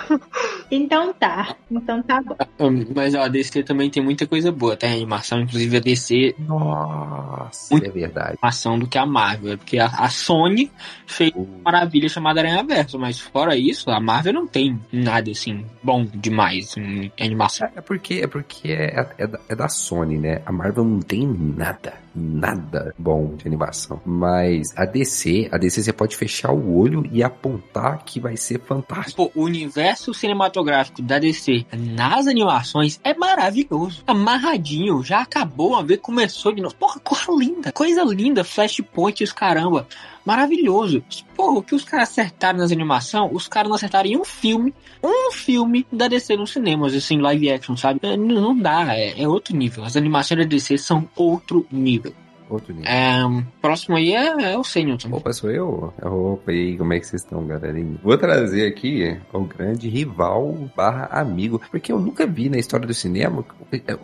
[0.71, 1.55] Então tá.
[1.71, 2.35] Então tá bom.
[2.95, 4.87] Mas ó, a DC também tem muita coisa boa, tá?
[4.87, 6.35] A animação, inclusive a DC.
[6.39, 8.37] Nossa, muito é verdade.
[8.41, 9.57] Animação do que a Marvel.
[9.57, 10.71] Porque a, a Sony
[11.05, 12.97] fez uma maravilha chamada Aranha Verso.
[12.97, 17.67] Mas fora isso, a Marvel não tem nada assim bom demais em animação.
[17.67, 20.41] É, é porque, é, porque é, é, da, é da Sony, né?
[20.45, 23.99] A Marvel não tem nada nada bom de animação.
[24.05, 28.59] Mas a DC, a DC você pode fechar o olho e apontar que vai ser
[28.59, 29.29] fantástico.
[29.29, 34.03] Pô, o universo cinematográfico da DC nas animações é maravilhoso.
[34.07, 36.75] Amarradinho, já acabou uma vez, começou de novo.
[36.75, 39.87] Porra, coisa linda, coisa linda, flashpoint os caramba.
[40.25, 41.03] Maravilhoso.
[41.35, 44.73] Porra, o que os caras acertaram nas animações, os caras não acertaram em um filme,
[45.03, 47.99] um filme da DC nos cinemas, assim, live action, sabe?
[48.03, 49.83] É, não dá, é, é outro nível.
[49.83, 52.13] As animações da DC são outro nível.
[52.49, 52.89] Outro nível.
[52.89, 54.97] É, próximo aí é, é o Senhor.
[55.11, 55.93] Opa, sou eu?
[56.01, 57.97] Opa, e aí, como é que vocês estão, galerinha?
[58.03, 62.93] Vou trazer aqui o grande rival barra amigo, porque eu nunca vi na história do
[62.93, 63.45] cinema,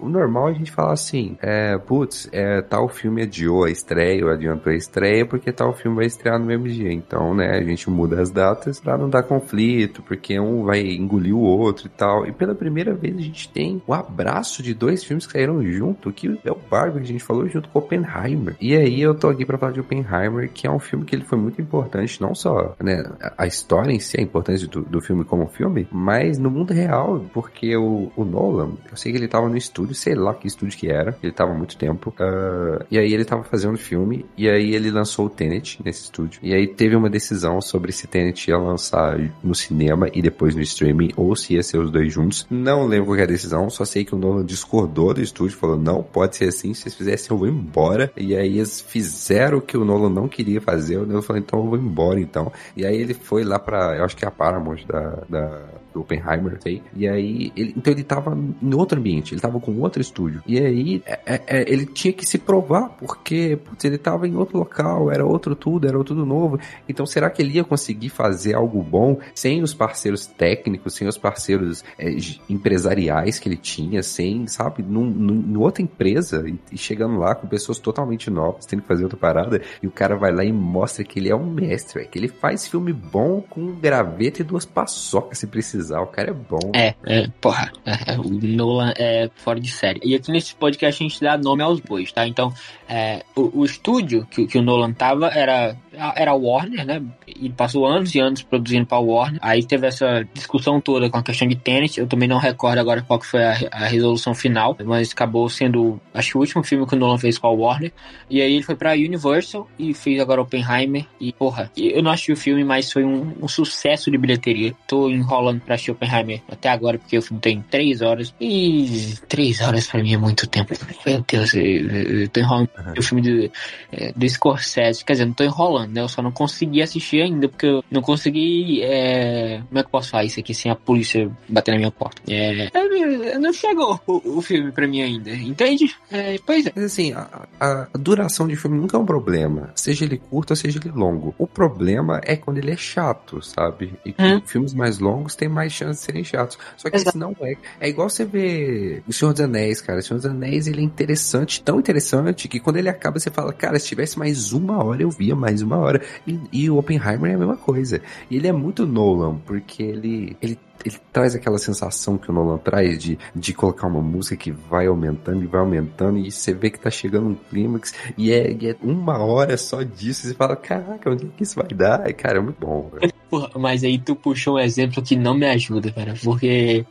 [0.01, 4.25] o normal é a gente falar assim, é, putz, é, tal filme adiou a estreia,
[4.25, 6.91] ou adiantou a estreia, porque tal filme vai estrear no mesmo dia.
[6.91, 11.35] Então, né, a gente muda as datas pra não dar conflito, porque um vai engolir
[11.35, 12.25] o outro e tal.
[12.25, 16.11] E pela primeira vez a gente tem o abraço de dois filmes que saíram junto,
[16.11, 18.55] que é o Barbie que a gente falou junto com Oppenheimer Oppenheimer.
[18.59, 21.23] E aí eu tô aqui pra falar de Oppenheimer, que é um filme que ele
[21.23, 23.03] foi muito importante, não só né,
[23.37, 27.25] a história em si, a importância do, do filme como filme, mas no mundo real,
[27.33, 30.77] porque o, o Nolan, eu sei que ele tava no estúdio, sei lá que estúdio
[30.77, 34.49] que era, ele tava há muito tempo, uh, e aí ele tava fazendo filme, e
[34.49, 38.49] aí ele lançou o Tenet nesse estúdio, e aí teve uma decisão sobre se Tenet
[38.49, 42.45] ia lançar no cinema e depois no streaming, ou se ia ser os dois juntos.
[42.49, 45.77] Não lembro qual é a decisão, só sei que o Nolan discordou do estúdio, falou,
[45.77, 49.61] não, pode ser assim, se vocês fizessem eu vou embora, e aí eles fizeram o
[49.61, 52.51] que o Nolan não queria fazer, o Nolan falou, então eu vou embora então.
[52.75, 55.61] E aí ele foi lá pra, eu acho que é a Paramount da, da
[55.93, 56.81] do Oppenheimer, sei.
[56.95, 60.41] E aí, ele, então ele tava em outro ambiente, ele tava com outro estúdio.
[60.45, 64.35] E aí, é, é, é, ele tinha que se provar, porque, putz, ele tava em
[64.35, 66.59] outro local, era outro tudo, era tudo novo.
[66.87, 71.17] Então, será que ele ia conseguir fazer algo bom sem os parceiros técnicos, sem os
[71.17, 72.15] parceiros é,
[72.49, 77.47] empresariais que ele tinha, sem, sabe, num, num, outra empresa e, e, chegando lá com
[77.47, 81.03] pessoas totalmente novas, tendo que fazer outra parada, e o cara vai lá e mostra
[81.03, 84.65] que ele é um mestre, que ele faz filme bom com um graveto e duas
[84.65, 86.71] paçocas se precisar precisar, o cara é bom.
[86.73, 90.01] É, é porra, é, o Nolan é fora de série.
[90.03, 92.27] E aqui nesse podcast a gente dá nome aos bois, tá?
[92.27, 92.53] Então,
[92.87, 95.75] é, o, o, estúdio que, que o Nolan tava era
[96.15, 97.01] era a Warner, né?
[97.27, 99.39] E passou anos e anos produzindo para a Warner.
[99.41, 101.99] Aí teve essa discussão toda com a questão de Tenet.
[101.99, 105.99] Eu também não recordo agora qual que foi a, a resolução final, mas acabou sendo,
[106.13, 107.91] acho que o último filme que o Nolan fez com a Warner.
[108.29, 111.05] E aí ele foi para Universal e fez agora Oppenheimer.
[111.19, 114.73] E porra, eu não assisti o filme, mas foi um, um sucesso de bilheteria.
[114.87, 119.61] Tô enrolando para assistir Oppenheimer até agora porque o filme tem três horas e três
[119.61, 120.73] horas para mim é muito tempo.
[121.05, 123.51] Meu Deus, eu, eu, tô enrolando o filme do,
[123.91, 125.03] é, do Scorsese.
[125.03, 126.01] Quer dizer, não tô enrolando né?
[126.01, 128.81] Eu só não consegui assistir ainda, porque eu não consegui.
[128.83, 129.61] É...
[129.67, 132.21] Como é que eu posso falar isso aqui sem a polícia bater na minha porta?
[132.27, 132.69] É...
[132.73, 135.95] é não chegou o, o, filme pra mim ainda, entende?
[136.11, 136.71] É, pois é.
[136.75, 139.71] Mas assim, a, a, duração de filme nunca é um problema.
[139.75, 141.33] Seja ele curto ou seja ele longo.
[141.37, 143.93] O problema é quando ele é chato, sabe?
[144.05, 144.41] E hum.
[144.45, 146.57] filmes mais longos têm mais chance de serem chatos.
[146.77, 147.09] Só que Exato.
[147.09, 147.55] isso não é.
[147.79, 149.99] É igual você ver O Senhor dos Anéis, cara.
[149.99, 153.53] O Senhor dos Anéis, ele é interessante, tão interessante, que quando ele acaba, você fala,
[153.53, 156.01] cara, se tivesse mais uma hora, eu via mais uma hora.
[156.27, 158.01] E, e o Oppenheimer é a mesma coisa.
[158.29, 162.57] E ele é muito Nolan, porque ele, ele ele traz aquela sensação que o Nolan
[162.57, 166.69] traz de, de colocar uma música que vai aumentando e vai aumentando e você vê
[166.69, 170.55] que tá chegando um clímax e é, é uma hora só disso e você fala,
[170.55, 172.09] caraca, onde é que isso vai dar?
[172.09, 172.91] E, cara, é muito bom.
[173.29, 176.83] Porra, mas aí tu puxou um exemplo que não me ajuda, cara, porque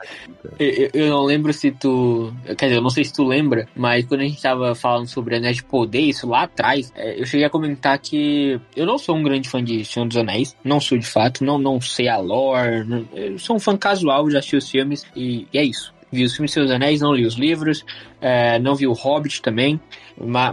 [0.56, 4.06] eu, eu, não lembro se tu, quer dizer, eu não sei se tu lembra, mas
[4.06, 7.44] quando a gente tava falando sobre Anéis de Poder, isso lá atrás, é, eu cheguei
[7.44, 10.96] a comentar que eu não sou um grande fã de Senhor dos Anéis, não sou
[10.96, 14.56] de fato, não, não sei a lore, não, eu sou um fã casual, já assisti
[14.56, 15.94] os filmes e, e é isso.
[16.10, 17.84] Vi os filmes Seus Anéis, não li os livros,
[18.20, 19.80] é, não vi o Hobbit também.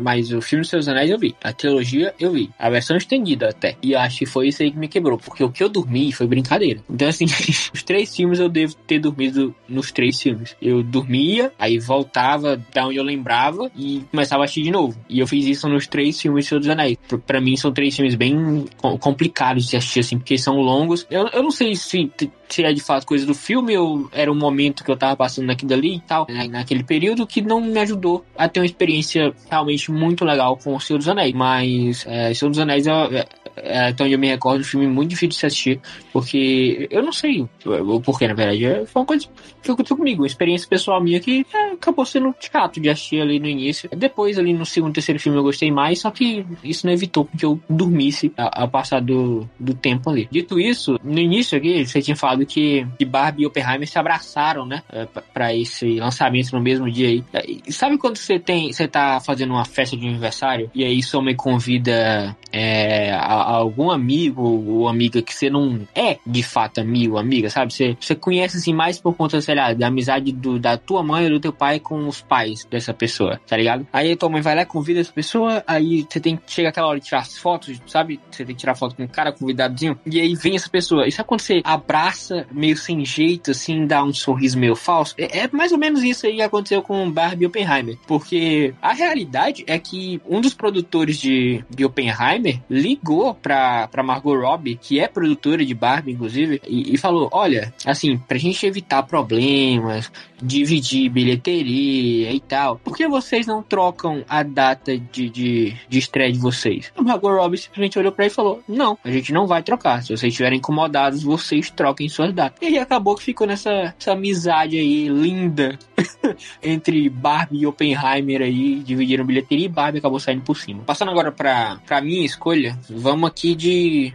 [0.02, 1.36] Mas o filme dos Seus Anéis eu vi.
[1.44, 2.50] A trilogia eu vi.
[2.58, 3.76] A versão estendida até.
[3.82, 5.18] E acho que foi isso aí que me quebrou.
[5.18, 6.82] Porque o que eu dormi foi brincadeira.
[6.90, 7.26] Então, assim,
[7.74, 10.56] os três filmes eu devo ter dormido nos três filmes.
[10.62, 14.98] Eu dormia, aí voltava da onde eu lembrava e começava a assistir de novo.
[15.10, 16.98] E eu fiz isso nos três filmes do Senhor dos Anéis.
[17.26, 18.66] Pra mim são três filmes bem
[19.00, 21.06] complicados de assistir, assim, porque são longos.
[21.10, 22.12] Eu, eu não sei se,
[22.48, 25.48] se é de fato coisa do filme ou era um momento que eu tava passando
[25.48, 29.92] naquilo ali e tal, naquele período que não me ajudou a ter uma experiência realmente
[29.92, 31.34] muito legal com O Senhor dos Anéis.
[31.34, 33.26] Mas é, Senhor dos Anéis é,
[33.58, 35.82] então eu me recordo, um filme muito difícil de se assistir,
[36.12, 38.66] porque eu não sei o porquê, na verdade.
[38.66, 39.28] É, foi uma coisa
[39.62, 43.40] que aconteceu comigo, uma experiência pessoal minha que é, acabou sendo chato de assistir ali
[43.40, 43.90] no início.
[43.96, 47.46] Depois, ali no segundo, terceiro filme, eu gostei mais, só que isso não evitou que
[47.46, 50.28] eu dormisse ao passar do, do tempo ali.
[50.32, 54.66] Dito isso, no início aqui, você tinha falado que, que Barbie e Oppenheimer se abraçaram,
[54.66, 57.24] né, é, para esse lançamento no mesmo dia aí.
[57.68, 61.22] E sabe quando você tem, você tá fazendo uma festa de aniversário e aí sua
[61.22, 67.18] mãe convida é, a algum amigo ou amiga que você não é de fato amigo,
[67.18, 67.74] amiga, sabe?
[67.74, 71.26] Você, você conhece assim mais por conta, sei lá, da amizade do, da tua mãe
[71.26, 73.88] ou do teu pai com os pais dessa pessoa, tá ligado?
[73.92, 77.00] Aí tua mãe vai lá convida essa pessoa, aí você tem que chega aquela hora
[77.00, 78.20] de tirar as fotos, sabe?
[78.32, 81.08] Você tem que tirar foto com o cara convidadozinho, e aí vem essa pessoa.
[81.08, 85.16] E sabe quando você abraça meio sem jeito, assim, dá um sorriso meio falso?
[85.18, 87.98] É, é mais ou menos isso aí que aconteceu com Barbie Oppenheimer.
[88.08, 94.36] Porque a realidade é que um dos produtores de, de Oppenheimer ligou pra, pra Margot
[94.36, 99.04] Robbie, que é produtora de Barbie, inclusive, e, e falou: olha, assim, pra gente evitar
[99.04, 100.12] problemas,
[100.42, 106.32] dividir bilheteria e tal, por que vocês não trocam a data de, de, de estreia
[106.32, 106.92] de vocês?
[106.96, 110.02] A Margot Robbie simplesmente olhou pra ele e falou: não, a gente não vai trocar.
[110.02, 112.60] Se vocês estiverem incomodados, vocês troquem suas datas.
[112.62, 115.78] E acabou que ficou nessa essa amizade aí linda
[116.62, 120.84] entre Barbie e Oppenheimer aí, dividiram bilheteria e Barbie acabou saindo por cima.
[120.84, 124.14] Passando agora pra, pra minha escolha, vamos aqui de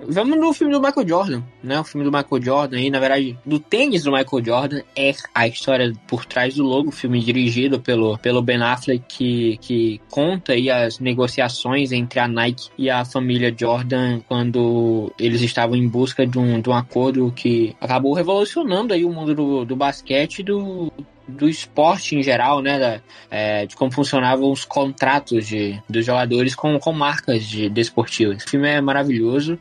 [0.00, 1.80] Vamos no filme do Michael Jordan, né?
[1.80, 5.48] O filme do Michael Jordan aí, na verdade, do tênis do Michael Jordan é a
[5.48, 10.70] história por trás do logo, filme dirigido pelo, pelo Ben Affleck que, que conta aí
[10.70, 16.38] as negociações entre a Nike e a família Jordan quando eles estavam em busca de
[16.38, 20.92] um, de um acordo que acabou revolucionando aí o mundo do, do basquete e do,
[21.28, 22.78] do esporte em geral, né?
[22.78, 23.00] Da,
[23.30, 28.42] é, de como funcionavam os contratos de, dos jogadores com, com marcas de desportivas.
[28.42, 29.58] O filme é maravilhoso,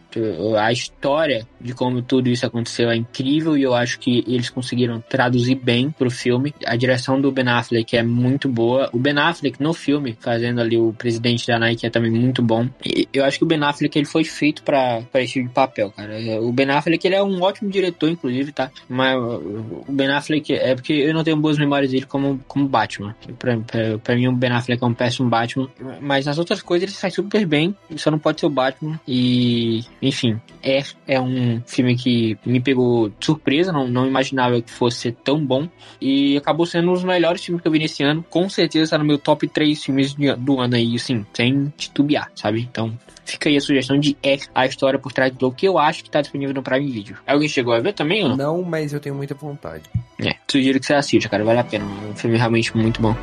[0.57, 5.01] a história de como tudo isso aconteceu é incrível e eu acho que eles conseguiram
[5.01, 6.53] traduzir bem pro filme.
[6.66, 8.89] A direção do Ben Affleck é muito boa.
[8.93, 12.68] O Ben Affleck no filme, fazendo ali o presidente da Nike, é também muito bom.
[12.86, 15.91] E eu acho que o Ben Affleck ele foi feito para esse tipo de papel,
[15.91, 16.18] cara.
[16.41, 18.72] O Ben Affleck ele é um ótimo diretor, inclusive, tá?
[18.88, 23.16] Mas o Ben Affleck é porque eu não tenho boas memórias dele como, como Batman.
[23.39, 25.70] Pra, pra, pra, mim, o Ben Affleck é um péssimo Batman.
[26.01, 27.76] Mas nas outras coisas ele sai super bem.
[27.95, 28.99] Só não pode ser o Batman.
[29.08, 33.72] E, enfim, é, é um filme que me pegou de surpresa.
[33.72, 35.68] Não, não imaginava que fosse ser tão bom.
[36.02, 38.26] E acabou sendo um dos melhores filmes que eu vi nesse ano.
[38.30, 42.62] Com certeza está no meu top 3 filmes do ano aí, assim, sem titubear, sabe?
[42.62, 46.02] Então, Fica aí a sugestão de é a história por trás do que eu acho
[46.02, 47.18] que tá disponível no Prime Video.
[47.28, 48.38] Alguém chegou a ver também ou não?
[48.38, 49.84] Não, mas eu tenho muita vontade.
[50.18, 51.84] É, sugiro que você assista, cara, vale a pena.
[51.84, 53.14] É um filme realmente muito bom.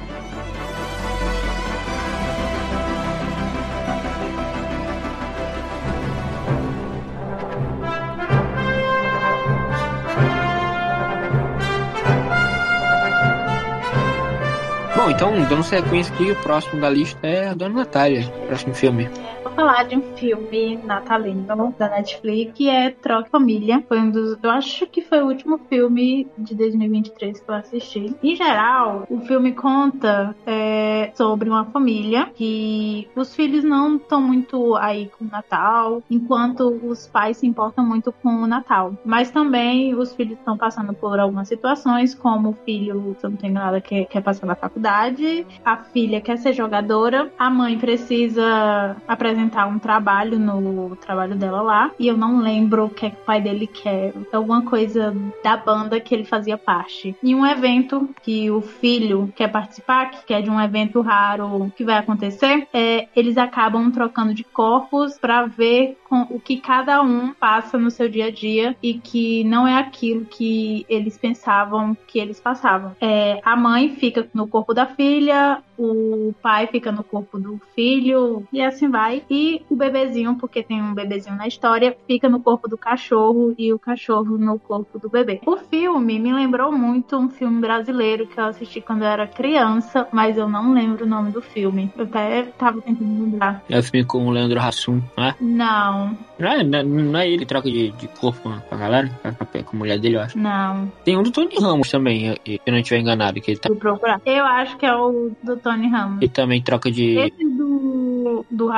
[15.45, 19.11] Bom, dando sequência aqui, o próximo da lista é a Dona Natália, próximo filme
[19.55, 21.45] falar de um filme natalino
[21.79, 23.83] da Netflix que é Troca Família.
[23.89, 24.37] Foi um dos.
[24.43, 28.15] Eu acho que foi o último filme de 2023 que eu assisti.
[28.23, 34.77] Em geral, o filme conta é, sobre uma família que os filhos não estão muito
[34.77, 38.95] aí com o Natal, enquanto os pais se importam muito com o Natal.
[39.05, 43.37] Mas também os filhos estão passando por algumas situações, como o filho, se eu não
[43.37, 45.34] tenho nada, quer, quer passar na faculdade,
[45.65, 51.91] a filha quer ser jogadora, a mãe precisa apresentar um trabalho no trabalho dela lá.
[51.99, 54.13] E eu não lembro o que, é que o pai dele quer.
[54.33, 57.17] Alguma coisa da banda que ele fazia parte.
[57.23, 61.85] E um evento que o filho quer participar, que é de um evento raro que
[61.85, 67.35] vai acontecer, é, eles acabam trocando de corpos para ver com o que cada um
[67.35, 72.21] passa no seu dia a dia e que não é aquilo que eles pensavam que
[72.21, 72.93] eles passavam.
[73.01, 78.47] É, a mãe fica no corpo da filha, o pai fica no corpo do filho
[78.53, 79.25] e assim vai.
[79.29, 83.73] E o bebezinho, porque tem um bebezinho na história, fica no corpo do cachorro e
[83.73, 85.41] o cachorro no corpo do bebê.
[85.47, 90.07] O filme me lembrou muito um filme brasileiro que eu assisti quando eu era criança,
[90.13, 91.91] mas eu não lembro o nome do filme.
[91.97, 93.65] Eu até tava tentando lembrar.
[93.69, 95.35] É o filme com o Leandro Hassum, não é?
[95.41, 96.04] Não.
[96.39, 99.09] Não é, não é ele que troca de, de corpo com a galera?
[99.23, 100.39] Com a, com a mulher dele, eu acho.
[100.39, 100.93] Não.
[101.05, 103.41] Tem um do Tony Ramos também, se eu não estiver enganado.
[103.41, 103.69] Que ele tá...
[103.69, 104.21] Vou procurar.
[104.25, 106.23] Eu acho que é o do Tony Ramos.
[106.23, 107.19] Ele também troca de.
[107.19, 108.71] Esse do, do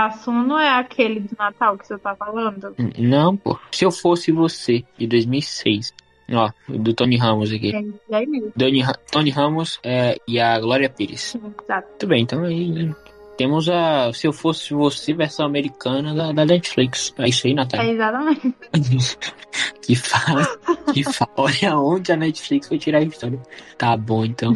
[0.47, 2.75] não é aquele do Natal que você tá falando?
[2.99, 3.59] Não, pô.
[3.71, 5.95] Se eu fosse você, de 2006.
[6.33, 7.73] Ó, do Tony Ramos aqui.
[7.73, 7.79] É,
[8.21, 8.27] é.
[8.59, 11.37] Tony, Tony Ramos é, e a Glória Pires.
[11.37, 11.89] Exato.
[11.89, 12.93] Muito bem, então aí.
[13.37, 17.13] Temos a Se Eu Fosse Você, versão americana da, da Netflix.
[17.19, 17.91] É isso aí, Natália.
[17.91, 18.55] É exatamente.
[19.83, 20.47] que fala.
[20.93, 21.31] Que fala.
[21.37, 23.41] Olha onde a Netflix foi tirar a história.
[23.77, 24.55] Tá bom, então.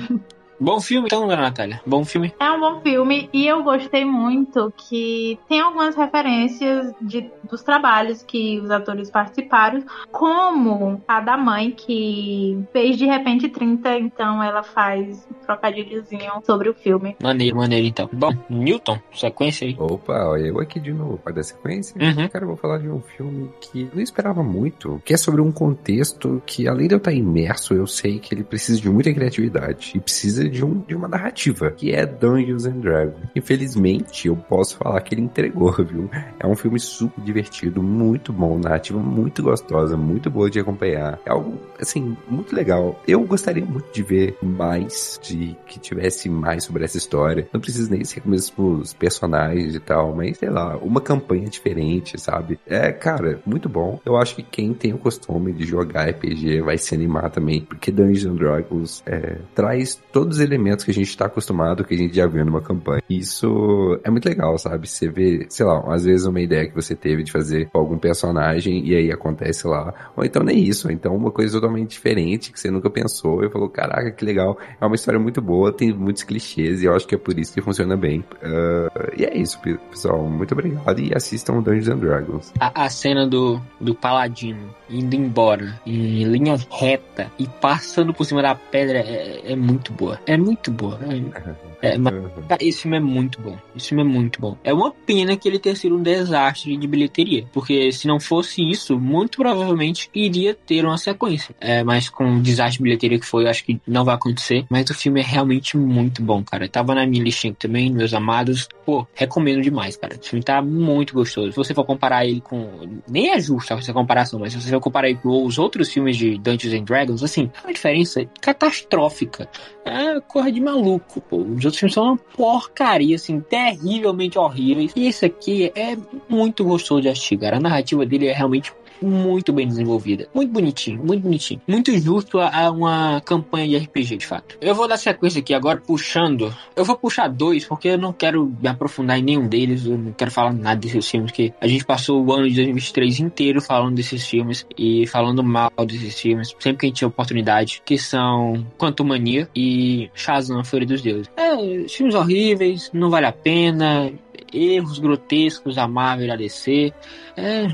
[0.60, 1.80] Bom filme, então, dona Natália.
[1.86, 2.34] Bom filme.
[2.38, 8.22] É um bom filme e eu gostei muito que tem algumas referências de, dos trabalhos
[8.22, 9.82] que os atores participaram,
[10.12, 16.68] como a da mãe, que fez de repente 30, então ela faz um trocadilhozinho sobre
[16.68, 17.16] o filme.
[17.22, 18.10] Maneiro, maneiro, então.
[18.12, 19.74] Bom, Newton, sequência aí.
[19.78, 21.16] Opa, eu aqui de novo.
[21.16, 21.96] Pode dar sequência?
[21.98, 22.28] Uhum.
[22.28, 25.40] Cara, eu vou falar de um filme que eu não esperava muito, que é sobre
[25.40, 29.12] um contexto que, além de eu estar imerso, eu sei que ele precisa de muita
[29.14, 33.16] criatividade e precisa de, um, de uma narrativa, que é Dungeons and Dragons.
[33.34, 36.10] Infelizmente, eu posso falar que ele entregou, viu?
[36.38, 41.18] É um filme super divertido, muito bom, narrativa muito gostosa, muito boa de acompanhar.
[41.24, 43.00] É algo, assim, muito legal.
[43.06, 47.48] Eu gostaria muito de ver mais, de que tivesse mais sobre essa história.
[47.52, 52.20] Não precisa nem ser com os personagens e tal, mas sei lá, uma campanha diferente,
[52.20, 52.58] sabe?
[52.66, 54.00] É, cara, muito bom.
[54.04, 57.90] Eu acho que quem tem o costume de jogar RPG vai se animar também, porque
[57.90, 61.98] Dungeons and Dragons é, traz todos os elementos que a gente tá acostumado, que a
[61.98, 63.02] gente já viu numa campanha.
[63.08, 64.88] Isso é muito legal, sabe?
[64.88, 67.98] Você vê, sei lá, às vezes uma ideia que você teve de fazer com algum
[67.98, 72.50] personagem e aí acontece lá, ou então nem isso, ou então uma coisa totalmente diferente
[72.50, 74.58] que você nunca pensou e falou, caraca, que legal.
[74.80, 77.52] É uma história muito boa, tem muitos clichês e eu acho que é por isso
[77.52, 78.20] que funciona bem.
[78.20, 79.60] Uh, e é isso,
[79.90, 80.22] pessoal.
[80.28, 82.52] Muito obrigado e assistam Dungeons and Dragons.
[82.58, 88.42] A, a cena do, do paladino indo embora em linha reta e passando por cima
[88.42, 90.18] da pedra é, é muito boa.
[90.30, 90.98] É muito boa.
[91.82, 92.12] É, mas,
[92.60, 93.56] esse filme é muito bom.
[93.74, 94.54] Esse filme é muito bom.
[94.62, 97.46] É uma pena que ele tenha sido um desastre de bilheteria.
[97.54, 101.54] Porque se não fosse isso, muito provavelmente iria ter uma sequência.
[101.58, 104.66] É, mas com o desastre de bilheteria que foi, eu acho que não vai acontecer.
[104.68, 106.68] Mas o filme é realmente muito bom, cara.
[106.68, 108.68] Tava na minha listinha também, meus amados.
[108.90, 110.16] Pô, recomendo demais, cara.
[110.16, 111.52] O filme tá muito gostoso.
[111.52, 113.00] Se você for comparar ele com.
[113.08, 116.16] Nem é justo essa comparação, mas se você for comparar ele com os outros filmes
[116.16, 119.48] de Dungeons and Dragons, assim, é uma diferença catastrófica.
[119.84, 121.36] É coisa de maluco, pô.
[121.36, 124.92] Os outros filmes são uma porcaria, assim, terrivelmente horríveis.
[124.96, 125.96] E esse aqui é
[126.28, 127.58] muito gostoso de assistir, cara.
[127.58, 128.72] A narrativa dele é realmente
[129.02, 130.28] muito bem desenvolvida.
[130.34, 131.60] Muito bonitinho, muito bonitinho.
[131.66, 134.56] Muito justo a, a, uma campanha de RPG, de fato.
[134.60, 136.54] Eu vou dar sequência aqui agora, puxando.
[136.74, 139.86] Eu vou puxar dois, porque eu não quero me aprofundar em nenhum deles.
[139.86, 143.20] Eu não quero falar nada desses filmes, que a gente passou o ano de 2023
[143.20, 147.82] inteiro falando desses filmes e falando mal desses filmes, sempre que a gente tinha oportunidade,
[147.84, 151.30] que são Quanto Mania e Shazam, Fúria dos Deuses.
[151.36, 154.12] É, filmes horríveis, não vale a pena
[154.52, 156.92] erros grotescos da Marvel e DC.
[157.36, 157.66] É,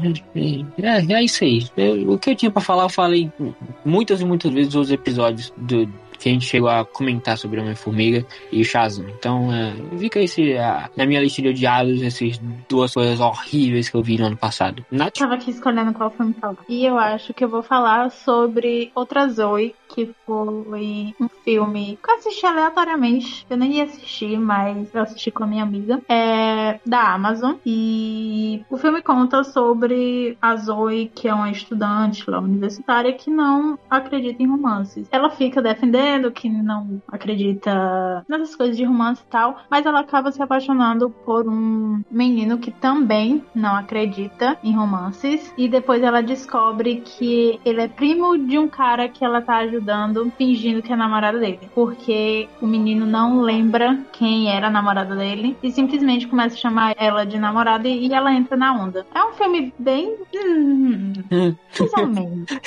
[0.82, 1.66] é, é isso aí.
[1.76, 3.30] Eu, o que eu tinha para falar, eu falei
[3.84, 8.24] muitas e muitas vezes nos episódios do, que a gente chegou a comentar sobre Homem-Formiga
[8.50, 9.06] e o Shazam.
[9.08, 10.54] Então, é, fica esse,
[10.96, 14.84] na minha lista de odiados, essas duas coisas horríveis que eu vi no ano passado.
[14.90, 15.14] Nath?
[15.18, 16.56] Tava aqui escolhendo qual filme falar.
[16.68, 22.10] E eu acho que eu vou falar sobre Outra Zoe, que foi um filme que
[22.10, 23.46] eu assisti aleatoriamente.
[23.48, 26.00] Eu nem ia assistir, mas eu assisti com a minha amiga.
[26.08, 27.54] É da Amazon.
[27.64, 33.78] E o filme conta sobre a Zoe, que é uma estudante lá universitária que não
[33.88, 35.08] acredita em romances.
[35.10, 40.32] Ela fica defendendo que não acredita nessas coisas de romance e tal, mas ela acaba
[40.32, 45.52] se apaixonando por um menino que também não acredita em romances.
[45.56, 49.75] E depois ela descobre que ele é primo de um cara que ela tá ajudando
[49.76, 51.60] ajudando, fingindo que é namorada dele.
[51.74, 56.94] Porque o menino não lembra quem era a namorada dele e simplesmente começa a chamar
[56.98, 59.06] ela de namorada e ela entra na onda.
[59.14, 60.16] É um filme bem.
[60.34, 62.46] Hum, mais ou menos.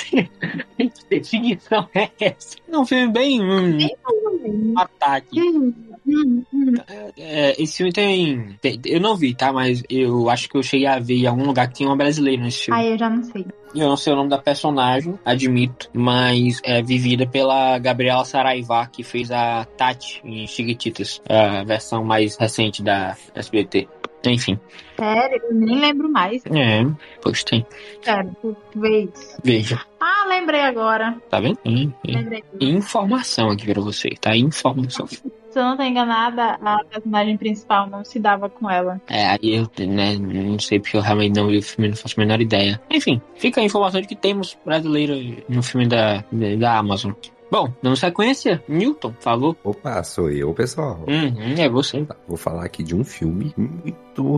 [0.76, 2.56] que definição é essa?
[2.68, 3.42] É um filme bem.
[3.42, 5.40] Hum, bem ataque.
[5.40, 5.89] Hum.
[6.10, 6.74] Hum.
[7.16, 9.52] É, esse filme tem, tem, Eu não vi, tá?
[9.52, 12.42] Mas eu acho que eu cheguei a ver em algum lugar que tinha uma brasileira
[12.42, 12.80] nesse filme.
[12.80, 13.46] Ah, eu já não sei.
[13.74, 19.04] Eu não sei o nome da personagem, admito, mas é vivida pela Gabriela Saraiva, que
[19.04, 23.86] fez a Tati em Chiquititas, a versão mais recente da SBT.
[24.26, 24.58] Enfim.
[24.98, 25.40] Sério?
[25.44, 26.42] Eu nem lembro mais.
[26.46, 26.84] É,
[27.22, 27.64] pois tem.
[28.02, 28.36] Sério,
[28.74, 29.12] veja.
[29.42, 29.80] Veja.
[29.98, 31.16] Ah, lembrei agora.
[31.30, 31.58] Tá vendo?
[31.64, 32.42] Hum, lembrei.
[32.60, 34.36] Informação aqui pra você, tá?
[34.36, 35.08] Informação.
[35.50, 39.00] Se eu não tô enganada, a personagem principal não se dava com ela.
[39.08, 42.14] É, aí eu né, não sei porque eu realmente não vi o filme, não faço
[42.16, 42.80] a menor ideia.
[42.88, 46.24] Enfim, fica a informação de que temos brasileiro no filme da,
[46.58, 47.12] da Amazon.
[47.50, 49.56] Bom, dando sequência, Newton, favor.
[49.64, 51.04] Opa, sou eu, pessoal.
[51.08, 52.04] Uhum, é você.
[52.04, 53.96] Tá, vou falar aqui de um filme muito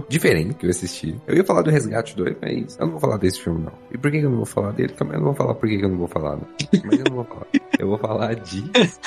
[0.09, 1.17] diferente que eu assisti.
[1.27, 3.73] Eu ia falar do Resgate 2, mas eu não vou falar desse filme, não.
[3.91, 4.93] E por que eu não vou falar dele?
[4.93, 6.47] Também eu não vou falar por que eu não vou falar, não.
[6.85, 7.47] Mas eu não vou falar.
[7.79, 8.63] Eu vou falar de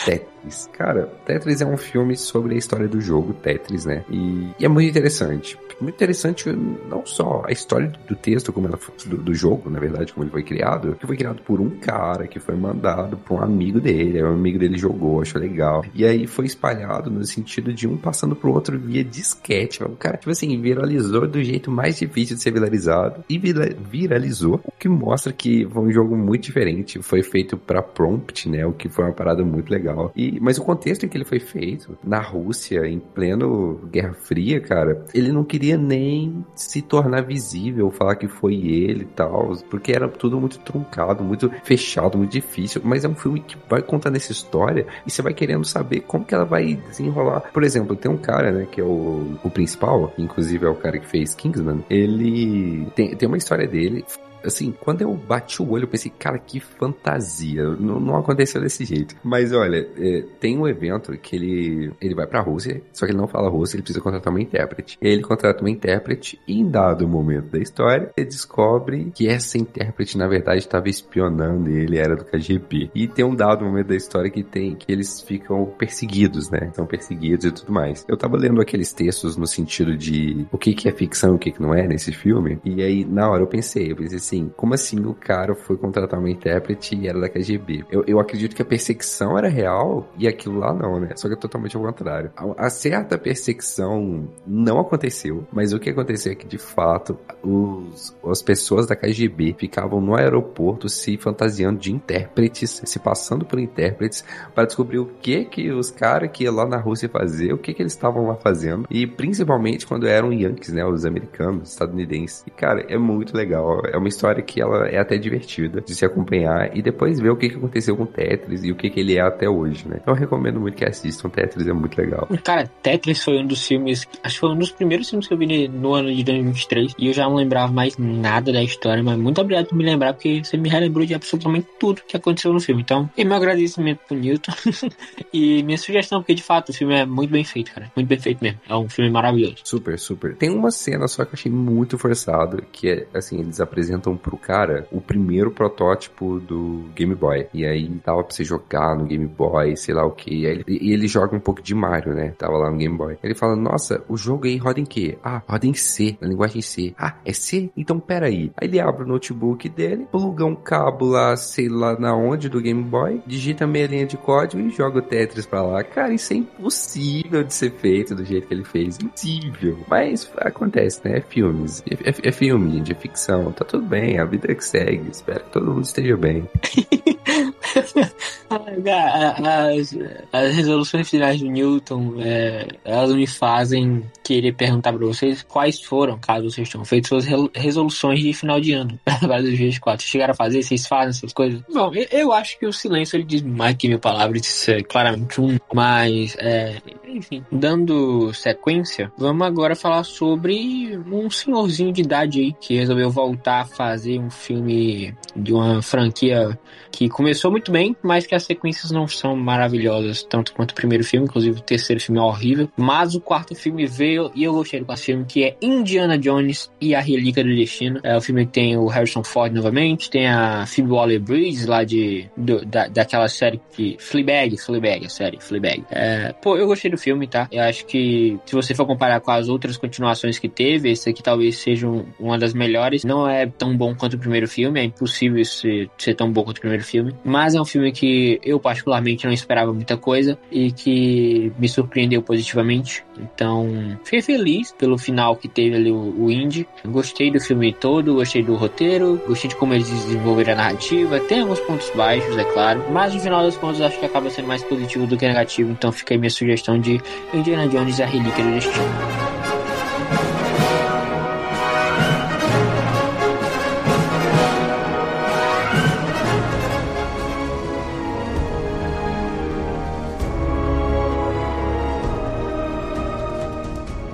[0.05, 0.69] Tetris.
[0.73, 4.03] Cara, Tetris é um filme sobre a história do jogo Tetris, né?
[4.09, 5.57] E, e é muito interessante.
[5.79, 6.49] Muito interessante
[6.89, 10.31] não só a história do texto, como ela do, do jogo, na verdade, como ele
[10.31, 14.23] foi criado, que foi criado por um cara que foi mandado por um amigo dele,
[14.23, 15.83] um amigo dele jogou, achou legal.
[15.93, 19.83] E aí foi espalhado no sentido de um passando pro outro via disquete.
[19.83, 24.71] O cara, tipo assim, viralizou do jeito mais difícil de ser viralizado e viralizou, o
[24.71, 27.01] que mostra que foi um jogo muito diferente.
[27.03, 28.65] Foi feito para prompt, né?
[28.65, 30.11] O que foi uma parada muito legal.
[30.15, 34.59] E, mas o contexto em que ele foi feito, na Rússia, em pleno Guerra Fria,
[34.59, 39.91] cara, ele não queria nem se tornar visível, falar que foi ele e tal, porque
[39.91, 42.81] era tudo muito truncado, muito fechado, muito difícil.
[42.83, 46.25] Mas é um filme que vai contando essa história e você vai querendo saber como
[46.25, 47.41] que ela vai desenrolar.
[47.53, 50.99] Por exemplo, tem um cara, né, que é o, o principal, inclusive é o cara
[50.99, 51.83] que fez Kingsman.
[51.89, 54.05] Ele tem, tem uma história dele
[54.45, 57.63] assim, quando eu bati o olho, eu pensei, cara, que fantasia.
[57.63, 59.15] Não, não aconteceu desse jeito.
[59.23, 63.17] Mas olha, é, tem um evento que ele, ele vai pra Rússia, só que ele
[63.17, 64.97] não fala russo, ele precisa contratar uma intérprete.
[65.01, 70.17] Ele contrata uma intérprete e em dado momento da história, ele descobre que essa intérprete,
[70.17, 72.91] na verdade, estava espionando ele, era do KGB.
[72.93, 76.71] E tem um dado momento da história que tem que eles ficam perseguidos, né?
[76.73, 78.05] São perseguidos e tudo mais.
[78.07, 81.39] Eu tava lendo aqueles textos no sentido de o que, que é ficção e o
[81.39, 82.59] que, que não é nesse filme.
[82.63, 85.77] E aí, na hora, eu pensei, eu pensei assim, assim, como assim o cara foi
[85.77, 87.85] contratar uma intérprete e era da KGB?
[87.89, 91.09] Eu, eu acredito que a perseguição era real e aquilo lá não, né?
[91.15, 92.31] Só que é totalmente ao contrário.
[92.35, 98.15] A, a certa perseguição não aconteceu, mas o que aconteceu é que, de fato, os,
[98.25, 104.23] as pessoas da KGB ficavam no aeroporto se fantasiando de intérpretes, se passando por intérpretes,
[104.53, 107.73] para descobrir o que que os caras que iam lá na Rússia fazer, o que
[107.73, 110.85] que eles estavam lá fazendo, e principalmente quando eram Yankees, né?
[110.85, 112.43] Os americanos, estadunidenses.
[112.45, 113.81] E, cara, é muito legal.
[113.85, 117.29] É uma história história que ela é até divertida de se acompanhar e depois ver
[117.29, 119.97] o que, que aconteceu com Tetris e o que, que ele é até hoje, né?
[120.01, 121.29] Então eu recomendo muito que assistam.
[121.29, 122.27] Tetris é muito legal.
[122.43, 125.37] Cara, Tetris foi um dos filmes, acho que foi um dos primeiros filmes que eu
[125.37, 129.17] vi no ano de 2023 e eu já não lembrava mais nada da história, mas
[129.17, 132.59] muito obrigado por me lembrar porque você me relembrou de absolutamente tudo que aconteceu no
[132.59, 132.81] filme.
[132.81, 134.53] Então, e meu agradecimento pro Newton
[135.31, 137.91] e minha sugestão, porque de fato o filme é muito bem feito, cara.
[137.95, 138.59] Muito bem feito mesmo.
[138.67, 139.57] É um filme maravilhoso.
[139.63, 140.35] Super, super.
[140.35, 144.15] Tem uma cena só que eu achei muito forçado, que é assim, eles apresentam apresentam
[144.15, 147.47] pro cara o primeiro protótipo do Game Boy.
[147.53, 150.45] E aí tava pra você jogar no Game Boy, sei lá o que.
[150.67, 152.33] E, ele, joga um pouco de Mario, né?
[152.37, 153.17] Tava lá no Game Boy.
[153.23, 155.17] Ele fala, nossa, o jogo aí roda em quê?
[155.23, 156.93] Ah, roda em C, na linguagem C.
[156.97, 157.69] Ah, é C?
[157.75, 158.51] Então pera aí.
[158.57, 162.61] Aí ele abre o notebook dele, pluga um cabo lá, sei lá na onde do
[162.61, 165.83] Game Boy, digita meia linha de código e joga o Tetris pra lá.
[165.83, 168.97] Cara, isso é impossível de ser feito do jeito que ele fez.
[169.01, 169.77] Impossível.
[169.87, 171.17] Mas acontece, né?
[171.17, 171.83] É filmes.
[171.89, 173.51] É, é, é filme, de ficção.
[173.51, 175.09] Tá tudo bem bem, a vida é que segue.
[175.09, 176.47] Espero que todo mundo esteja bem.
[178.49, 179.95] as,
[180.31, 186.17] as, resoluções finais do Newton, é, elas me fazem querer perguntar para vocês quais foram,
[186.17, 190.05] caso vocês tenham feito suas resoluções de final de ano para 2024.
[190.05, 190.63] Chegaram a fazer?
[190.63, 191.61] Vocês fazem essas coisas?
[191.71, 194.83] Bom, eu, eu acho que o silêncio ele diz mais que mil palavras, isso é
[194.83, 195.57] claramente um.
[195.73, 202.75] Mas, é, enfim, dando sequência, vamos agora falar sobre um senhorzinho de idade aí que
[202.75, 206.57] resolveu voltar a fazer um filme de uma franquia
[206.91, 211.03] que começou muito bem, mas que as sequências não são maravilhosas, tanto quanto o primeiro
[211.03, 212.69] filme, inclusive o terceiro filme é horrível.
[212.75, 216.71] Mas o quarto filme veio e eu gostei do quarto filme, que é Indiana Jones
[216.81, 217.99] e a Relíquia do Destino.
[218.01, 222.27] É o filme que tem o Harrison Ford novamente, tem a Phoebe Waller-Bridge lá de
[222.35, 225.83] do, da, daquela série que Fleabag, Fleabag, a série Fleabag.
[225.91, 227.47] É, pô, eu gostei do filme, tá?
[227.51, 231.21] Eu acho que se você for comparar com as outras continuações que teve, esse aqui
[231.21, 233.03] talvez seja um, uma das melhores.
[233.03, 236.57] Não é tão bom quanto o primeiro filme, é impossível ser, ser tão bom quanto
[236.57, 240.71] o primeiro filme, mas é um filme que eu particularmente não esperava muita coisa e
[240.71, 243.03] que me surpreendeu positivamente.
[243.19, 246.67] Então, fiquei feliz pelo final que teve ali o, o Indie.
[246.85, 251.19] Gostei do filme todo, gostei do roteiro, gostei de como eles desenvolveram a narrativa.
[251.21, 254.47] Tem alguns pontos baixos, é claro, mas no final das contas acho que acaba sendo
[254.47, 255.71] mais positivo do que negativo.
[255.71, 256.99] Então, fica aí minha sugestão de
[257.33, 259.54] Indiana Jones e a Relíquia do Destino.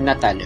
[0.01, 0.43] Natália?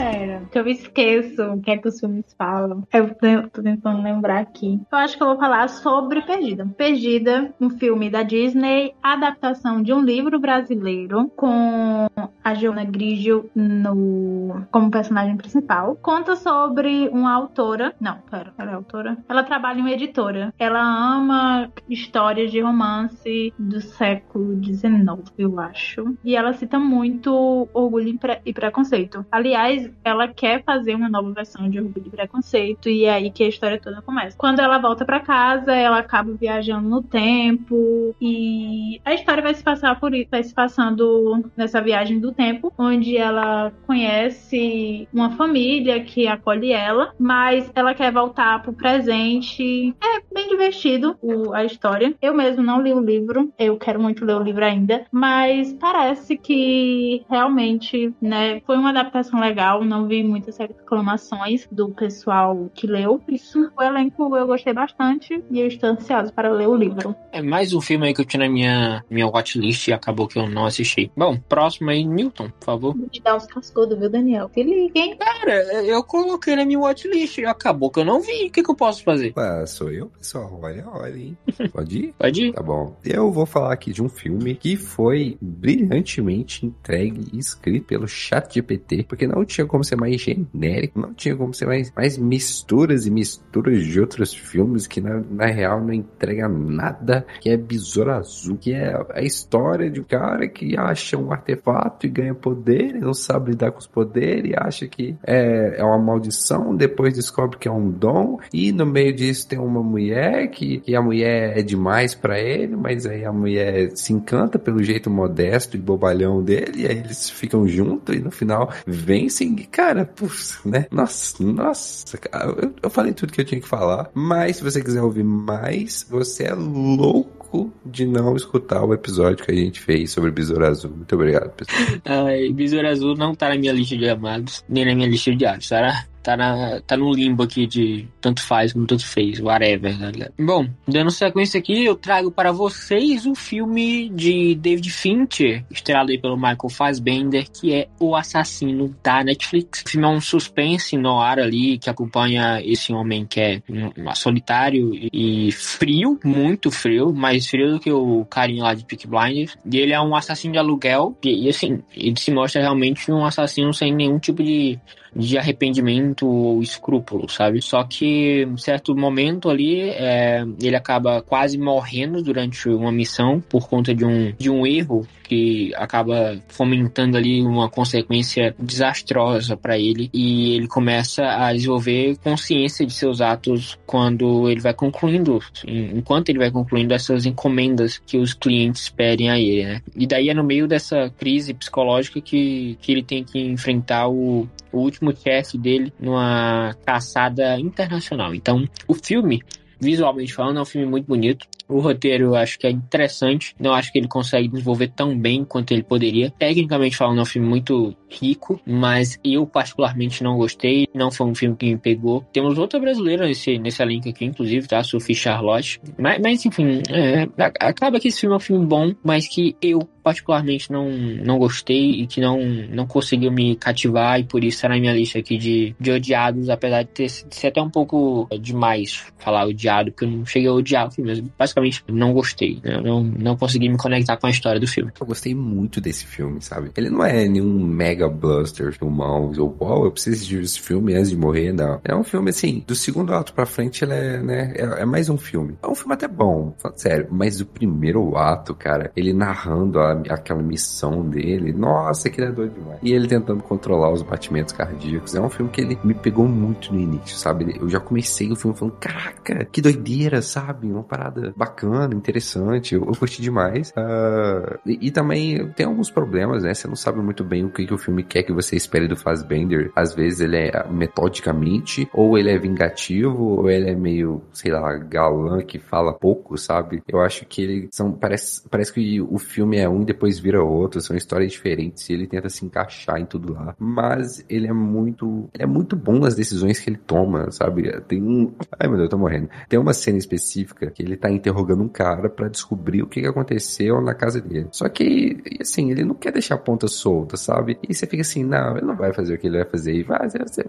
[0.52, 2.84] Que eu esqueço o que é que os filmes falam.
[2.93, 3.14] Eu
[3.50, 4.80] tô tentando lembrar aqui.
[4.91, 6.66] Eu acho que eu vou falar sobre Perdida.
[6.78, 12.08] Perdida, um filme da Disney, adaptação de um livro brasileiro com
[12.43, 15.98] a Giona Grigio no como personagem principal.
[16.02, 17.93] Conta sobre uma autora.
[18.00, 19.18] Não, pera, ela é autora.
[19.28, 20.54] Ela trabalha em editora.
[20.58, 26.18] Ela ama histórias de romance do século XIX, eu acho.
[26.24, 29.26] E ela cita muito orgulho e preconceito.
[29.32, 33.44] Aliás, ela quer fazer uma nova versão de Orgulho e Preconceito e é aí que
[33.44, 34.38] a história toda começa.
[34.38, 39.64] Quando ela volta para casa, ela acaba viajando no tempo e a história vai se
[39.64, 46.28] passar por vai se passando nessa viagem do tempo, onde ela conhece uma família que
[46.28, 49.96] acolhe ela, mas ela quer voltar pro presente.
[50.02, 52.16] É bem divertido o, a história.
[52.22, 56.38] Eu mesmo não li o livro, eu quero muito ler o livro ainda, mas parece
[56.38, 63.21] que realmente, né, foi uma adaptação legal, não vi muitas reclamações do pessoal que leu.
[63.28, 67.15] Isso, o elenco eu gostei bastante e eu estou ansiosa para ler o livro.
[67.32, 70.38] É mais um filme aí que eu tinha na minha, minha watchlist e acabou que
[70.38, 71.11] eu não assisti.
[71.15, 72.95] Bom, próximo aí, Newton, por favor.
[72.95, 74.49] Me dá uns cascudos, viu, Daniel?
[74.53, 75.17] Se liga, hein?
[75.17, 78.47] Cara, eu coloquei na minha watchlist e acabou que eu não vi.
[78.47, 79.34] O que, que eu posso fazer?
[79.36, 80.59] Ué, sou eu, pessoal.
[80.61, 81.38] Olha, olha, hein?
[81.71, 82.13] Pode ir?
[82.17, 82.53] Pode ir.
[82.53, 82.95] Tá bom.
[83.03, 89.03] Eu vou falar aqui de um filme que foi brilhantemente entregue e escrito pelo ChatGPT,
[89.03, 93.11] porque não tinha como ser mais genérico, não tinha como ser mais, mais misturas e
[93.11, 98.57] misturas de outros filmes que na, na real não entrega nada, que é Besouro Azul,
[98.57, 103.13] que é a história de um cara que acha um artefato e ganha poder, não
[103.13, 107.68] sabe lidar com os poderes, e acha que é, é uma maldição, depois descobre que
[107.68, 111.61] é um dom, e no meio disso tem uma mulher que, que a mulher é
[111.61, 116.84] demais para ele, mas aí a mulher se encanta pelo jeito modesto e bobalhão dele,
[116.84, 119.55] e aí eles ficam juntos e no final vencem.
[119.72, 120.88] Cara, puf, né?
[120.91, 124.82] Nossa, nossa, cara, eu, eu falei tudo que eu tinha que falar, mas se você
[124.82, 130.12] quiser ouvir mais, você é louco de não escutar o episódio que a gente fez
[130.12, 130.91] sobre Besouro Azul.
[130.91, 132.28] Muito obrigado, pessoal.
[132.53, 135.68] Besouro Azul não tá na minha lista de amados, nem na minha lista de diários,
[135.68, 136.06] será?
[136.26, 140.34] Tá, na, tá no limbo aqui de tanto faz como tanto fez, whatever, tá ligado?
[140.39, 146.17] Bom, dando sequência aqui, eu trago para vocês o filme de David Fincher, estrelado aí
[146.17, 149.84] pelo Michael Fassbender, que é O Assassino da Netflix.
[149.86, 154.09] O filme é um suspense no ar ali, que acompanha esse homem que é um,
[154.09, 159.05] um solitário e frio, muito frio, mais frio do que o carinha lá de Peak
[159.05, 159.55] Blinders.
[159.71, 163.23] E ele é um assassino de aluguel, e, e assim, ele se mostra realmente um
[163.23, 164.80] assassino sem nenhum tipo de
[165.16, 167.61] de arrependimento ou escrúpulo, sabe?
[167.61, 173.68] Só que em certo momento ali é, ele acaba quase morrendo durante uma missão por
[173.70, 180.09] conta de um, de um erro que acaba fomentando ali uma consequência desastrosa para ele
[180.13, 186.39] e ele começa a desenvolver consciência de seus atos quando ele vai concluindo, enquanto ele
[186.39, 189.82] vai concluindo essas encomendas que os clientes pedem a ele, né?
[189.95, 194.47] E daí é no meio dessa crise psicológica que, que ele tem que enfrentar o,
[194.76, 198.34] o último chefe dele numa caçada internacional.
[198.34, 199.41] Então, o filme
[199.80, 201.47] visualmente falando, é um filme muito bonito.
[201.67, 203.55] O roteiro eu acho que é interessante.
[203.59, 206.32] Não acho que ele consegue desenvolver tão bem quanto ele poderia.
[206.32, 210.88] Tecnicamente falando, é um filme muito rico, mas eu particularmente não gostei.
[210.93, 212.23] Não foi um filme que me pegou.
[212.32, 214.84] Temos outra brasileira nesse, nesse elenco aqui, inclusive, tá?
[214.84, 215.82] Sophie Charlotte.
[215.97, 217.28] Mas, mas enfim, é,
[217.59, 222.03] acaba que esse filme é um filme bom, mas que eu particularmente não, não gostei
[222.03, 222.39] e que não,
[222.70, 226.47] não conseguiu me cativar e por isso está na minha lista aqui de, de odiados,
[226.47, 230.47] apesar de, ter, de ser até um pouco demais falar odiado, porque eu não cheguei
[230.47, 232.80] a odiar o filme, mas basicamente não gostei, né?
[232.80, 234.91] não, não consegui me conectar com a história do filme.
[235.01, 236.70] Eu gostei muito desse filme, sabe?
[236.78, 241.10] Ele não é nenhum mega blaster filmão, ou oh, eu preciso assistir esse filme antes
[241.10, 241.82] de morrer, não.
[241.84, 245.10] É um filme assim, do segundo ato pra frente ele é, né, é, é mais
[245.10, 245.58] um filme.
[245.64, 250.41] É um filme até bom, sério, mas o primeiro ato, cara, ele narrando a aquela
[250.41, 251.54] missão dele.
[251.54, 252.80] Nossa, aquele é doido demais.
[252.82, 255.16] E ele tentando controlar os batimentos cardíacos.
[255.16, 257.58] É um filme que ele me pegou muito no início, sabe?
[257.60, 260.68] Eu já comecei o filme falando, caraca, que doideira, sabe?
[260.68, 262.76] Uma parada bacana, interessante.
[262.76, 263.72] Eu, eu curti demais.
[263.72, 266.54] Uh, e, e, também tem alguns problemas, né?
[266.54, 268.96] Você não sabe muito bem o que, que o filme quer que você espere do
[268.96, 269.72] Fassbender.
[269.76, 274.76] Às vezes ele é metodicamente, ou ele é vingativo, ou ele é meio, sei lá,
[274.78, 276.82] galã que fala pouco, sabe?
[276.88, 277.91] Eu acho que ele são.
[277.91, 282.08] Parece, parece que o filme é um depois vira outro, são histórias diferentes e ele
[282.08, 283.56] tenta se encaixar em tudo lá.
[283.58, 285.30] Mas ele é muito.
[285.34, 287.72] Ele é muito bom nas decisões que ele toma, sabe?
[287.82, 288.34] Tem um.
[288.60, 289.30] Ai meu Deus, eu tô morrendo.
[289.48, 293.80] Tem uma cena específica que ele tá interrogando um cara para descobrir o que, aconteceu
[293.82, 294.48] na casa dele.
[294.52, 297.58] Só que, assim, ele não quer deixar a ponta solta, sabe?
[297.68, 299.76] E você fica assim, não, ele não vai fazer o que ele vai fazer.
[299.76, 300.00] E vai,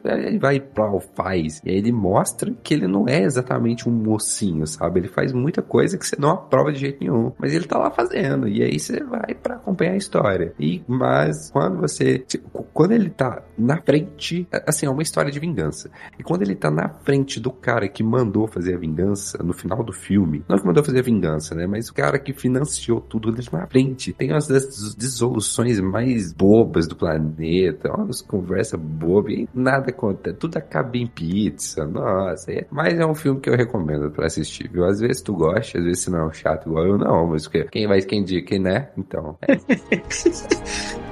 [0.04, 1.60] ele vai pra faz.
[1.64, 5.00] E aí ele mostra que ele não é exatamente um mocinho, sabe?
[5.00, 7.32] Ele faz muita coisa que você não aprova de jeito nenhum.
[7.38, 8.48] Mas ele tá lá fazendo.
[8.48, 10.52] E aí você vai para acompanhar a história.
[10.58, 12.24] E mas quando você
[12.72, 15.90] quando ele tá na frente, assim, é uma história de vingança.
[16.18, 19.82] E quando ele tá na frente do cara que mandou fazer a vingança no final
[19.82, 23.30] do filme, não que mandou fazer a vingança, né, mas o cara que financiou tudo
[23.30, 24.12] ele na frente.
[24.12, 30.96] Tem das dissoluções mais bobas do planeta, umas conversa boba e nada conta, tudo acaba
[30.96, 31.86] em pizza.
[31.86, 34.84] Nossa, é, mas é um filme que eu recomendo para assistir, viu?
[34.84, 37.86] Às vezes tu gosta, às vezes não é um chato igual eu, não, mas quem
[37.86, 38.88] vai quem diz quem né?
[38.96, 40.96] Então, é.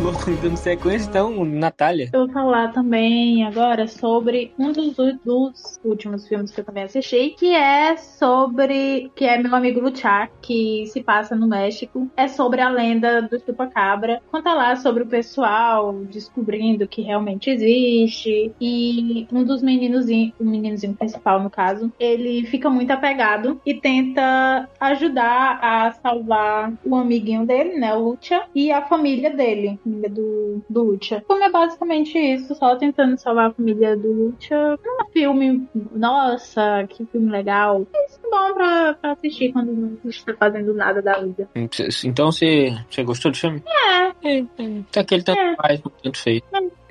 [0.40, 2.08] dando sequência, então, Natália.
[2.12, 7.34] Eu vou falar também agora sobre um dos, dos últimos filmes que eu também assisti,
[7.38, 9.10] que é sobre.
[9.14, 12.08] que é meu amigo Luchar, que se passa no México.
[12.16, 14.22] É sobre a lenda do chupacabra.
[14.30, 18.52] Conta lá sobre o pessoal descobrindo que realmente existe.
[18.60, 24.68] E um dos meninozinhos, o meninozinho principal, no caso, ele fica muito apegado e tenta
[24.80, 30.62] ajudar a salvar o amiguinho dele, né, o Lucha, e a família dele família do,
[30.68, 31.22] do Lucha.
[31.28, 34.54] O filme é basicamente isso, só tentando salvar a família do Lucha.
[34.54, 37.86] É um filme, nossa, que filme legal.
[37.94, 41.48] É bom pra, pra assistir quando não está fazendo nada da vida.
[42.04, 43.62] Então você, você gostou do filme?
[43.66, 44.10] É.
[44.22, 44.38] É,
[44.96, 45.56] é aquele tanto É.
[45.56, 46.42] faz, tanto feio.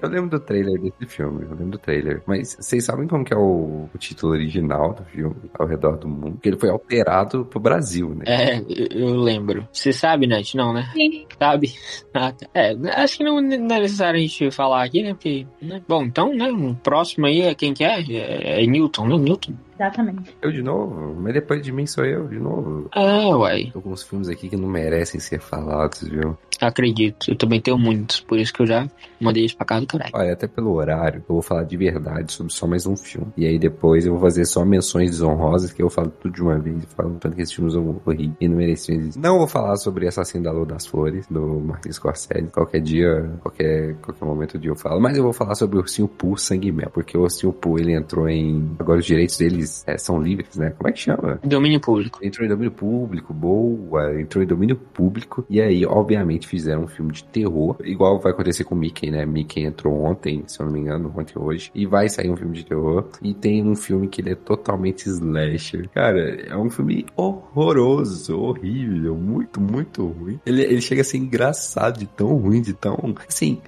[0.01, 2.21] Eu lembro do trailer desse filme, eu lembro do trailer.
[2.25, 6.07] Mas vocês sabem como que é o, o título original do filme, Ao Redor do
[6.07, 6.31] Mundo?
[6.33, 8.23] Porque ele foi alterado pro Brasil, né?
[8.27, 9.67] É, eu, eu lembro.
[9.71, 10.53] Você sabe, Nath?
[10.55, 10.89] Não, né?
[10.93, 11.25] Sim.
[11.37, 11.73] Sabe?
[12.11, 12.47] Ah, tá.
[12.53, 15.13] É, acho que não, não é necessário a gente falar aqui, né?
[15.13, 15.81] Porque, né?
[15.87, 16.51] Bom, então, né?
[16.51, 18.01] O próximo aí é quem que é?
[18.01, 19.17] É, é Newton, né?
[19.17, 19.53] Newton.
[19.79, 20.35] Exatamente.
[20.41, 22.89] Eu de novo, mas depois de mim sou eu de novo.
[22.91, 23.69] Ah, uai.
[23.71, 26.37] Tô com uns filmes aqui que não merecem ser falados, viu?
[26.59, 27.29] Acredito.
[27.29, 28.87] Eu também tenho muitos, por isso que eu já
[29.19, 30.11] mandei isso pra casa do caralho.
[30.13, 33.27] Olha, até pelo horário, eu vou falar de verdade sobre só mais um filme.
[33.37, 36.57] E aí depois eu vou fazer só menções desonrosas, que eu falo tudo de uma
[36.57, 39.19] vez, falando tanto que esses filmes eu horrível e não mereciam existir.
[39.19, 42.47] Não vou falar sobre Assassino da Lua das Flores, do Martin Scorsese.
[42.51, 44.99] Qualquer dia, qualquer, qualquer momento do dia eu falo.
[45.01, 47.93] Mas eu vou falar sobre o Ursinho Pooh Sangue Mel, porque o Ursinho Pooh, ele
[47.93, 48.75] entrou em...
[48.79, 50.71] Agora os direitos deles é, são livres, né?
[50.71, 51.39] Como é que chama?
[51.43, 52.19] Domínio público.
[52.21, 57.11] Entrou em domínio público, boa, entrou em domínio público, e aí, obviamente, fizeram um filme
[57.11, 59.25] de terror, igual vai acontecer com Mickey, né?
[59.25, 62.55] Mickey entrou ontem, se eu não me engano, ontem hoje, e vai sair um filme
[62.55, 65.89] de terror, e tem um filme que ele é totalmente slasher.
[65.89, 70.39] Cara, é um filme horroroso, horrível, muito, muito ruim.
[70.45, 73.15] Ele, ele chega a ser engraçado de tão ruim, de tão.
[73.27, 73.59] Assim,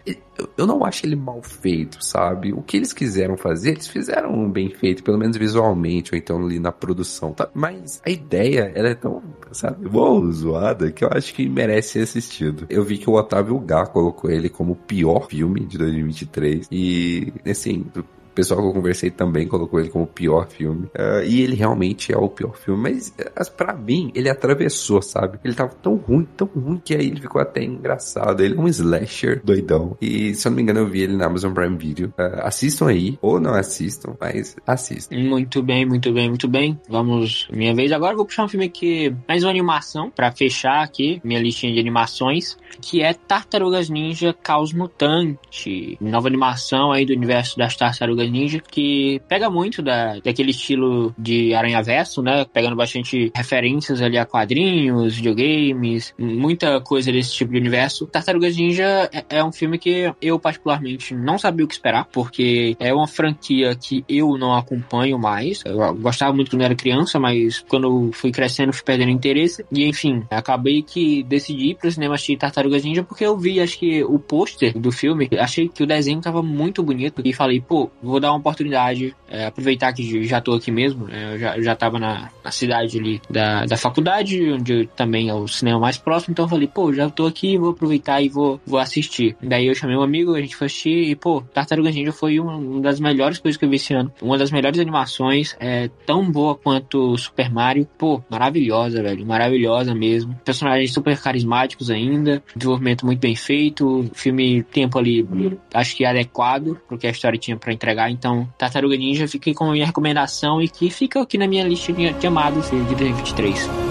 [0.58, 2.54] eu, não acho ele mal feito, sabe?
[2.54, 6.60] O que eles quiseram fazer, eles fizeram bem feito, pelo menos visualmente, ou então ali
[6.60, 7.50] na produção, tá?
[7.54, 9.22] Mas a ideia, ela é tão,
[9.52, 12.66] sabe, boa, zoada, que eu acho que merece ser assistido.
[12.72, 17.34] Eu vi que o Otávio Gá colocou ele como o pior filme de 2023, e,
[17.46, 17.86] assim,
[18.32, 20.86] o pessoal que eu conversei também colocou ele como o pior filme.
[20.88, 22.82] Uh, e ele realmente é o pior filme.
[22.92, 25.40] Mas, as- pra mim, ele atravessou, sabe?
[25.44, 28.42] Ele tava tão ruim, tão ruim, que aí ele ficou até engraçado.
[28.42, 29.98] Ele é um slasher doidão.
[30.02, 32.08] E, se eu não me engano, eu vi ele na Amazon Prime Video.
[32.18, 35.16] Uh, assistam aí, ou não assistam, mas assistam.
[35.18, 36.80] Muito bem, muito bem, muito bem.
[36.90, 37.92] Vamos, minha vez.
[37.92, 41.80] Agora vou puxar um filme aqui, mais uma animação, pra fechar aqui minha listinha de
[41.80, 45.98] animações, que é Tartarugas Ninja Caos Mutante.
[46.00, 51.54] Nova animação aí do universo das Tartarugas Ninja, que pega muito da, daquele estilo de
[51.54, 52.46] Aranha Verso, né?
[52.46, 58.08] Pegando bastante referências ali a quadrinhos, videogames, muita coisa desse tipo de universo.
[58.08, 62.76] Tartarugas Ninja é, é um filme que eu particularmente não sabia o que esperar, porque
[62.80, 65.64] é uma franquia que eu não acompanho mais.
[65.66, 69.66] Eu gostava muito quando era criança, mas quando fui crescendo fui perdendo interesse.
[69.72, 73.78] E enfim, acabei que decidi ir pro cinema assistir Tartarugas Ninja porque eu vi, acho
[73.78, 77.90] que o pôster do filme, achei que o desenho tava muito bonito e falei, pô,
[78.02, 81.64] vou dar uma oportunidade, é, aproveitar que já tô aqui mesmo, é, eu já, eu
[81.64, 85.98] já tava na, na cidade ali da, da faculdade, onde também é o cinema mais
[85.98, 89.36] próximo, então eu falei, pô, já tô aqui, vou aproveitar e vou, vou assistir.
[89.42, 92.56] Daí eu chamei um amigo, a gente foi assistir e, pô, Tartarugas Ninja foi uma,
[92.56, 94.12] uma das melhores coisas que eu vi esse ano.
[94.22, 97.88] Uma das melhores animações, é tão boa quanto Super Mario.
[97.98, 100.36] Pô, maravilhosa, velho, maravilhosa mesmo.
[100.44, 105.26] Personagens super carismáticos ainda, desenvolvimento muito bem feito, filme tempo ali,
[105.74, 108.01] acho que adequado pro que a história tinha pra entregar.
[108.10, 111.92] Então, Tartaruga Ninja fica com a minha recomendação e que fica aqui na minha lista
[111.94, 113.91] de amados de 2023.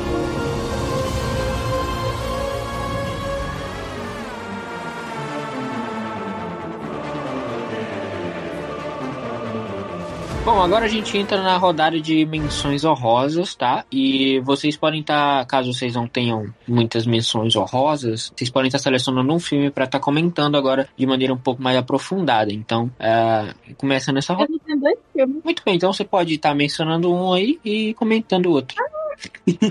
[10.50, 13.84] Bom, agora a gente entra na rodada de menções honrosas, tá?
[13.88, 19.32] E vocês podem estar, caso vocês não tenham muitas menções honrosas, vocês podem estar selecionando
[19.32, 22.52] um filme para estar comentando agora de maneira um pouco mais aprofundada.
[22.52, 24.50] Então, é, começa nessa rodada.
[24.50, 25.44] não tenho dois filmes.
[25.44, 28.76] Muito bem, então você pode estar mencionando um aí e comentando o outro.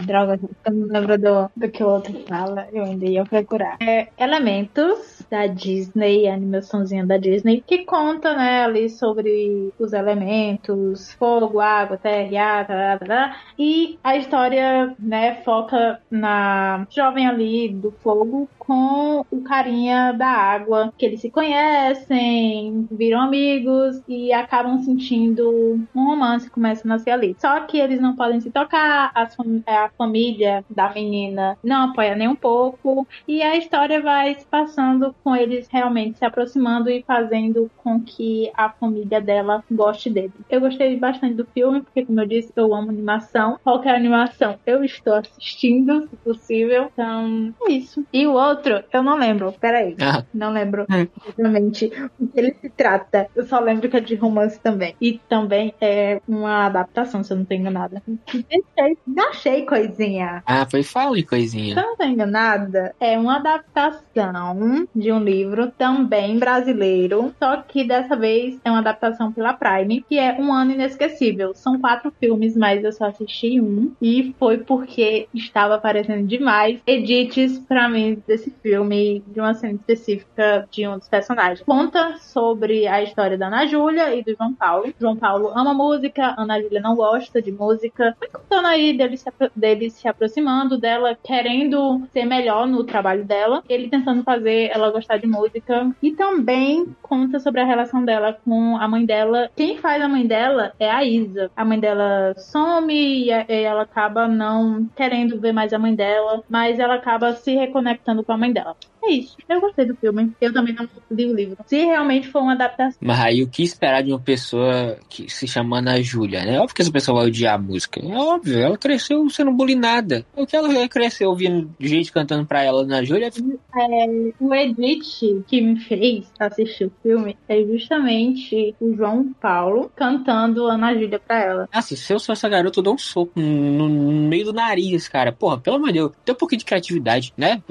[0.05, 3.77] Droga, eu não lembro do, do que o outro fala, eu ainda ia procurar.
[3.81, 11.13] É Elementos, da Disney, a animaçãozinha da Disney, que conta, né, ali sobre os elementos,
[11.13, 13.37] fogo, água, terra, ar, tará, tará.
[13.57, 20.93] e a história, né, foca na jovem ali do fogo com o carinha da água,
[20.97, 25.49] que eles se conhecem, viram amigos e acabam sentindo
[25.95, 27.35] um romance, começa a nascer ali.
[27.39, 29.27] Só que eles não podem se tocar, a,
[29.67, 35.15] a família da menina não apoia nem um pouco, e a história vai se passando
[35.23, 40.31] com eles realmente se aproximando e fazendo com que a família dela goste dele.
[40.49, 43.59] Eu gostei bastante do filme, porque, como eu disse, eu amo animação.
[43.63, 46.89] Qualquer animação eu estou assistindo, se possível.
[46.93, 48.05] Então, é isso.
[48.11, 49.53] E o outro, eu não lembro.
[49.59, 49.95] Peraí.
[50.01, 50.23] Ah.
[50.33, 51.07] Não lembro hum.
[51.37, 53.27] exatamente o que ele se trata.
[53.35, 54.95] Eu só lembro que é de romance também.
[55.01, 58.01] E também é uma adaptação, se eu não tô enganada.
[58.33, 58.97] Deixei,
[59.29, 60.43] achei coisinha.
[60.45, 61.73] Ah, foi fala coisinha.
[61.73, 67.83] Se eu não tô enganada, é uma adaptação de um livro também brasileiro, só que
[67.83, 71.53] dessa vez é uma adaptação pela Prime, que é Um Ano Inesquecível.
[71.53, 73.91] São quatro filmes, mas eu só assisti um.
[74.01, 80.67] E foi porque estava aparecendo demais edits pra mim desse filme, de uma cena específica
[80.71, 81.61] de um dos personagens.
[81.61, 84.93] Conta sobre a história da Ana Júlia e do João Paulo.
[84.99, 88.15] João Paulo ama música, Ana Júlia não gosta de música.
[88.17, 93.63] Foi contando aí dele se, dele se aproximando dela, querendo ser melhor no trabalho dela.
[93.67, 95.91] Ele tentando fazer ela gostar de música.
[96.01, 99.49] E também conta sobre a relação dela com a mãe dela.
[99.55, 101.51] Quem faz a mãe dela é a Isa.
[101.55, 106.79] A mãe dela some e ela acaba não querendo ver mais a mãe dela, mas
[106.79, 108.75] ela acaba se reconectando com a mãe dela.
[109.03, 109.37] É isso.
[109.47, 110.31] Eu gostei do filme.
[110.39, 111.57] Eu também não li o livro.
[111.65, 112.97] Se realmente for uma adaptação.
[113.01, 116.55] Mas aí o que esperar de uma pessoa que se chama Ana Júlia, né?
[116.55, 117.99] É óbvio que essa pessoa vai odiar a música.
[117.99, 118.59] É óbvio.
[118.59, 120.25] Ela cresceu sendo bulinada.
[120.35, 123.29] O que ela cresceu ouvindo gente cantando pra ela Ana Júlia.
[123.29, 130.67] É, o Edith que me fez assistir o filme é justamente o João Paulo cantando
[130.67, 131.69] Ana Júlia pra ela.
[131.73, 135.07] Nossa, se eu sou essa garota, eu dou um soco no, no meio do nariz,
[135.07, 135.31] cara.
[135.31, 136.11] Porra, pelo amor de Deus.
[136.25, 137.61] Tem um pouquinho de criatividade, né?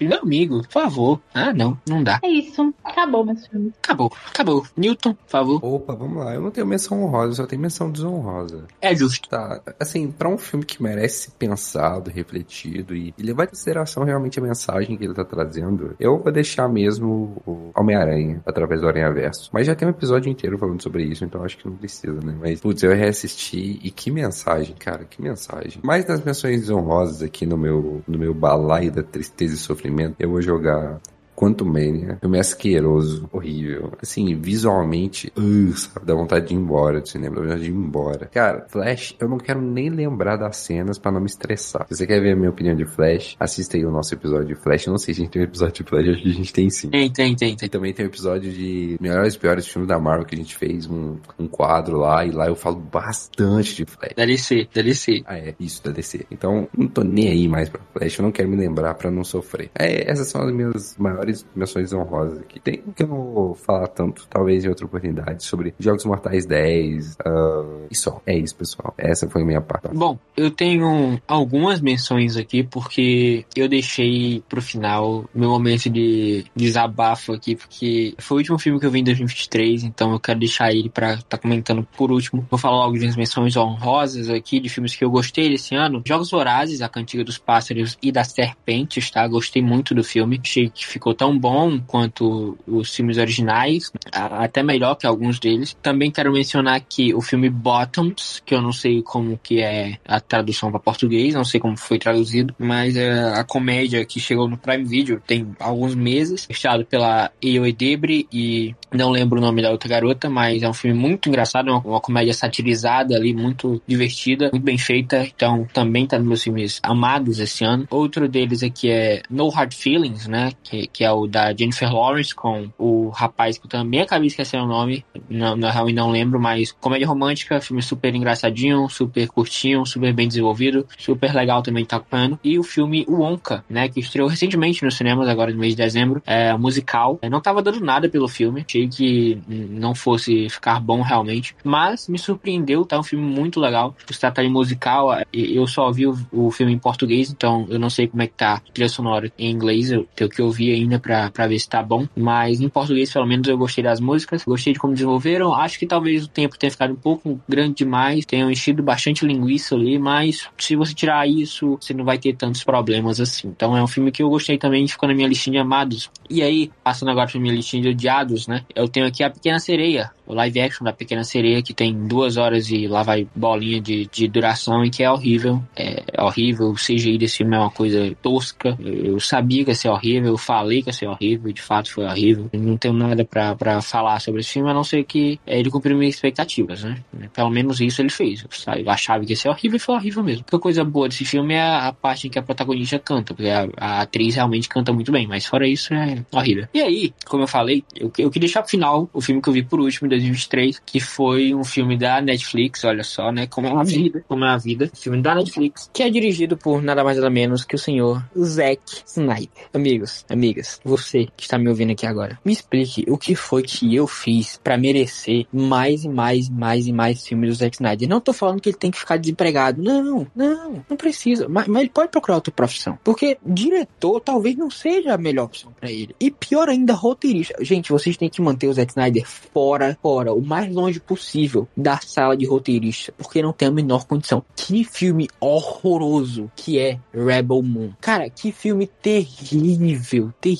[0.00, 1.20] Meu amigo, por favor.
[1.34, 2.20] Ah, não, não dá.
[2.22, 2.72] É isso.
[2.84, 3.72] Acabou, meus filmes.
[3.82, 4.66] Acabou, acabou.
[4.76, 5.64] Newton, por favor.
[5.64, 6.34] Opa, vamos lá.
[6.34, 8.64] Eu não tenho menção honrosa, só tenho menção desonrosa.
[8.80, 9.28] É justo.
[9.28, 14.04] Tá, assim, pra um filme que merece ser pensado, refletido e, e levar em consideração
[14.04, 18.88] realmente a mensagem que ele tá trazendo, eu vou deixar mesmo o Homem-Aranha, através do
[18.88, 19.50] Aranha Verso.
[19.52, 22.36] Mas já tem um episódio inteiro falando sobre isso, então acho que não precisa, né?
[22.40, 25.80] Mas, putz, eu reassisti e que mensagem, cara, que mensagem.
[25.82, 30.27] Mais das menções desonrosas aqui no meu, no meu balaio da tristeza e sofrimento, eu
[30.28, 31.00] eu vou jogar
[31.38, 32.18] Quanto Mania.
[32.20, 33.92] Filme asqueroso, horrível.
[34.02, 37.74] Assim, visualmente, uh, sabe, dá vontade de ir embora do cinema, dá vontade de ir
[37.74, 38.26] embora.
[38.26, 41.86] Cara, Flash, eu não quero nem lembrar das cenas para não me estressar.
[41.86, 44.56] Se você quer ver a minha opinião de Flash, assista aí o nosso episódio de
[44.56, 44.88] Flash.
[44.88, 46.52] Eu não sei se a gente tem um episódio de Flash, acho que a gente
[46.52, 46.90] tem sim.
[46.90, 47.54] Tem, tem, tem.
[47.54, 47.66] tem.
[47.66, 50.56] E também tem um episódio de melhores e piores filmes da Marvel que a gente
[50.56, 54.14] fez um, um quadro lá, e lá eu falo bastante de Flash.
[54.16, 55.22] DLC, DLC.
[55.24, 56.26] Ah, é, isso, DLC.
[56.32, 59.22] Então, não tô nem aí mais pra Flash, eu não quero me lembrar para não
[59.22, 59.70] sofrer.
[59.78, 62.58] É, essas são as minhas maiores maiores menções honrosas aqui.
[62.58, 67.12] Tem que eu não vou falar tanto, talvez em outra oportunidade, sobre Jogos Mortais 10
[67.12, 68.20] uh, ah, e só.
[68.26, 68.94] É isso, pessoal.
[68.96, 69.88] Essa foi a minha parte.
[69.94, 77.32] Bom, eu tenho algumas menções aqui porque eu deixei pro final meu momento de desabafo
[77.32, 80.72] aqui, porque foi o último filme que eu vi em 2023, então eu quero deixar
[80.72, 82.46] ele pra estar tá comentando por último.
[82.50, 86.02] Vou falar logo de menções honrosas aqui, de filmes que eu gostei esse ano.
[86.06, 89.26] Jogos Vorazes, A Cantiga dos Pássaros e das Serpentes, tá?
[89.26, 90.40] Gostei muito do filme.
[90.42, 95.76] Achei que ficou tão bom quanto os filmes originais, até melhor que alguns deles.
[95.82, 100.20] Também quero mencionar aqui o filme Bottoms, que eu não sei como que é a
[100.20, 104.56] tradução para português, não sei como foi traduzido, mas é a comédia que chegou no
[104.56, 109.70] Prime Video tem alguns meses, fechado pela Eoe Debre e não lembro o nome da
[109.70, 114.50] outra garota, mas é um filme muito engraçado, uma, uma comédia satirizada ali, muito divertida,
[114.52, 117.86] muito bem feita, então também tá nos meus filmes amados esse ano.
[117.90, 121.92] Outro deles aqui é No Hard Feelings, né, que, que é é o da Jennifer
[121.92, 126.10] Lawrence com o rapaz que eu também acabei esquecendo o nome, não, na real não
[126.10, 131.82] lembro, mas comédia romântica, filme super engraçadinho, super curtinho, super bem desenvolvido, super legal também
[131.82, 132.38] de tá acompanhando.
[132.44, 136.22] E o filme Wonka, né, que estreou recentemente nos cinemas, agora no mês de dezembro,
[136.26, 137.18] é musical.
[137.22, 142.08] Eu não tava dando nada pelo filme, achei que não fosse ficar bom realmente, mas
[142.08, 143.94] me surpreendeu, tá um filme muito legal.
[144.10, 147.90] Se trata de musical, eu só vi o, o filme em português, então eu não
[147.90, 150.97] sei como é que tá a trilha sonora em inglês, eu tenho que ouvir ainda
[150.98, 152.06] pra, pra ver se tá bom.
[152.16, 154.44] Mas em português, pelo menos, eu gostei das músicas.
[154.44, 155.54] Gostei de como desenvolveram.
[155.54, 158.24] Acho que talvez o tempo tenha ficado um pouco grande demais.
[158.24, 159.98] Tenham enchido bastante linguiça ali.
[159.98, 163.48] Mas se você tirar isso, você não vai ter tantos problemas assim.
[163.48, 164.86] Então é um filme que eu gostei também.
[164.86, 166.10] Ficou na minha listinha de amados.
[166.28, 168.64] E aí, passando agora pra minha listinha de odiados, né?
[168.74, 172.36] Eu tenho aqui A Pequena Sereia o live action da Pequena Sereia, que tem duas
[172.36, 175.62] horas e lá vai bolinha de, de duração e que é horrível.
[175.74, 176.68] É, é horrível.
[176.68, 178.76] O CGI desse filme é uma coisa tosca.
[178.78, 182.04] Eu sabia que ia ser horrível, eu falei que ia ser horrível, de fato foi
[182.04, 182.50] horrível.
[182.52, 186.14] Não tenho nada para falar sobre esse filme, a não ser que ele cumpriu minhas
[186.14, 187.02] expectativas, né?
[187.32, 188.44] Pelo menos isso ele fez.
[188.76, 190.44] Eu achava que ia ser horrível e foi horrível mesmo.
[190.50, 193.68] A coisa boa desse filme é a parte em que a protagonista canta, porque a,
[193.76, 196.66] a atriz realmente canta muito bem, mas fora isso é horrível.
[196.72, 199.52] E aí, como eu falei, eu, eu queria deixar pro final o filme que eu
[199.52, 203.46] vi por último, em 2023, que foi um filme da Netflix, olha só, né?
[203.46, 204.90] Como é a vida, como é a vida.
[204.94, 208.80] Filme da Netflix, que é dirigido por nada mais nada menos que o senhor Zack
[209.06, 209.48] Snyder.
[209.74, 213.94] Amigos, amigas, você que está me ouvindo aqui agora, me explique o que foi que
[213.94, 218.08] eu fiz para merecer mais e mais e mais e mais filmes do Zack Snyder.
[218.08, 219.82] Não tô falando que ele tem que ficar desempregado.
[219.82, 221.48] Não, não, não precisa.
[221.48, 222.98] Mas, mas ele pode procurar outra profissão.
[223.04, 226.14] Porque diretor talvez não seja a melhor opção para ele.
[226.20, 227.54] E pior ainda, roteirista.
[227.60, 231.98] Gente, vocês têm que manter o Zack Snyder fora, fora, o mais longe possível da
[231.98, 233.12] sala de roteirista.
[233.16, 234.44] Porque não tem a menor condição.
[234.54, 237.92] Que filme horroroso que é Rebel Moon.
[238.00, 240.57] Cara, que filme terrível, terrível.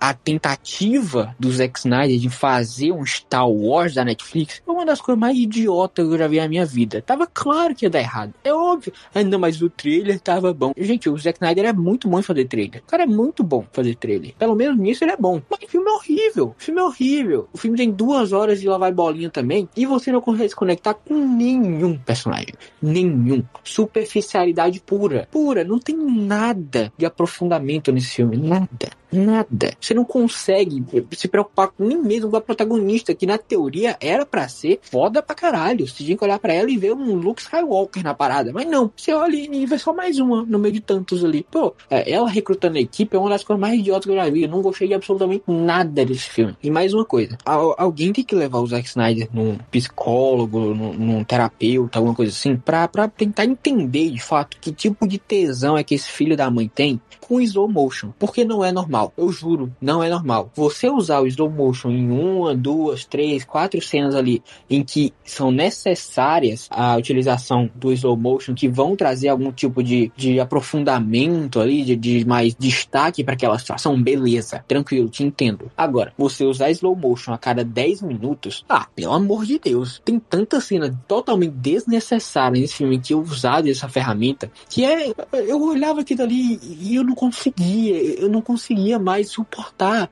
[0.00, 5.00] A tentativa do Zack Snyder de fazer um Star Wars da Netflix é uma das
[5.00, 7.02] coisas mais idiotas que eu já vi na minha vida.
[7.02, 8.34] Tava claro que ia dar errado.
[8.44, 8.92] É óbvio.
[9.14, 10.72] Ainda mais o trailer tava bom.
[10.76, 12.82] Gente, o Zack Snyder é muito bom em fazer trailer.
[12.82, 14.34] O cara é muito bom fazer trailer.
[14.38, 15.40] Pelo menos nisso ele é bom.
[15.50, 16.54] Mas o filme é horrível.
[16.58, 17.48] O filme é horrível.
[17.52, 19.68] O filme tem duas horas de lavar bolinha também.
[19.76, 22.54] E você não consegue se conectar com nenhum personagem.
[22.80, 23.42] Nenhum.
[23.62, 25.28] Superficialidade pura.
[25.30, 25.64] Pura.
[25.64, 28.36] Não tem nada de aprofundamento nesse filme.
[28.36, 28.90] Nada.
[29.14, 29.74] Nada.
[29.80, 34.26] Você não consegue se preocupar com nem mesmo com a protagonista, que na teoria era
[34.26, 35.86] para ser foda pra caralho.
[35.86, 38.52] Você tinha que olhar para ela e ver um Luke Skywalker na parada.
[38.52, 38.90] Mas não.
[38.96, 41.46] Você olha e vê só mais uma no meio de tantos ali.
[41.50, 44.28] Pô, é, ela recrutando a equipe é uma das coisas mais idiotas que eu já
[44.28, 44.42] vi.
[44.42, 46.56] Eu não gostei de absolutamente nada desse filme.
[46.62, 47.38] E mais uma coisa.
[47.44, 52.56] Alguém tem que levar o Zack Snyder num psicólogo, num, num terapeuta, alguma coisa assim,
[52.56, 56.50] pra, pra tentar entender de fato que tipo de tesão é que esse filho da
[56.50, 58.10] mãe tem com slow motion.
[58.18, 59.03] Porque não é normal.
[59.16, 60.50] Eu juro, não é normal.
[60.54, 65.50] Você usar o slow motion em uma, duas, três, quatro cenas ali em que são
[65.50, 71.82] necessárias a utilização do slow motion, que vão trazer algum tipo de, de aprofundamento ali,
[71.82, 75.70] de, de mais destaque para aquela situação, beleza, tranquilo, te entendo.
[75.76, 80.18] Agora, você usar slow motion a cada 10 minutos, ah, pelo amor de Deus, tem
[80.18, 86.00] tanta cena totalmente desnecessária nesse filme que eu usado essa ferramenta, que é, eu olhava
[86.00, 90.10] aquilo ali e eu não conseguia, eu não conseguia mais suportar.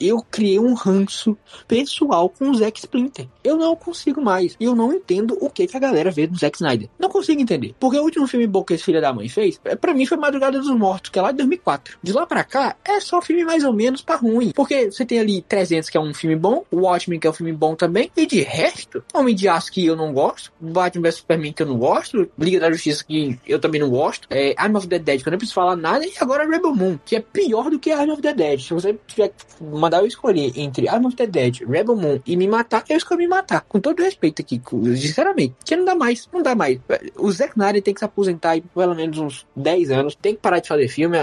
[0.00, 1.36] Eu, criei um ranço
[1.66, 3.26] pessoal com o Zack Splinter.
[3.42, 4.56] Eu não consigo mais.
[4.58, 6.88] E eu não entendo o que, que a galera vê do Zack Snyder.
[6.98, 7.74] Não consigo entender.
[7.78, 10.16] Porque o último filme bom que esse filho da mãe fez, é, para mim foi
[10.16, 11.98] Madrugada dos Mortos, que é lá de 2004.
[12.02, 14.52] De lá pra cá, é só filme mais ou menos pra ruim.
[14.52, 17.34] Porque você tem ali 300, que é um filme bom, o Watchmen, que é um
[17.34, 21.16] filme bom também, e de resto, Homem de Aço, que eu não gosto, Batman vs
[21.16, 24.76] Superman, que eu não gosto, Liga da Justiça, que eu também não gosto, é, Arm
[24.76, 27.20] of the Dead, que eu não preciso falar nada, e agora Rebel Moon, que é
[27.20, 28.60] pior do que Arm of the Dead.
[28.60, 32.36] Se você tiver que mandar eu escolher entre Arm of the Dead, Rebel Moon e
[32.36, 33.62] me matar, eu escolho me matar.
[33.62, 34.60] Com todo respeito aqui,
[34.96, 35.54] sinceramente.
[35.64, 36.78] Que não dá mais, não dá mais.
[37.16, 40.40] O Zack Snyder tem que se aposentar por pelo menos uns 10 anos, tem que
[40.40, 41.16] parar de fazer filme,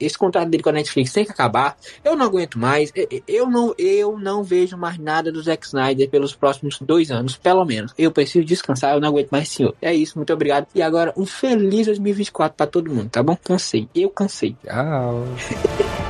[0.00, 1.76] esse contrato dele com a Netflix tem que acabar.
[2.02, 2.90] Eu não aguento mais,
[3.28, 7.64] eu não, eu não vejo mais nada do Zack Snyder pelos próximos dois anos, pelo
[7.64, 7.92] menos.
[7.98, 9.74] Eu preciso descansar, eu não aguento mais, senhor.
[9.82, 10.66] É isso, muito obrigado.
[10.74, 13.36] E agora, um feliz 2024 para todo mundo, tá bom?
[13.44, 13.88] Cansei.
[13.94, 14.56] Eu cansei.
[14.64, 15.24] Tchau.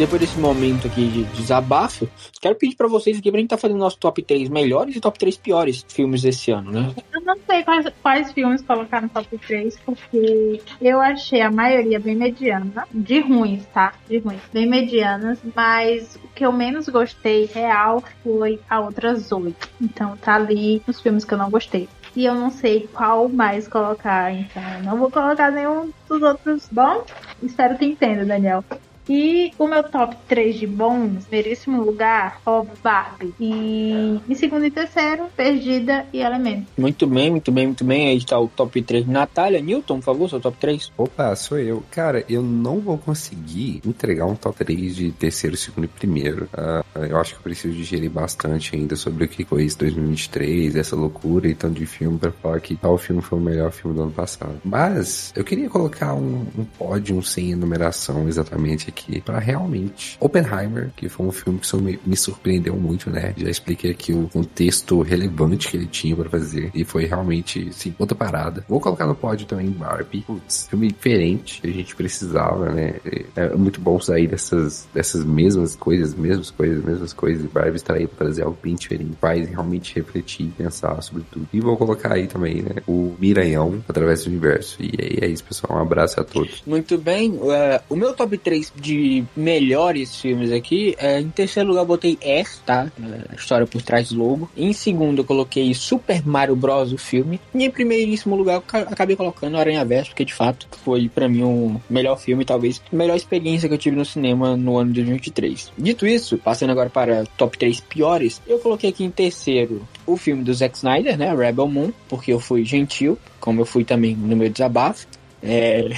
[0.00, 2.08] depois desse momento aqui de desabafo,
[2.40, 5.18] quero pedir para vocês aqui pra gente tá fazendo nosso top 3 melhores e top
[5.18, 6.94] 3 piores filmes desse ano, né?
[7.12, 12.00] Eu não sei quais, quais filmes colocar no top 3, porque eu achei a maioria
[12.00, 12.86] bem mediana.
[12.90, 13.92] De ruins, tá?
[14.08, 14.40] De ruins.
[14.50, 19.68] Bem medianas, mas o que eu menos gostei real foi a outras oito.
[19.78, 21.86] Então tá ali os filmes que eu não gostei
[22.16, 26.66] e eu não sei qual mais colocar, então não vou colocar nenhum dos outros.
[26.72, 27.04] Bom,
[27.42, 28.64] espero que entenda, Daniel.
[29.08, 33.34] E o meu top 3 de bons, meríssimo lugar, óbvio, Barbie.
[33.40, 36.66] E em segundo e terceiro, Perdida e Elemento.
[36.78, 38.08] Muito bem, muito bem, muito bem.
[38.08, 39.06] Aí está o top 3.
[39.06, 40.92] Natália, Newton, por favor, seu top 3.
[40.96, 41.82] Opa, sou eu.
[41.90, 46.48] Cara, eu não vou conseguir entregar um top 3 de terceiro, segundo e primeiro.
[46.54, 50.76] Uh, eu acho que eu preciso digerir bastante ainda sobre o que foi esse 2023,
[50.76, 53.96] essa loucura e tanto de filme para falar que tal filme foi o melhor filme
[53.96, 54.60] do ano passado.
[54.64, 61.08] Mas eu queria colocar um, um pódio sem enumeração exatamente aqui para realmente Oppenheimer, que
[61.08, 61.58] foi um filme
[61.96, 63.34] que me, surpreendeu muito, né?
[63.36, 67.94] Já expliquei aqui o contexto relevante que ele tinha para fazer e foi realmente, sim,
[67.98, 68.64] outra parada.
[68.68, 70.22] Vou colocar no pódio também Barbie.
[70.22, 72.94] Putz, filme diferente que a gente precisava, né?
[73.34, 77.44] É muito bom sair dessas, dessas mesmas coisas, mesmas coisas, mesmas coisas.
[77.44, 81.48] E Barbie estar aí pra trazer algo bem diferente, faz realmente refletir, pensar sobre tudo.
[81.52, 82.76] E vou colocar aí também, né?
[82.86, 84.76] O Miranhão através do universo.
[84.80, 85.78] E aí é isso, pessoal.
[85.78, 86.62] Um abraço a todos.
[86.66, 87.32] Muito bem.
[87.32, 92.18] Uh, o meu top 3 de melhores filmes aqui, uh, em terceiro lugar eu botei
[92.20, 92.90] S, tá?
[93.36, 94.50] História por trás do logo.
[94.56, 96.92] Em segundo eu coloquei Super Mario Bros.
[96.92, 97.40] o filme.
[97.54, 101.42] E em primeiríssimo lugar eu acabei colocando Aranha Verso, porque de fato foi para mim
[101.42, 105.00] o melhor filme, talvez a melhor experiência que eu tive no cinema no ano de
[105.00, 105.72] 2023.
[105.76, 110.42] Dito isso, passando agora para top 3 piores, eu coloquei aqui em terceiro o filme
[110.42, 111.34] do Zack Snyder, né?
[111.34, 115.06] Rebel Moon, porque eu fui gentil, como eu fui também no meu desabafo.
[115.42, 115.88] É...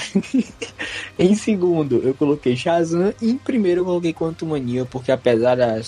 [1.18, 3.12] em segundo, eu coloquei Shazam.
[3.20, 5.80] E em primeiro, eu coloquei Quantum Mania, porque apesar da,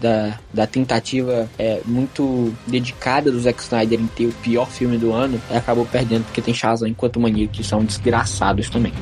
[0.00, 5.12] da, da, tentativa é, muito dedicada do Zack Snyder em ter o pior filme do
[5.12, 8.92] ano, acabou perdendo porque tem Shazam e Quantum Mania que são desgraçados também.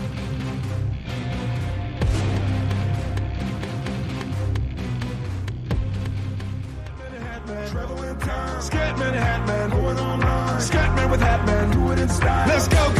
[12.49, 12.98] Let's go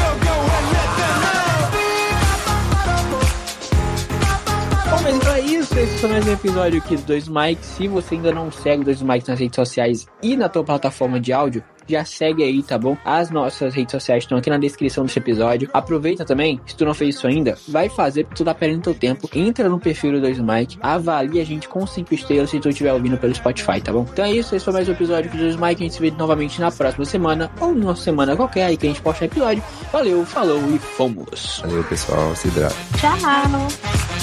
[4.91, 5.79] Bom, mas então é isso.
[5.79, 7.67] Esse foi mais um episódio aqui do Dois Mikes.
[7.67, 11.31] Se você ainda não segue Dois Mikes nas redes sociais e na tua plataforma de
[11.31, 12.97] áudio, já segue aí, tá bom?
[13.05, 15.69] As nossas redes sociais estão aqui na descrição desse episódio.
[15.73, 18.95] Aproveita também, se tu não fez isso ainda, vai fazer porque tu tá perdendo teu
[18.95, 19.29] tempo.
[19.35, 22.93] Entra no perfil do 2 Mike, avalia a gente com 5 estrelas se tu estiver
[22.93, 24.07] ouvindo pelo Spotify, tá bom?
[24.11, 25.83] Então é isso, esse foi mais um episódio do 2 Mike.
[25.83, 28.91] A gente se vê novamente na próxima semana ou numa semana qualquer aí que a
[28.91, 29.63] gente posta episódio.
[29.93, 31.63] Valeu, falou e fomos.
[31.63, 32.35] Valeu, pessoal.
[32.35, 32.77] Se hidrata.
[32.99, 34.18] Tchau.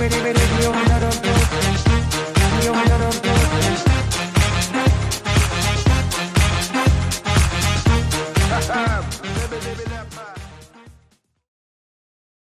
[0.00, 0.39] baby, baby.